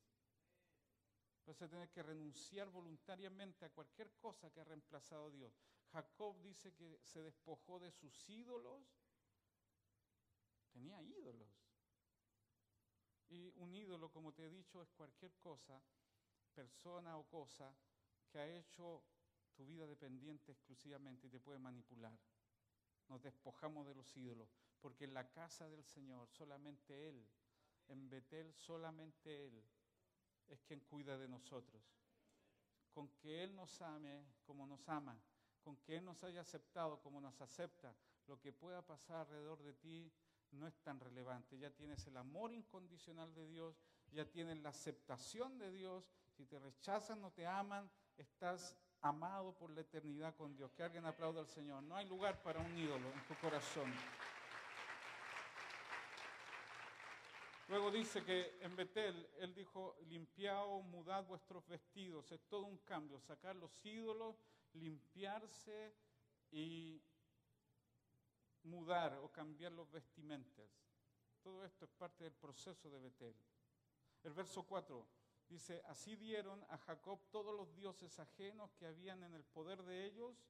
Vas 1.45 1.61
a 1.61 1.69
tener 1.69 1.91
que 1.91 2.03
renunciar 2.03 2.71
voluntariamente 2.71 3.65
a 3.65 3.71
cualquier 3.71 4.13
cosa 4.17 4.51
que 4.51 4.61
ha 4.61 4.65
reemplazado 4.65 5.27
a 5.27 5.31
Dios. 5.31 5.53
Jacob 5.93 6.41
dice 6.41 6.73
que 6.75 7.01
se 7.03 7.23
despojó 7.23 7.79
de 7.81 7.91
sus 7.91 8.29
ídolos. 8.29 8.83
Tenía 10.73 11.03
ídolos. 11.03 11.51
Y 13.29 13.53
un 13.57 13.75
ídolo, 13.75 14.11
como 14.11 14.33
te 14.33 14.45
he 14.45 14.51
dicho, 14.51 14.83
es 14.83 14.91
cualquier 14.93 15.33
cosa, 15.39 15.83
persona 16.55 17.17
o 17.17 17.25
cosa 17.25 17.75
que 18.31 18.39
ha 18.39 18.59
hecho 18.59 19.03
tu 19.55 19.67
vida 19.67 19.87
dependiente 19.87 20.53
exclusivamente 20.53 21.27
y 21.27 21.31
te 21.31 21.41
puede 21.41 21.59
manipular. 21.59 22.19
Despojamos 23.23 23.87
de 23.87 23.95
los 23.95 24.17
ídolos, 24.17 24.55
porque 24.81 25.05
en 25.05 25.15
la 25.15 25.31
casa 25.31 25.69
del 25.69 25.85
Señor 25.85 26.29
solamente 26.29 27.09
Él, 27.09 27.27
en 27.89 28.09
Betel 28.09 28.53
solamente 28.55 29.47
Él 29.47 29.65
es 30.49 30.63
quien 30.63 30.81
cuida 30.81 31.17
de 31.17 31.29
nosotros. 31.29 31.83
Con 32.93 33.09
que 33.17 33.43
Él 33.43 33.55
nos 33.55 33.81
ame 33.81 34.27
como 34.45 34.67
nos 34.67 34.89
ama, 34.89 35.19
con 35.63 35.77
que 35.79 35.97
Él 35.97 36.05
nos 36.05 36.23
haya 36.25 36.41
aceptado 36.41 37.01
como 37.01 37.21
nos 37.21 37.41
acepta, 37.41 37.95
lo 38.27 38.41
que 38.41 38.53
pueda 38.53 38.85
pasar 38.85 39.19
alrededor 39.19 39.63
de 39.63 39.75
ti 39.75 40.13
no 40.53 40.67
es 40.67 40.79
tan 40.83 41.01
relevante. 41.01 41.59
Ya 41.59 41.71
tienes 41.71 42.07
el 42.07 42.17
amor 42.17 42.53
incondicional 42.53 43.33
de 43.35 43.47
Dios, 43.47 43.81
ya 44.11 44.29
tienes 44.31 44.59
la 44.59 44.71
aceptación 44.71 45.59
de 45.59 45.71
Dios. 45.71 46.13
Si 46.31 46.45
te 46.45 46.59
rechazan, 46.59 47.21
no 47.21 47.33
te 47.33 47.47
aman, 47.47 47.91
estás 48.17 48.77
amado 49.03 49.53
por 49.53 49.71
la 49.71 49.83
eternidad 49.83 50.35
con 50.37 50.55
Dios. 50.57 50.73
Que 50.73 50.83
alguien 50.83 51.05
aplaude 51.05 51.41
al 51.41 51.49
Señor. 51.49 51.83
No 51.83 51.97
hay 51.97 52.07
lugar 52.07 52.43
para 52.43 52.61
un 52.61 52.77
ídolo 52.79 53.07
en 53.13 53.27
tu 53.27 53.35
corazón. 53.41 53.93
Luego 57.69 57.91
dice 57.91 58.25
que 58.25 58.59
en 58.61 58.77
Betel, 58.77 59.29
él 59.39 59.55
dijo, 59.55 59.97
limpiaos, 60.09 60.85
mudad 60.85 61.25
vuestros 61.27 61.67
vestidos. 61.67 62.31
Es 62.33 62.41
todo 62.49 62.67
un 62.67 62.79
cambio, 62.79 63.21
sacar 63.21 63.57
los 63.57 63.85
ídolos, 63.85 64.37
limpiarse 64.75 65.95
y 66.51 67.03
mudar 68.65 69.19
o 69.23 69.29
cambiar 69.31 69.73
los 69.73 69.91
vestimentas. 69.91 70.69
Todo 71.43 71.65
esto 71.65 71.85
es 71.85 71.91
parte 71.93 72.25
del 72.25 72.35
proceso 72.35 72.91
de 72.91 72.99
Betel. 72.99 73.35
El 74.23 74.33
verso 74.33 74.63
4 74.65 75.22
dice, 75.53 75.83
así 75.87 76.17
dieron 76.17 76.65
a 76.71 76.79
Jacob 76.79 77.21
todos 77.31 77.55
los 77.55 77.75
dioses 77.75 78.19
ajenos 78.19 78.73
que 78.73 78.87
habían 78.87 79.23
en 79.23 79.35
el 79.35 79.45
poder 79.45 79.83
de 79.83 80.07
ellos 80.07 80.45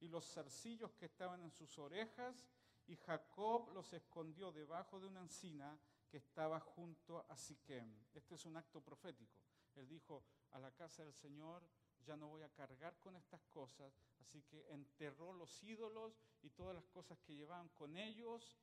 y 0.00 0.08
los 0.08 0.26
zarcillos 0.32 0.92
que 0.94 1.06
estaban 1.06 1.42
en 1.42 1.50
sus 1.50 1.78
orejas, 1.78 2.46
y 2.86 2.96
Jacob 2.96 3.70
los 3.72 3.92
escondió 3.92 4.50
debajo 4.50 4.98
de 4.98 5.06
una 5.06 5.20
encina 5.20 5.78
que 6.08 6.16
estaba 6.16 6.58
junto 6.58 7.24
a 7.28 7.36
Siquem. 7.36 8.06
Este 8.14 8.34
es 8.34 8.44
un 8.46 8.56
acto 8.56 8.80
profético. 8.80 9.38
Él 9.74 9.86
dijo, 9.88 10.24
a 10.52 10.58
la 10.58 10.70
casa 10.72 11.04
del 11.04 11.14
Señor 11.14 11.62
ya 12.04 12.16
no 12.16 12.28
voy 12.28 12.42
a 12.42 12.48
cargar 12.48 12.98
con 12.98 13.16
estas 13.16 13.44
cosas, 13.46 13.92
así 14.20 14.42
que 14.42 14.72
enterró 14.72 15.32
los 15.32 15.62
ídolos 15.62 16.18
y 16.42 16.50
todas 16.50 16.74
las 16.74 16.86
cosas 16.86 17.18
que 17.20 17.34
llevaban 17.34 17.68
con 17.70 17.96
ellos, 17.96 18.56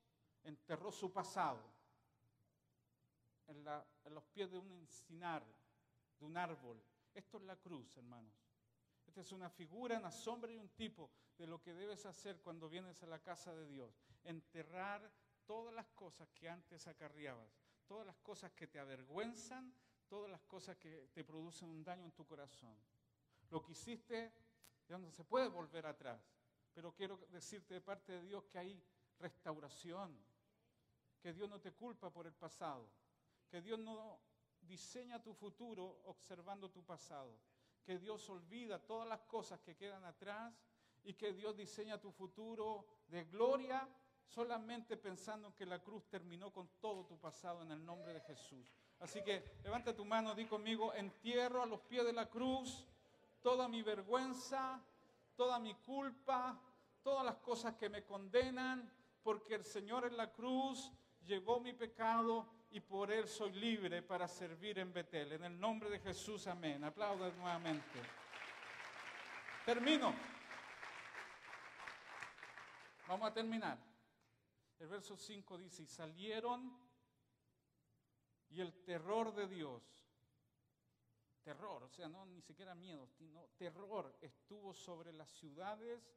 enterró 0.44 0.92
su 0.92 1.12
pasado 1.14 1.62
en, 3.48 3.64
los 4.14 4.24
pies 4.34 4.52
de 4.52 4.58
un 4.58 4.72
encinar, 4.72 5.44
de 6.20 6.26
un 6.26 6.38
árbol. 6.38 6.82
Esto 7.14 7.38
es 7.38 7.44
la 7.44 7.56
cruz, 7.56 7.96
hermanos. 7.98 8.34
Esta 9.06 9.22
es 9.22 9.32
una 9.32 9.50
figura, 9.50 10.00
una 10.00 10.12
sombra 10.12 10.52
y 10.52 10.58
un 10.58 10.70
tipo 10.70 11.12
de 11.38 11.48
lo 11.48 11.62
que 11.62 11.74
debes 11.74 12.06
hacer 12.06 12.42
cuando 12.42 12.68
vienes 12.70 13.02
a 13.04 13.08
la 13.08 13.20
casa 13.20 13.54
de 13.56 13.68
Dios. 13.68 13.96
Enterrar 14.24 15.12
todas 15.46 15.74
las 15.74 15.88
cosas 15.90 16.28
que 16.30 16.50
antes 16.50 16.88
acarreabas, 16.88 17.50
todas 17.88 18.06
las 18.06 18.18
cosas 18.18 18.52
que 18.54 18.68
te 18.68 18.80
avergüenzan, 18.80 19.74
todas 20.08 20.30
las 20.30 20.42
cosas 20.44 20.78
que 20.78 21.10
te 21.14 21.24
producen 21.24 21.70
un 21.70 21.84
daño 21.84 22.06
en 22.06 22.12
tu 22.12 22.26
corazón. 22.26 22.76
Lo 23.50 23.64
que 23.64 23.74
hiciste 23.74 24.34
ya 24.88 24.98
no 24.98 25.12
se 25.12 25.24
puede 25.24 25.48
volver 25.48 25.86
atrás, 25.86 26.22
pero 26.74 26.94
quiero 26.94 27.18
decirte 27.30 27.76
de 27.76 27.82
parte 27.82 28.14
de 28.14 28.22
Dios 28.24 28.44
que 28.46 28.60
hay 28.60 28.84
restauración, 29.20 30.18
que 31.22 31.34
Dios 31.34 31.50
no 31.50 31.60
te 31.60 31.72
culpa 31.72 32.12
por 32.12 32.28
el 32.28 32.34
pasado, 32.34 32.90
que 33.50 33.62
Dios 33.62 33.80
no 33.80 34.20
diseña 34.66 35.22
tu 35.22 35.34
futuro 35.34 36.02
observando 36.06 36.70
tu 36.70 36.84
pasado, 36.84 37.38
que 37.84 37.98
Dios 38.00 38.30
olvida 38.30 38.80
todas 38.80 39.08
las 39.08 39.22
cosas 39.22 39.60
que 39.62 39.76
quedan 39.76 40.04
atrás 40.06 40.54
y 41.04 41.14
que 41.14 41.34
Dios 41.34 41.56
diseña 41.56 42.00
tu 42.00 42.12
futuro 42.12 42.86
de 43.08 43.26
gloria 43.26 43.88
solamente 44.26 44.98
pensando 44.98 45.48
en 45.48 45.54
que 45.54 45.66
la 45.66 45.82
cruz 45.82 46.08
terminó 46.10 46.52
con 46.52 46.68
todo 46.80 47.06
tu 47.06 47.20
pasado 47.20 47.62
en 47.62 47.72
el 47.72 47.86
nombre 47.86 48.14
de 48.14 48.22
Jesús. 48.22 48.74
Así 49.00 49.22
que 49.22 49.58
levanta 49.64 49.96
tu 49.96 50.04
mano, 50.04 50.34
di 50.34 50.46
conmigo, 50.46 50.94
entierro 50.94 51.62
a 51.62 51.66
los 51.66 51.82
pies 51.82 52.06
de 52.06 52.14
la 52.14 52.30
cruz 52.30 52.88
toda 53.46 53.68
mi 53.68 53.84
vergüenza, 53.84 54.82
toda 55.36 55.60
mi 55.60 55.76
culpa, 55.76 56.60
todas 57.04 57.24
las 57.24 57.36
cosas 57.36 57.76
que 57.76 57.90
me 57.90 58.04
condenan, 58.04 58.92
porque 59.22 59.54
el 59.54 59.64
Señor 59.64 60.04
en 60.08 60.18
la 60.18 60.34
cruz 60.34 60.92
llevó 61.24 61.60
mi 61.60 61.72
pecado 61.74 62.48
y 62.72 62.80
por 62.80 63.12
Él 63.12 63.28
soy 63.28 63.52
libre 63.54 64.02
para 64.02 64.28
servir 64.28 64.80
en 64.80 64.92
Betel. 64.92 65.34
En 65.34 65.44
el 65.46 65.60
nombre 65.60 65.90
de 65.90 66.00
Jesús, 66.00 66.48
amén. 66.48 66.84
Aplaudan 66.84 67.38
nuevamente. 67.38 68.02
Termino. 69.66 70.14
Vamos 73.08 73.30
a 73.30 73.34
terminar. 73.34 73.78
El 74.80 74.88
verso 74.88 75.16
5 75.16 75.58
dice, 75.58 75.84
y 75.84 75.88
salieron 75.88 76.78
y 78.50 78.62
el 78.62 78.74
terror 78.84 79.34
de 79.34 79.48
Dios, 79.48 79.84
terror, 81.44 81.84
o 81.84 81.90
sea, 81.90 82.08
no 82.08 82.26
ni 82.26 82.42
siquiera 82.42 82.74
miedo, 82.76 83.08
sino 83.08 83.48
terror 83.58 84.18
estuvo 84.22 84.74
sobre 84.74 85.14
las 85.14 85.30
ciudades 85.30 86.16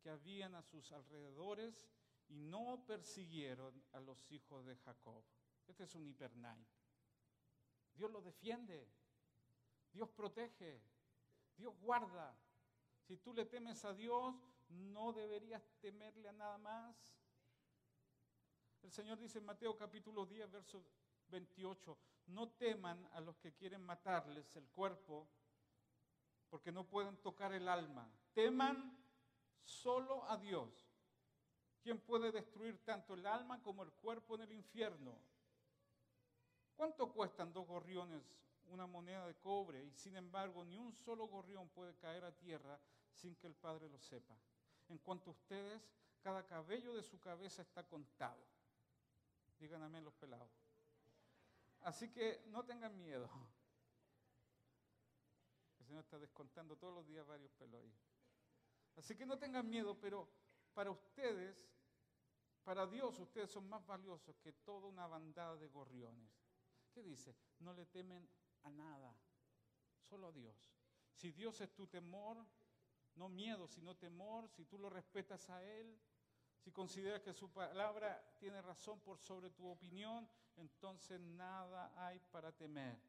que 0.00 0.10
habían 0.10 0.54
a 0.54 0.62
sus 0.62 0.90
alrededores 0.92 1.88
y 2.28 2.36
no 2.36 2.84
persiguieron 2.86 3.84
a 3.92 4.00
los 4.00 4.30
hijos 4.32 4.64
de 4.64 4.76
Jacob. 4.76 5.22
Este 5.66 5.84
es 5.84 5.94
un 5.94 6.06
hipernai. 6.06 6.66
Dios 7.94 8.10
lo 8.10 8.20
defiende, 8.20 8.88
Dios 9.92 10.08
protege, 10.10 10.82
Dios 11.56 11.74
guarda. 11.80 12.36
Si 13.06 13.16
tú 13.18 13.34
le 13.34 13.44
temes 13.44 13.84
a 13.84 13.92
Dios, 13.92 14.34
no 14.68 15.12
deberías 15.12 15.62
temerle 15.80 16.28
a 16.28 16.32
nada 16.32 16.58
más. 16.58 16.96
El 18.82 18.90
Señor 18.90 19.18
dice 19.18 19.38
en 19.38 19.44
Mateo 19.44 19.76
capítulo 19.76 20.26
10, 20.26 20.50
verso 20.50 20.84
28, 21.28 21.98
no 22.26 22.50
teman 22.52 23.08
a 23.12 23.20
los 23.20 23.36
que 23.38 23.52
quieren 23.52 23.82
matarles 23.82 24.56
el 24.56 24.68
cuerpo, 24.68 25.28
porque 26.48 26.72
no 26.72 26.88
pueden 26.88 27.16
tocar 27.18 27.52
el 27.52 27.68
alma. 27.68 28.10
Teman 28.32 28.98
solo 29.64 30.28
a 30.28 30.36
Dios, 30.38 30.92
¿Quién 31.82 31.98
puede 31.98 32.30
destruir 32.30 32.78
tanto 32.84 33.14
el 33.14 33.26
alma 33.26 33.60
como 33.60 33.82
el 33.82 33.90
cuerpo 33.92 34.36
en 34.36 34.42
el 34.42 34.52
infierno? 34.52 35.18
¿Cuánto 36.82 37.12
cuestan 37.12 37.52
dos 37.52 37.64
gorriones, 37.68 38.24
una 38.64 38.88
moneda 38.88 39.24
de 39.28 39.36
cobre? 39.36 39.84
Y 39.84 39.92
sin 39.92 40.16
embargo, 40.16 40.64
ni 40.64 40.80
un 40.80 40.92
solo 40.92 41.28
gorrión 41.28 41.68
puede 41.68 41.94
caer 41.94 42.24
a 42.24 42.32
tierra 42.32 42.76
sin 43.12 43.36
que 43.36 43.46
el 43.46 43.54
Padre 43.54 43.88
lo 43.88 44.00
sepa. 44.00 44.36
En 44.88 44.98
cuanto 44.98 45.30
a 45.30 45.32
ustedes, 45.32 45.88
cada 46.20 46.44
cabello 46.44 46.92
de 46.94 47.04
su 47.04 47.20
cabeza 47.20 47.62
está 47.62 47.84
contado. 47.84 48.44
Díganme 49.60 50.00
los 50.00 50.12
pelados. 50.14 50.50
Así 51.82 52.10
que 52.10 52.42
no 52.46 52.64
tengan 52.64 52.98
miedo. 52.98 53.30
El 55.78 55.86
Señor 55.86 56.00
está 56.00 56.18
descontando 56.18 56.74
todos 56.74 56.94
los 56.94 57.06
días 57.06 57.24
varios 57.24 57.52
pelos 57.52 57.80
ahí. 57.80 57.94
Así 58.96 59.14
que 59.14 59.24
no 59.24 59.38
tengan 59.38 59.70
miedo, 59.70 59.96
pero 60.00 60.28
para 60.74 60.90
ustedes, 60.90 61.56
para 62.64 62.88
Dios, 62.88 63.16
ustedes 63.20 63.52
son 63.52 63.68
más 63.68 63.86
valiosos 63.86 64.36
que 64.40 64.52
toda 64.52 64.88
una 64.88 65.06
bandada 65.06 65.56
de 65.58 65.68
gorriones. 65.68 66.41
¿Qué 66.92 67.02
dice? 67.02 67.34
No 67.60 67.72
le 67.72 67.86
temen 67.86 68.28
a 68.62 68.70
nada, 68.70 69.14
solo 70.08 70.28
a 70.28 70.32
Dios. 70.32 70.72
Si 71.14 71.32
Dios 71.32 71.60
es 71.60 71.74
tu 71.74 71.86
temor, 71.86 72.44
no 73.14 73.28
miedo, 73.28 73.66
sino 73.66 73.96
temor, 73.96 74.48
si 74.48 74.64
tú 74.64 74.78
lo 74.78 74.90
respetas 74.90 75.48
a 75.50 75.62
Él, 75.64 75.98
si 76.58 76.70
consideras 76.70 77.22
que 77.22 77.32
su 77.32 77.50
palabra 77.50 78.36
tiene 78.38 78.62
razón 78.62 79.00
por 79.00 79.18
sobre 79.18 79.50
tu 79.50 79.66
opinión, 79.66 80.28
entonces 80.56 81.20
nada 81.20 81.92
hay 81.96 82.20
para 82.30 82.52
temer. 82.52 83.00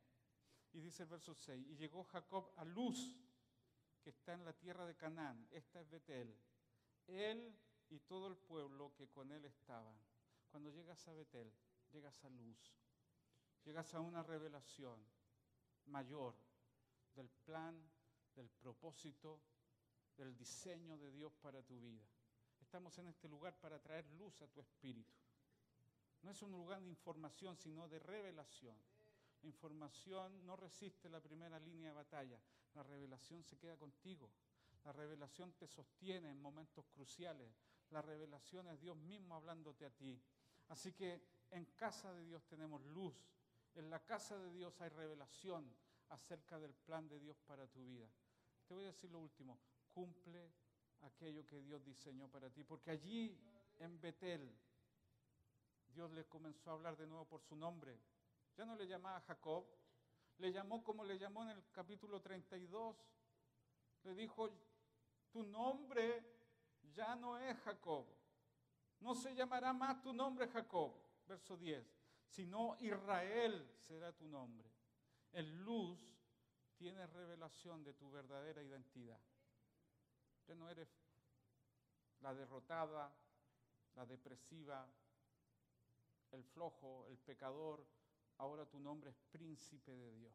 Y 0.72 0.80
dice 0.80 1.04
el 1.04 1.10
verso 1.10 1.36
6, 1.36 1.68
y 1.68 1.76
llegó 1.76 2.04
Jacob 2.06 2.52
a 2.58 2.66
Luz, 2.66 3.16
que 4.02 4.10
está 4.10 4.34
en 4.34 4.44
la 4.44 4.54
tierra 4.54 4.86
de 4.86 4.96
Canaán, 4.96 5.48
esta 5.52 5.80
es 5.82 5.90
Betel, 5.90 6.36
él 7.08 7.56
y 7.90 8.00
todo 8.00 8.28
el 8.28 8.36
pueblo 8.36 8.94
que 8.96 9.08
con 9.08 9.32
él 9.32 9.46
estaba. 9.46 9.96
Cuando 10.50 10.72
llegas 10.72 11.08
a 11.08 11.14
Betel, 11.14 11.54
llegas 11.92 12.24
a 12.24 12.30
Luz, 12.30 12.74
llegas 13.66 13.94
a 13.94 14.00
una 14.00 14.24
revelación 14.24 15.00
mayor 15.86 16.36
del 17.16 17.30
plan, 17.30 17.76
del 18.36 18.50
propósito, 18.50 19.40
del 20.18 20.36
diseño 20.36 20.98
de 20.98 21.12
Dios 21.12 21.34
para 21.42 21.62
tu 21.64 21.80
vida. 21.80 22.04
Estamos 22.62 22.98
en 22.98 23.08
este 23.08 23.28
lugar 23.28 23.60
para 23.60 23.80
traer 23.80 24.06
luz 24.12 24.42
a 24.42 24.48
tu 24.48 24.62
espíritu. 24.62 25.14
No 26.22 26.32
es 26.32 26.42
un 26.42 26.52
lugar 26.52 26.82
de 26.82 26.90
información, 26.90 27.58
sino 27.58 27.88
de 27.88 28.00
revelación. 28.00 28.78
La 29.42 29.50
información 29.50 30.46
no 30.46 30.56
resiste 30.56 31.10
la 31.10 31.20
primera 31.20 31.60
línea 31.60 31.90
de 31.90 31.96
batalla. 31.96 32.40
La 32.74 32.84
revelación 32.84 33.44
se 33.44 33.58
queda 33.58 33.78
contigo. 33.78 34.32
La 34.86 34.94
revelación 34.94 35.54
te 35.54 35.68
sostiene 35.68 36.30
en 36.30 36.42
momentos 36.42 36.86
cruciales. 36.88 37.54
La 37.90 38.02
revelación 38.02 38.68
es 38.70 38.80
Dios 38.80 38.98
mismo 38.98 39.36
hablándote 39.36 39.86
a 39.86 39.92
ti. 39.92 40.22
Así 40.70 40.94
que 40.94 41.22
en 41.52 41.66
casa 41.76 42.14
de 42.14 42.24
Dios 42.24 42.46
tenemos 42.48 42.82
luz. 42.86 43.16
En 43.76 43.90
la 43.90 44.04
casa 44.04 44.38
de 44.38 44.52
Dios 44.52 44.80
hay 44.82 44.90
revelación 44.90 45.76
acerca 46.10 46.60
del 46.60 46.74
plan 46.74 47.08
de 47.08 47.20
Dios 47.20 47.38
para 47.42 47.68
tu 47.68 47.84
vida. 47.86 48.08
Te 48.68 48.74
voy 48.74 48.84
a 48.84 48.88
decir 48.88 49.10
lo 49.10 49.20
último. 49.20 49.60
Cumple 49.92 50.52
aquello 51.02 51.46
que 51.46 51.60
Dios 51.62 51.84
diseñó 51.84 52.30
para 52.30 52.50
ti. 52.50 52.64
Porque 52.64 52.92
allí 52.92 53.38
en 53.78 54.00
Betel 54.00 54.56
Dios 55.94 56.12
le 56.12 56.26
comenzó 56.26 56.72
a 56.72 56.74
hablar 56.74 56.98
de 56.98 57.08
nuevo 57.08 57.26
por 57.26 57.42
su 57.42 57.56
nombre. 57.56 58.00
Ya 58.56 58.66
no 58.66 58.76
le 58.76 58.88
llamaba 58.88 59.22
Jacob, 59.22 59.66
le 60.38 60.52
llamó 60.52 60.84
como 60.84 61.04
le 61.04 61.18
llamó 61.18 61.44
en 61.44 61.50
el 61.50 61.64
capítulo 61.72 62.22
32. 62.22 62.96
Le 64.04 64.16
dijo, 64.16 64.50
tu 65.32 65.44
nombre 65.44 66.24
ya 66.94 67.16
no 67.16 67.38
es 67.38 67.58
Jacob. 67.60 68.06
No 69.00 69.16
se 69.16 69.36
llamará 69.36 69.74
más 69.74 70.02
tu 70.02 70.14
nombre 70.14 70.48
Jacob, 70.48 70.94
verso 71.28 71.58
10, 71.58 71.86
sino 72.34 72.76
Israel 72.80 73.76
será 73.78 74.12
tu 74.12 74.28
nombre. 74.28 74.68
En 75.34 75.64
luz 75.64 76.00
tienes 76.76 77.08
revelación 77.14 77.84
de 77.84 77.94
tu 77.94 78.10
verdadera 78.10 78.64
identidad. 78.64 79.20
Ya 80.48 80.56
no 80.56 80.68
eres 80.68 80.90
la 82.22 82.34
derrotada, 82.34 83.16
la 83.94 84.06
depresiva, 84.08 84.90
el 86.32 86.44
flojo, 86.44 87.06
el 87.08 87.20
pecador, 87.20 87.86
ahora 88.40 88.66
tu 88.66 88.80
nombre 88.80 89.12
es 89.12 89.18
príncipe 89.32 89.96
de 89.96 90.12
Dios. 90.14 90.34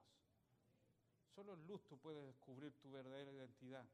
Solo 1.34 1.54
en 1.54 1.66
luz 1.66 1.84
tú 1.88 1.98
puedes 1.98 2.24
descubrir 2.24 2.78
tu 2.78 2.92
verdadera 2.92 3.32
identidad. 3.32 3.84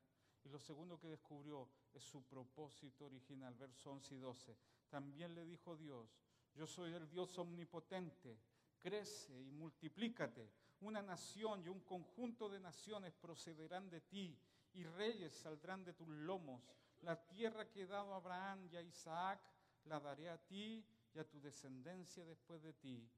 Y 0.45 0.51
lo 0.51 0.61
segundo 0.61 1.01
que 1.01 1.09
descubrió 1.09 1.71
es 1.95 2.03
su 2.03 2.23
propósito 2.23 3.07
original, 3.07 3.55
versos 3.55 3.87
11 3.87 4.15
y 4.15 4.19
12. 4.19 4.57
También 4.91 5.35
le 5.35 5.47
dijo 5.47 5.75
Dios, 5.75 6.21
yo 6.55 6.67
soy 6.67 6.93
el 6.93 7.09
Dios 7.09 7.37
omnipotente, 7.39 8.39
crece 8.79 9.41
y 9.41 9.51
multiplícate. 9.51 10.51
Una 10.81 11.03
nación 11.03 11.63
y 11.63 11.69
un 11.69 11.81
conjunto 11.81 12.49
de 12.49 12.61
naciones 12.61 13.15
procederán 13.15 13.89
de 13.91 14.01
ti 14.03 14.39
y 14.75 14.85
reyes 14.85 15.33
saldrán 15.33 15.85
de 15.85 15.95
tus 15.95 16.09
lomos. 16.09 16.63
La 17.03 17.17
tierra 17.27 17.69
que 17.69 17.83
he 17.83 17.87
dado 17.87 18.13
a 18.13 18.17
Abraham 18.17 18.69
y 18.71 18.77
a 18.77 18.83
Isaac 18.83 19.41
la 19.85 20.01
daré 20.01 20.29
a 20.29 20.39
ti 20.39 20.85
y 21.15 21.19
a 21.19 21.29
tu 21.29 21.41
descendencia 21.41 22.25
después 22.25 22.63
de 22.63 22.73
ti. 22.75 23.09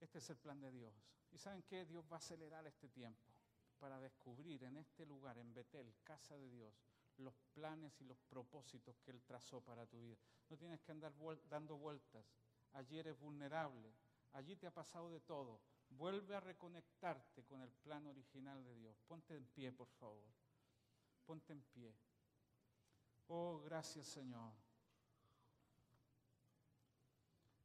Este 0.00 0.18
es 0.18 0.30
el 0.30 0.36
plan 0.36 0.60
de 0.60 0.70
Dios. 0.70 0.94
¿Y 1.30 1.38
saben 1.38 1.62
qué? 1.62 1.84
Dios 1.86 2.04
va 2.10 2.16
a 2.16 2.18
acelerar 2.18 2.66
este 2.66 2.88
tiempo 2.88 3.32
para 3.78 3.98
descubrir 3.98 4.62
en 4.64 4.76
este 4.76 5.06
lugar, 5.06 5.38
en 5.38 5.52
Betel, 5.52 5.92
casa 6.04 6.36
de 6.36 6.48
Dios, 6.50 6.74
los 7.18 7.34
planes 7.54 8.00
y 8.00 8.04
los 8.04 8.18
propósitos 8.22 8.98
que 9.00 9.10
Él 9.10 9.22
trazó 9.22 9.60
para 9.60 9.86
tu 9.86 10.00
vida. 10.00 10.16
No 10.48 10.56
tienes 10.56 10.80
que 10.80 10.92
andar 10.92 11.12
dando 11.48 11.76
vueltas. 11.76 12.24
Allí 12.72 12.98
eres 12.98 13.18
vulnerable. 13.18 13.92
Allí 14.32 14.56
te 14.56 14.66
ha 14.66 14.74
pasado 14.74 15.10
de 15.10 15.20
todo. 15.20 15.60
Vuelve 15.90 16.34
a 16.34 16.40
reconectarte 16.40 17.44
con 17.44 17.60
el 17.60 17.70
plan 17.70 18.06
original 18.06 18.64
de 18.64 18.74
Dios. 18.76 18.96
Ponte 19.06 19.36
en 19.36 19.46
pie, 19.46 19.72
por 19.72 19.88
favor. 19.88 20.26
Ponte 21.26 21.52
en 21.52 21.62
pie. 21.62 21.94
Oh, 23.28 23.60
gracias 23.60 24.06
Señor. 24.06 24.52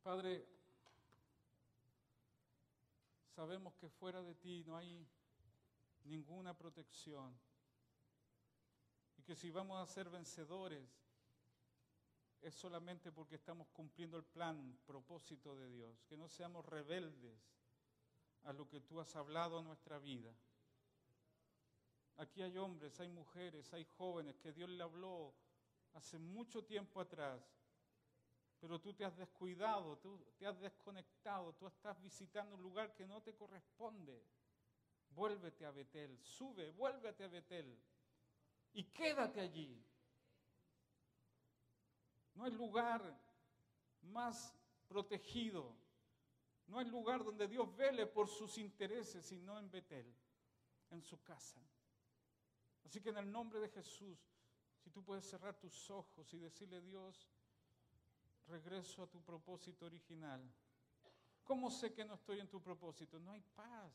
Padre, 0.03 0.47
sabemos 3.35 3.73
que 3.75 3.89
fuera 3.89 4.21
de 4.21 4.35
ti 4.35 4.63
no 4.65 4.77
hay 4.77 5.05
ninguna 6.05 6.57
protección 6.57 7.37
que 9.27 9.35
si 9.35 9.51
vamos 9.51 9.77
a 9.77 9.85
ser 9.85 10.09
vencedores 10.09 10.89
es 12.39 12.55
solamente 12.55 13.11
porque 13.11 13.35
estamos 13.35 13.67
cumpliendo 13.73 14.15
el 14.15 14.23
plan, 14.23 14.79
propósito 14.85 15.53
de 15.57 15.69
Dios, 15.69 16.01
que 16.07 16.15
no 16.15 16.29
seamos 16.29 16.65
rebeldes 16.65 17.37
a 18.45 18.53
lo 18.53 18.69
que 18.69 18.79
tú 18.79 19.01
has 19.01 19.13
hablado 19.17 19.59
en 19.59 19.65
nuestra 19.65 19.99
vida. 19.99 20.33
Aquí 22.15 22.41
hay 22.41 22.57
hombres, 22.57 22.97
hay 23.01 23.09
mujeres, 23.09 23.73
hay 23.73 23.83
jóvenes 23.83 24.37
que 24.37 24.53
Dios 24.53 24.69
le 24.69 24.81
habló 24.81 25.35
hace 25.93 26.17
mucho 26.17 26.63
tiempo 26.63 27.01
atrás 27.01 27.43
pero 28.59 28.79
tú 28.79 28.93
te 28.93 29.05
has 29.05 29.15
descuidado, 29.15 29.97
tú 29.97 30.19
te 30.37 30.47
has 30.47 30.59
desconectado, 30.59 31.53
tú 31.53 31.67
estás 31.67 32.01
visitando 32.01 32.55
un 32.55 32.63
lugar 32.63 32.95
que 32.95 33.05
no 33.05 33.21
te 33.21 33.35
corresponde. 33.35 34.23
Vuélvete 35.09 35.65
a 35.65 35.71
Betel, 35.71 36.17
sube, 36.23 36.71
vuélvete 36.71 37.23
a 37.23 37.27
Betel 37.27 37.79
y 38.77 38.83
quédate 38.83 39.41
allí. 39.41 39.83
No 42.35 42.43
hay 42.43 42.51
lugar 42.51 43.01
más 44.03 44.55
protegido, 44.87 45.75
no 46.67 46.77
hay 46.77 46.85
lugar 46.85 47.23
donde 47.23 47.47
Dios 47.47 47.75
vele 47.75 48.05
por 48.05 48.29
sus 48.29 48.59
intereses, 48.59 49.25
sino 49.25 49.57
en 49.57 49.71
Betel, 49.71 50.15
en 50.91 51.01
su 51.01 51.23
casa. 51.23 51.59
Así 52.85 53.01
que 53.01 53.09
en 53.09 53.17
el 53.17 53.31
nombre 53.31 53.59
de 53.59 53.69
Jesús, 53.69 54.19
si 54.77 54.91
tú 54.91 55.03
puedes 55.03 55.27
cerrar 55.27 55.57
tus 55.57 55.89
ojos 55.89 56.31
y 56.35 56.37
decirle, 56.37 56.79
Dios, 56.79 57.27
regreso 58.45 59.01
a 59.01 59.07
tu 59.07 59.23
propósito 59.23 59.87
original. 59.87 60.47
¿Cómo 61.43 61.71
sé 61.71 61.95
que 61.95 62.05
no 62.05 62.13
estoy 62.13 62.41
en 62.41 62.47
tu 62.47 62.61
propósito? 62.61 63.19
No 63.19 63.31
hay 63.31 63.41
paz. 63.41 63.91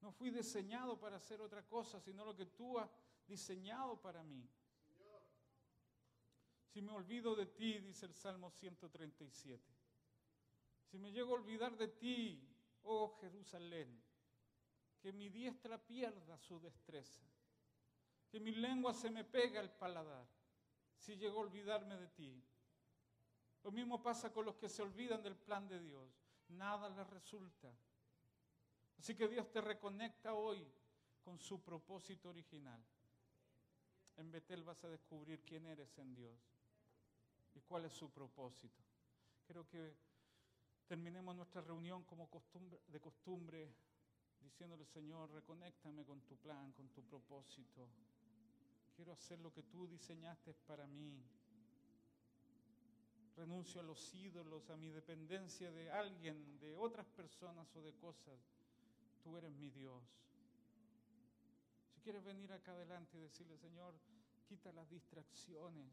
No 0.00 0.10
fui 0.10 0.30
diseñado 0.30 0.98
para 0.98 1.18
hacer 1.18 1.40
otra 1.40 1.62
cosa, 1.62 2.00
sino 2.00 2.24
lo 2.24 2.34
que 2.34 2.46
tú 2.46 2.80
has 2.80 2.90
diseñado 3.26 4.00
para 4.00 4.22
mí. 4.22 4.48
Si 6.72 6.80
me 6.80 6.92
olvido 6.92 7.36
de 7.36 7.46
ti, 7.46 7.78
dice 7.80 8.06
el 8.06 8.14
Salmo 8.14 8.50
137. 8.50 9.62
Si 10.84 10.98
me 10.98 11.12
llego 11.12 11.32
a 11.32 11.38
olvidar 11.40 11.76
de 11.76 11.88
ti, 11.88 12.48
oh 12.84 13.18
Jerusalén, 13.20 14.02
que 15.00 15.12
mi 15.12 15.28
diestra 15.28 15.78
pierda 15.78 16.38
su 16.38 16.58
destreza, 16.60 17.22
que 18.30 18.40
mi 18.40 18.52
lengua 18.52 18.94
se 18.94 19.10
me 19.10 19.24
pega 19.24 19.60
al 19.60 19.76
paladar, 19.76 20.26
si 20.96 21.16
llego 21.16 21.40
a 21.40 21.42
olvidarme 21.42 21.96
de 21.96 22.08
ti. 22.08 22.42
Lo 23.62 23.70
mismo 23.70 24.02
pasa 24.02 24.32
con 24.32 24.46
los 24.46 24.56
que 24.56 24.68
se 24.68 24.82
olvidan 24.82 25.22
del 25.22 25.36
plan 25.36 25.68
de 25.68 25.78
Dios. 25.78 26.08
Nada 26.48 26.88
les 26.88 27.06
resulta. 27.08 27.72
Así 28.98 29.14
que 29.14 29.28
Dios 29.28 29.50
te 29.50 29.60
reconecta 29.60 30.34
hoy 30.34 30.66
con 31.22 31.38
su 31.38 31.62
propósito 31.62 32.30
original. 32.30 32.82
En 34.16 34.30
Betel 34.30 34.62
vas 34.62 34.82
a 34.84 34.88
descubrir 34.88 35.42
quién 35.42 35.66
eres 35.66 35.96
en 35.98 36.14
Dios 36.14 36.38
y 37.54 37.60
cuál 37.60 37.84
es 37.84 37.92
su 37.92 38.10
propósito. 38.10 38.82
Creo 39.46 39.66
que 39.68 39.94
terminemos 40.86 41.34
nuestra 41.34 41.60
reunión 41.62 42.04
como 42.04 42.28
costumbre, 42.28 42.80
de 42.88 43.00
costumbre 43.00 43.74
diciéndole, 44.40 44.84
Señor, 44.84 45.30
reconéctame 45.30 46.04
con 46.04 46.20
tu 46.22 46.36
plan, 46.36 46.72
con 46.72 46.88
tu 46.88 47.02
propósito. 47.04 47.88
Quiero 48.94 49.12
hacer 49.12 49.38
lo 49.38 49.52
que 49.52 49.62
tú 49.62 49.86
diseñaste 49.86 50.52
para 50.66 50.86
mí. 50.86 51.22
Renuncio 53.36 53.80
a 53.80 53.84
los 53.84 54.14
ídolos, 54.14 54.68
a 54.68 54.76
mi 54.76 54.90
dependencia 54.90 55.70
de 55.72 55.90
alguien, 55.90 56.58
de 56.60 56.76
otras 56.76 57.06
personas 57.06 57.74
o 57.74 57.82
de 57.82 57.94
cosas. 57.94 58.38
Tú 59.22 59.36
eres 59.38 59.52
mi 59.52 59.70
Dios. 59.70 60.02
Quieres 62.02 62.24
venir 62.24 62.52
acá 62.52 62.72
adelante 62.72 63.16
y 63.16 63.20
decirle, 63.20 63.56
Señor, 63.56 63.94
quita 64.48 64.72
las 64.72 64.90
distracciones. 64.90 65.92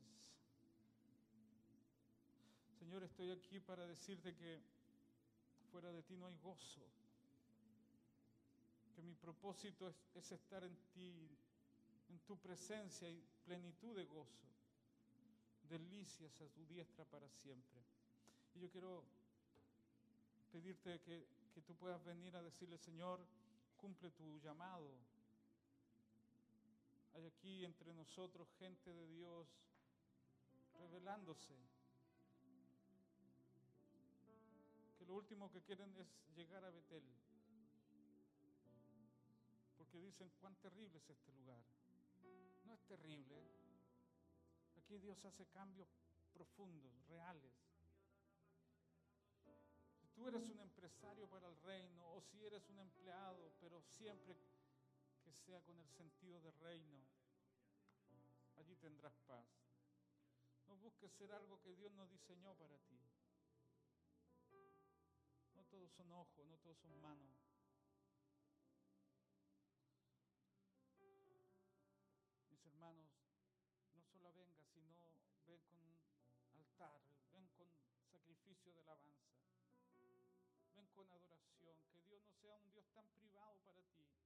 Señor, 2.80 3.03
estoy 3.03 3.30
aquí 3.30 3.60
para 3.60 3.86
decirte 3.86 4.36
que 4.36 4.60
fuera 5.72 5.91
de 5.91 6.01
ti 6.01 6.16
no 6.16 6.26
hay 6.26 6.36
gozo. 6.38 6.82
Que 8.95 9.03
mi 9.03 9.14
propósito 9.14 9.88
es, 9.88 9.95
es 10.16 10.32
estar 10.32 10.64
en 10.64 10.76
ti, 10.93 11.30
en 12.10 12.20
tu 12.26 12.36
presencia 12.38 13.07
y 13.07 13.24
plenitud 13.45 13.95
de 13.95 14.05
gozo. 14.05 14.47
Delicias 15.70 16.41
a 16.41 16.47
tu 16.47 16.66
diestra 16.66 17.05
para 17.05 17.30
siempre. 17.30 17.80
Y 18.55 18.62
yo 18.62 18.70
quiero 18.72 19.03
pedirte 20.51 20.99
que, 21.01 21.28
que 21.53 21.62
tú 21.62 21.76
puedas 21.76 22.03
venir 22.03 22.36
a 22.36 22.41
decirle, 22.41 22.80
Señor, 22.80 23.20
cumple 23.78 24.10
tu 24.10 24.39
llamado. 24.39 24.89
Hay 27.20 27.26
aquí 27.26 27.65
entre 27.65 27.93
nosotros 27.93 28.47
gente 28.59 28.93
de 28.93 29.05
Dios 29.07 29.45
revelándose. 30.76 31.53
Que 34.97 35.05
lo 35.05 35.15
último 35.15 35.51
que 35.51 35.61
quieren 35.61 35.93
es 35.97 36.07
llegar 36.38 36.63
a 36.63 36.70
Betel. 36.70 37.03
Porque 39.78 39.99
dicen, 39.99 40.32
cuán 40.39 40.55
terrible 40.61 40.97
es 40.97 41.09
este 41.09 41.34
lugar. 41.34 41.61
No 42.63 42.74
es 42.74 42.80
terrible. 42.86 43.36
Aquí 44.78 44.97
Dios 44.99 45.17
hace 45.26 45.45
cambios 45.47 45.89
profundos, 46.34 47.05
reales. 47.09 47.51
Si 49.99 50.07
tú 50.15 50.26
eres 50.30 50.41
un 50.49 50.59
empresario 50.61 51.28
para 51.28 51.49
el 51.49 51.57
reino 51.63 52.13
o 52.13 52.22
si 52.22 52.45
eres 52.45 52.63
un 52.70 52.80
empleado, 52.80 53.51
pero 53.59 53.82
siempre 53.97 54.38
que 55.30 55.36
sea 55.46 55.62
con 55.62 55.78
el 55.80 55.88
sentido 55.92 56.42
de 56.42 56.52
reino, 56.54 57.06
allí 58.56 58.76
tendrás 58.78 59.14
paz. 59.28 59.46
No 60.66 60.76
busques 60.78 61.12
ser 61.14 61.32
algo 61.32 61.62
que 61.62 61.76
Dios 61.76 61.92
no 61.92 62.08
diseñó 62.08 62.56
para 62.56 62.80
ti. 62.80 63.00
No 65.54 65.64
todos 65.66 65.92
son 65.92 66.12
ojos, 66.14 66.48
no 66.48 66.58
todos 66.58 66.80
son 66.80 67.00
manos. 67.00 67.38
Mis 72.50 72.66
hermanos, 72.66 73.12
no 73.94 74.02
solo 74.06 74.34
venga, 74.34 74.66
sino 74.74 74.98
ven 75.46 75.62
con 75.70 75.80
altar, 76.56 77.02
ven 77.34 77.48
con 77.50 77.68
sacrificio 78.12 78.74
de 78.74 78.80
alabanza, 78.80 79.38
ven 80.76 80.88
con 80.88 81.12
adoración. 81.12 81.78
Que 81.94 82.02
Dios 82.02 82.24
no 82.24 82.34
sea 82.34 82.58
un 82.58 82.72
Dios 82.72 82.90
tan 82.94 83.08
privado 83.10 83.60
para 83.62 83.84
ti, 83.84 84.18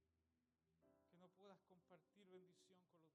puedas 1.44 1.60
compartir 1.68 2.24
bendición 2.30 2.78
con 2.88 2.96
los 3.04 3.13